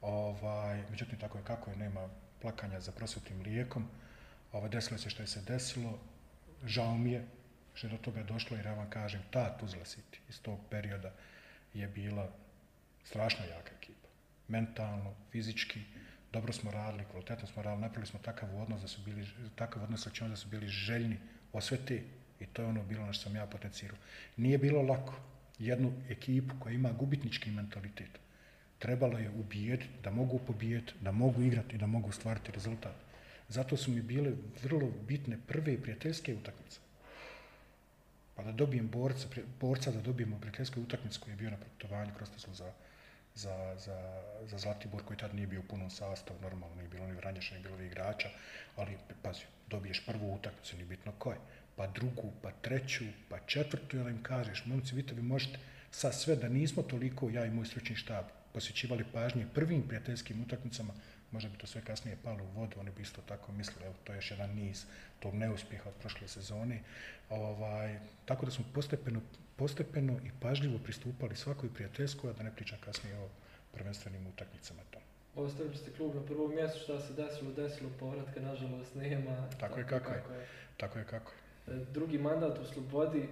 [0.00, 2.08] Ovaj, međutim, tako je kako je, nema
[2.40, 3.88] plakanja za prosvetnim lijekom.
[4.52, 5.98] Ovaj, desilo se što je se desilo.
[6.64, 7.26] Žao mi je
[7.74, 11.12] što je do toga došlo, jer ja vam kažem, ta Tuzla City iz tog perioda
[11.74, 12.30] je bila
[13.04, 14.08] strašno jaka ekipa.
[14.48, 15.80] Mentalno, fizički,
[16.32, 19.26] dobro smo radili, kvalitetno smo radili, napravili smo takav odnos da su bili,
[19.56, 21.18] takav odnos da su bili željni
[21.52, 22.02] osvete
[22.40, 23.96] i to je ono bilo na što sam ja potencirao.
[24.36, 25.14] Nije bilo lako
[25.66, 28.18] jednu ekipu koja ima gubitnički mentalitet.
[28.78, 32.94] Trebalo je ubijeti, da mogu pobijeti, da mogu igrati i da mogu stvariti rezultat.
[33.48, 34.32] Zato su mi bile
[34.62, 36.80] vrlo bitne prve prijateljske utakmice.
[38.34, 39.28] Pa da dobijem borca,
[39.60, 42.72] borca da dobijemo prijateljsku utakmicu koji je bio na putovanju kroz za,
[43.34, 47.12] za, za, za Zlatibor koji tad nije bio u punom sastavu, normalno nije bilo ni
[47.12, 48.28] Vranješa, nije bilo ni igrača,
[48.76, 51.38] ali pazi, dobiješ prvu utakmicu, nije bitno ko je,
[51.76, 55.58] pa drugu, pa treću, pa četvrtu, ili im kažeš, momci, vidite, vi možete
[55.90, 60.92] sa sve da nismo toliko, ja i moj stručni štab, posjećivali pažnje prvim prijateljskim utakmicama,
[61.30, 64.12] možda bi to sve kasnije palo u vodu, oni bi isto tako mislili, evo, to
[64.12, 64.84] je još jedan niz
[65.20, 66.80] tog neuspjeha od prošle sezone.
[67.30, 69.20] Ovaj, tako da smo postepeno,
[69.56, 73.28] postepeno i pažljivo pristupali svakoj prijateljskoj, a da ne pričam kasnije o
[73.72, 75.02] prvenstvenim utakmicama tom.
[75.36, 79.48] Ostavili ste klub na prvom mjestu, šta se desilo, desilo, povratka nažalost nema.
[79.60, 80.38] Tako je kako, kako je.
[80.38, 80.46] je.
[80.76, 81.41] Tako je kako je.
[81.66, 83.28] Drugi mandat u Slobodi,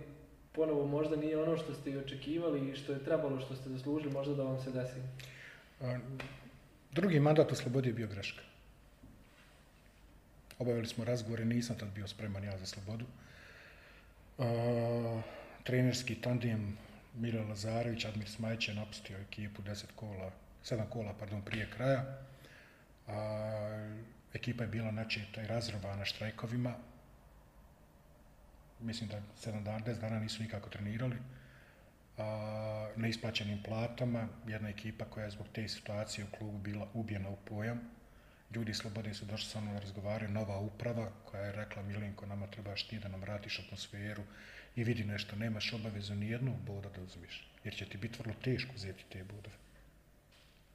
[0.53, 4.13] ponovo možda nije ono što ste i očekivali i što je trebalo, što ste zaslužili,
[4.13, 5.01] možda da vam se desi.
[6.93, 8.43] Drugi mandat u Slobodi je bio greška.
[10.59, 13.05] Obavili smo razgovore, nisam tad bio spreman ja za Slobodu.
[14.39, 14.47] Uh,
[15.65, 16.77] trenerski tandem
[17.15, 20.31] Milo Lazarević, Admir Smajić je napustio ekipu 10 kola,
[20.65, 22.19] 7 kola pardon, prije kraja.
[23.07, 23.15] Uh,
[24.35, 26.75] ekipa je bila načeta i razrovana štrajkovima.
[28.83, 31.17] Mislim da 7 dana, 10 dana nisu nikako trenirali.
[32.19, 37.37] A, neisplaćenim platama, jedna ekipa koja je zbog te situacije u klubu bila ubijena u
[37.37, 37.81] pojam.
[38.55, 42.47] Ljudi slobodni su došli sa mnom da razgovaraju, nova uprava koja je rekla Milinko, nama
[42.47, 44.23] trebaš ti da nam vratiš atmosferu
[44.77, 48.35] i vidi nešto, nemaš obavezu ni jednog boda da uzmiš, jer će ti biti vrlo
[48.45, 49.57] teško uzeti te bodove.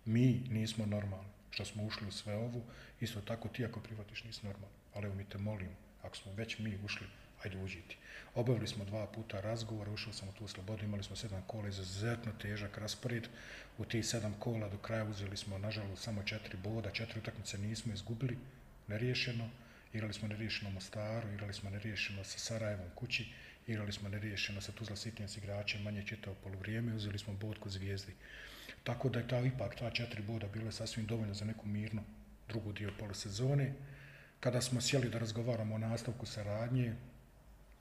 [0.06, 2.62] Mi nismo normalni, što smo ušli u sve ovo,
[3.02, 5.70] isto tako ti ako privatiš nisi normalni, ali evo mi te molim,
[6.04, 7.08] ako smo već mi ušli
[7.46, 7.98] ajde uđiti.
[8.36, 12.32] Obavili smo dva puta razgovor, ušli smo u tu slobodu, imali smo sedam kola, izuzetno
[12.42, 13.28] težak raspored.
[13.78, 17.94] U tih sedam kola do kraja uzeli smo, nažalost, samo četiri boda, četiri utakmice nismo
[17.94, 18.38] izgubili,
[18.88, 19.50] neriješeno.
[19.94, 23.28] Igrali smo neriješeno Mostaru, igrali smo neriješeno sa Sarajevom kući,
[23.68, 27.72] igrali smo neriješeno sa Tuzla Sitnjem s igračem, manje čitao polovrijeme, uzeli smo bod kod
[27.72, 28.14] zvijezdi.
[28.84, 32.04] Tako da je ta, ipak ta četiri boda bile sasvim dovoljno za neku mirnu
[32.48, 33.74] drugu dio polosezone.
[34.40, 36.96] Kada smo sjeli da razgovaramo o nastavku saradnje,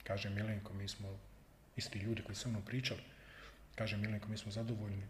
[0.07, 1.19] Kaže Milenko, mi smo
[1.75, 3.01] isti ljudi koji sa mnom pričali.
[3.75, 5.03] Kaže Milenko, mi smo zadovoljni.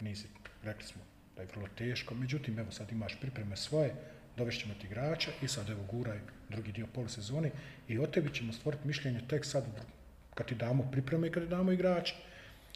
[0.00, 0.28] Nisi,
[0.62, 1.02] rekli smo
[1.36, 2.14] da je vrlo teško.
[2.14, 3.94] Međutim, evo sad imaš pripreme svoje,
[4.36, 7.50] dovešćemo ti igrača i sad evo guraj drugi dio polusezone
[7.88, 9.64] i o tebi ćemo stvoriti mišljenje tek sad
[10.34, 12.14] kad ti damo pripreme i kad ti damo igrača.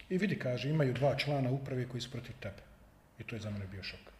[0.08, 2.62] I vidi, kaže, imaju dva člana uprave koji su protiv tebe.
[3.18, 4.11] I to je za mene bio šok.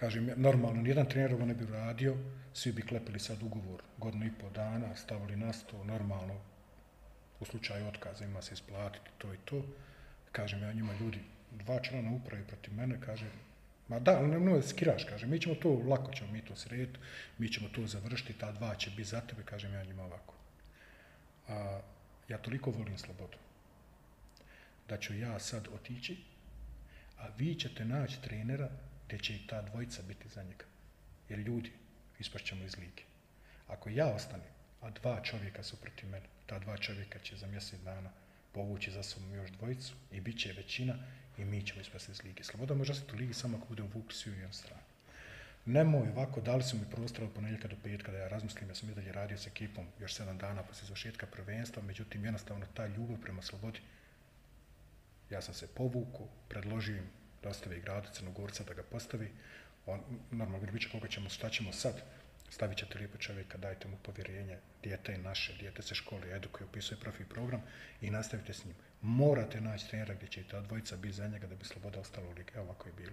[0.00, 2.16] Kažem, normalno, nijedan trener ovo ne bi uradio,
[2.54, 6.40] svi bi klepili sad ugovor godinu i pol dana, stavili na sto, normalno,
[7.40, 9.62] u slučaju otkaza ima se isplatiti to i to.
[10.32, 11.18] Kažem, ja njima ljudi,
[11.50, 13.26] dva člana uprave protiv mene, kaže,
[13.90, 16.98] Ma da, nemoj da skiraš, kaže, mi ćemo to, lako ćemo mi to srediti,
[17.38, 20.34] mi ćemo to završiti, ta dva će biti za tebe, kažem ja njima ovako.
[21.48, 21.80] A,
[22.28, 23.38] ja toliko volim slobodu,
[24.88, 26.16] da ću ja sad otići,
[27.18, 28.70] a vi ćete naći trenera
[29.10, 30.64] gdje će i ta dvojica biti za njega.
[31.28, 31.72] Jer ljudi,
[32.18, 33.02] ispašćemo iz lige.
[33.68, 34.46] Ako ja ostanem,
[34.80, 38.10] a dva čovjeka su protiv mene, ta dva čovjeka će za mjesec dana
[38.52, 40.94] povući za sobom još dvojicu i bit će većina
[41.38, 42.44] i mi ćemo ispasti iz lige.
[42.44, 44.82] Sloboda može ostati u ligi samo ako budemo vukli svi u jednu stranu.
[45.64, 48.90] Nemoj ovako, dali su mi prostor od ponedjeljka do petka da ja razmislim, ja sam
[48.90, 53.16] i dalje radio s ekipom još sedam dana poslije završetka prvenstva, međutim jednostavno ta ljubav
[53.22, 53.80] prema slobodi,
[55.30, 59.30] ja sam se povukao, predložio im da ostave igradu Crnogorca da ga postavi,
[59.86, 60.00] on,
[60.30, 62.02] normalno će koga ćemo, šta ćemo sad,
[62.50, 67.00] stavit ćete lijepo čovjeka, dajte mu povjerenje, dijete je naše, dijete se školi edukuje, upisuje
[67.00, 67.62] profi program
[68.00, 68.74] i nastavite s njim.
[69.02, 72.32] Morate naći trenera gdje će ta dvojica biti za njega da bi sloboda ostala u
[72.32, 72.58] ligi.
[72.58, 73.12] Ovako je bilo.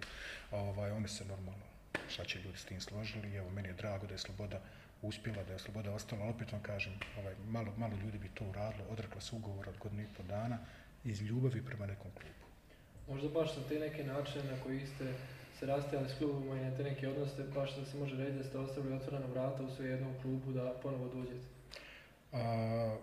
[0.50, 1.64] Ovaj, oni se normalno,
[2.08, 4.60] šta će ljudi s tim složili, evo meni je drago da je sloboda
[5.02, 8.44] uspjela, da je sloboda ostala, ali opet vam kažem, ovaj, malo, malo ljudi bi to
[8.44, 10.58] uradilo, odrekla se ugovor od godinu i pol dana
[11.04, 12.47] iz ljubavi prema nekom klubu.
[13.08, 15.12] Možda baš na te neke načine na koji ste
[15.58, 18.44] se rastajali s klubom i na te neke odnose, baš da se može reći da
[18.44, 21.46] ste ostavili otvorena vrata u sve jednom klubu da ponovo dođete?
[22.32, 22.96] A,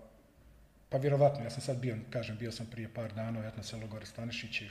[0.89, 3.87] pa vjerovatno, ja sam sad bio, kažem, bio sam prije par dana u Jatno selo
[3.87, 4.69] Gore Stanišić i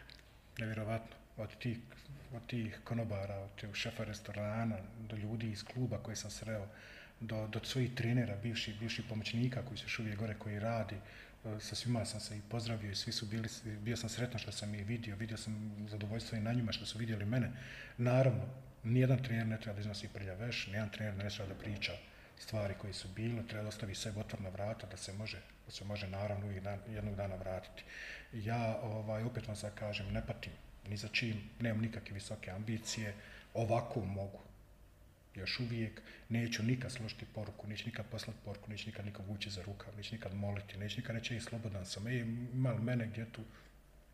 [0.60, 1.78] nevjerovatno, od tih,
[2.34, 4.76] od tih konobara, od tih šefa restorana,
[5.08, 6.66] do ljudi iz kluba koji sam sreo,
[7.20, 10.96] do, do svojih trenera, bivših, bivših pomoćnika koji su još uvijek gore, koji radi,
[11.60, 13.48] sa svima sam se i pozdravio i svi su bili,
[13.80, 16.98] bio sam sretan što sam ih vidio, vidio sam zadovoljstvo i na njima što su
[16.98, 17.50] vidjeli mene.
[17.96, 18.42] Naravno,
[18.84, 21.92] nijedan trener ne treba da iznosi prlja veš, nijedan trener ne treba da priča
[22.38, 25.84] stvari koje su bile, treba da ostavi sve otvorna vrata da se može, da se
[25.84, 27.84] može naravno uvijek dan, jednog dana vratiti.
[28.32, 30.52] Ja ovaj, opet vam sad kažem, ne patim
[30.88, 33.14] ni za čim, nemam nikakve visoke ambicije,
[33.54, 34.40] ovako mogu,
[35.38, 39.62] još uvijek neću nikad složiti poruku, neću nikad poslati poruku, neću nikad nikog vući za
[39.62, 42.18] rukav, neću nikad moliti, neću nikad reći i slobodan sam, ej,
[42.52, 43.42] ima li mene gdje tu,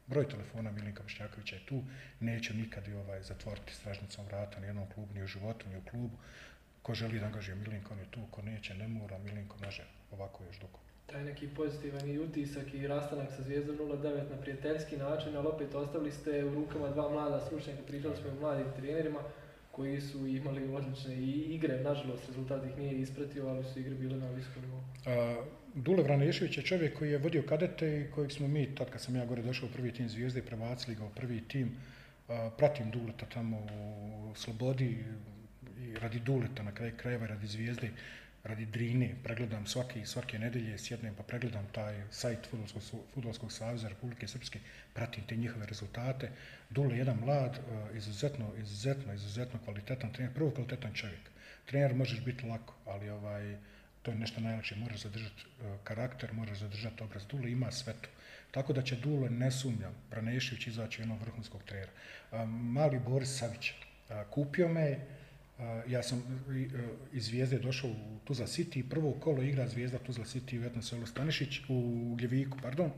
[0.06, 1.82] broj telefona Milinka Bošnjakovića je tu,
[2.20, 5.84] neću nikad i ovaj, zatvoriti stražnicom vrata ni jednom klubu, ni u životu, ni u
[5.90, 6.16] klubu.
[6.82, 10.44] Ko želi da angažuje Milinko, on je tu, ko neće, ne mora, Milinko može ovako
[10.44, 10.78] još dugo.
[11.06, 15.74] Taj neki pozitivan i utisak i rastanak sa Zvijezdom 09 na prijateljski način, ali opet
[15.74, 19.20] ostavili ste u rukama dva mlada stručnjaka, pričali smo i mladim trenerima,
[19.76, 24.16] koji su imali odlične i igre, nažalost rezultat ih nije ispratio, ali su igre bile
[24.16, 24.82] na visokom nivou.
[25.74, 29.16] Dule Vranešević je čovjek koji je vodio kadete i kojeg smo mi, tad kad sam
[29.16, 31.70] ja gore došao u prvi tim Zvijezde, prebacili ga u prvi tim.
[32.59, 33.59] Pratim Duleta tamo
[34.30, 35.05] u Slobodi
[35.78, 37.90] i radi Duleta na kraju krajeva, radi Zvijezde
[38.44, 42.82] radi Drine, pregledam svake, svake nedelje, sjednem pa pregledam taj sajt Futbolskog,
[43.14, 44.58] Futbolskog saveza Republike Srpske,
[44.94, 46.30] pratim te njihove rezultate.
[46.70, 51.30] Dule je jedan mlad, e, izuzetno, izuzetno, izuzetno kvalitetan trener, prvo kvalitetan čovjek.
[51.66, 53.56] Trener možeš biti lako, ali ovaj,
[54.02, 57.26] to je nešto najlakše, moraš zadržati e, karakter, moraš zadržati obraz.
[57.26, 58.08] Dule ima sve to.
[58.50, 61.92] Tako da će Dule, ne sumnjam, Branešević izaći jednog vrhunskog trenera.
[62.46, 63.72] Mali Boris Savić,
[64.30, 64.98] kupio me,
[65.89, 66.22] ja sam
[67.12, 71.06] iz Zvijezde došao u Tuzla City, prvo kolo igra Zvijezda Tuzla City u Etno selo
[71.06, 72.90] Stanišić, u Gljeviku, pardon,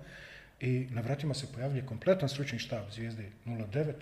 [0.60, 3.92] i na vratima se pojavljuje kompletan stručni štab Zvijezde 09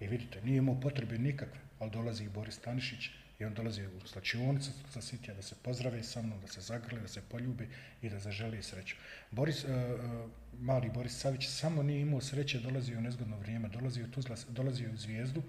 [0.00, 4.06] i vidite, nije imao potrebe nikakve, ali dolazi i Boris Stanišić i on dolazi u
[4.06, 7.66] slačionicu Tuzla City da se pozdrave sa mnom, da se zagrle, da se poljube
[8.02, 8.96] i da zaželi sreću.
[9.30, 9.70] Boris, uh,
[10.58, 14.86] mali Boris Savić samo nije imao sreće, dolazi u nezgodno vrijeme, dolazi u, Tuzla, dolazi
[14.86, 15.42] u Zvijezdu,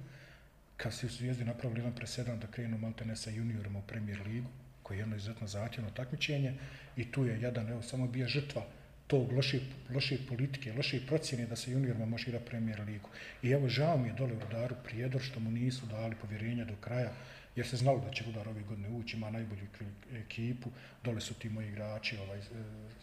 [0.78, 4.49] kad su Zvijezdi napravili jedan presedan da krenu Maltene sa juniorima u Premier ligu,
[4.84, 6.54] koji je jedno izuzetno zahtjevno takmičenje
[6.98, 8.66] i tu je jedan, evo, samo bija žrtva
[9.08, 9.60] tog loše,
[9.94, 13.10] loše politike, loše procjene da se juniorima može igrati Premier ligu.
[13.44, 16.76] I evo, žao mi je dole u Rudaru Prijedor što mu nisu dali povjerenja do
[16.76, 17.12] kraja,
[17.56, 19.68] jer se znalo da će Rudar ove godine ući, ima najbolju
[20.14, 20.70] ekipu,
[21.04, 22.41] dole su ti moji igrači, ovaj,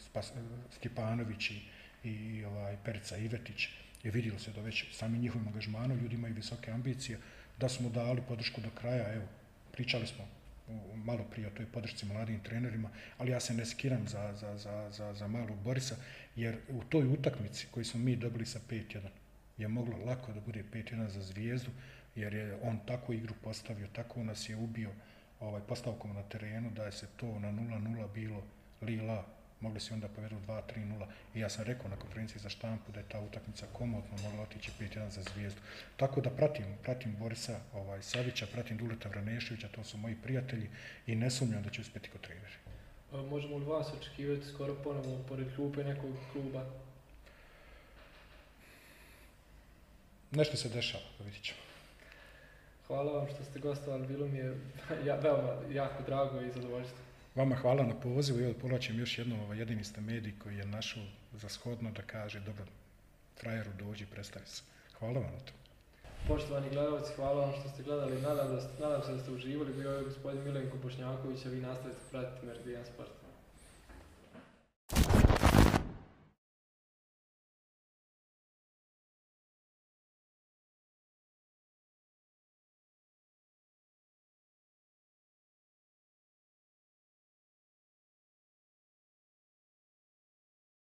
[0.05, 0.32] Spas,
[0.76, 1.60] Stjepanović i,
[2.05, 3.68] i ovaj, Perica Ivetić,
[4.02, 7.18] je vidjelo se da već sami njihovim angažmanom ljudi imaju visoke ambicije,
[7.60, 9.24] da smo dali podršku do kraja, evo,
[9.72, 10.24] pričali smo
[10.94, 14.90] malo prije o toj podršci mladim trenerima, ali ja se ne skiram za, za, za,
[14.90, 15.97] za, za malog Borisa,
[16.36, 19.01] jer u toj utakmici koju smo mi dobili sa 5-1,
[19.59, 21.70] je moglo lako da bude 5-1 za zvijezdu,
[22.14, 24.90] jer je on tako igru postavio, tako nas je ubio
[25.40, 28.43] ovaj, postavkom na terenu, da je se to na 0-0 bilo
[28.81, 29.24] li-la,
[29.64, 33.08] mogli se onda povedu 2-3-0 i ja sam rekao na konferenciji za štampu da je
[33.08, 35.60] ta utakmica komodno mogla otići 5-1 za zvijezdu.
[35.96, 40.70] Tako da pratim, pratim Borisa ovaj, Savića, pratim Duleta Vraneševića, to su moji prijatelji
[41.06, 42.56] i ne sumnjam da će uspjeti kod treneri.
[43.30, 46.64] Možemo li vas očekivati skoro ponovo pored klupe nekog kluba?
[50.30, 51.58] Nešto se dešava, vidit ćemo.
[52.86, 54.58] Hvala vam što ste gostovali, bilo mi je
[55.06, 57.13] ja, veoma jako drago i zadovoljstvo.
[57.35, 61.02] Vama hvala na pozivu i povlačim još jednom ovaj jedini ste medij koji je našao
[61.32, 62.65] za shodno da kaže dobro,
[63.40, 64.62] frajeru dođi, predstavi se.
[64.98, 65.52] Hvala vam na to.
[66.28, 68.23] Poštovani gledalci, hvala vam što ste gledali.
[68.23, 69.73] Nadam, da ste, nadam se da ste uživali.
[69.73, 73.11] Bio je gospodin Milenko Bošnjaković, a vi nastavite pratiti Meridian Sport.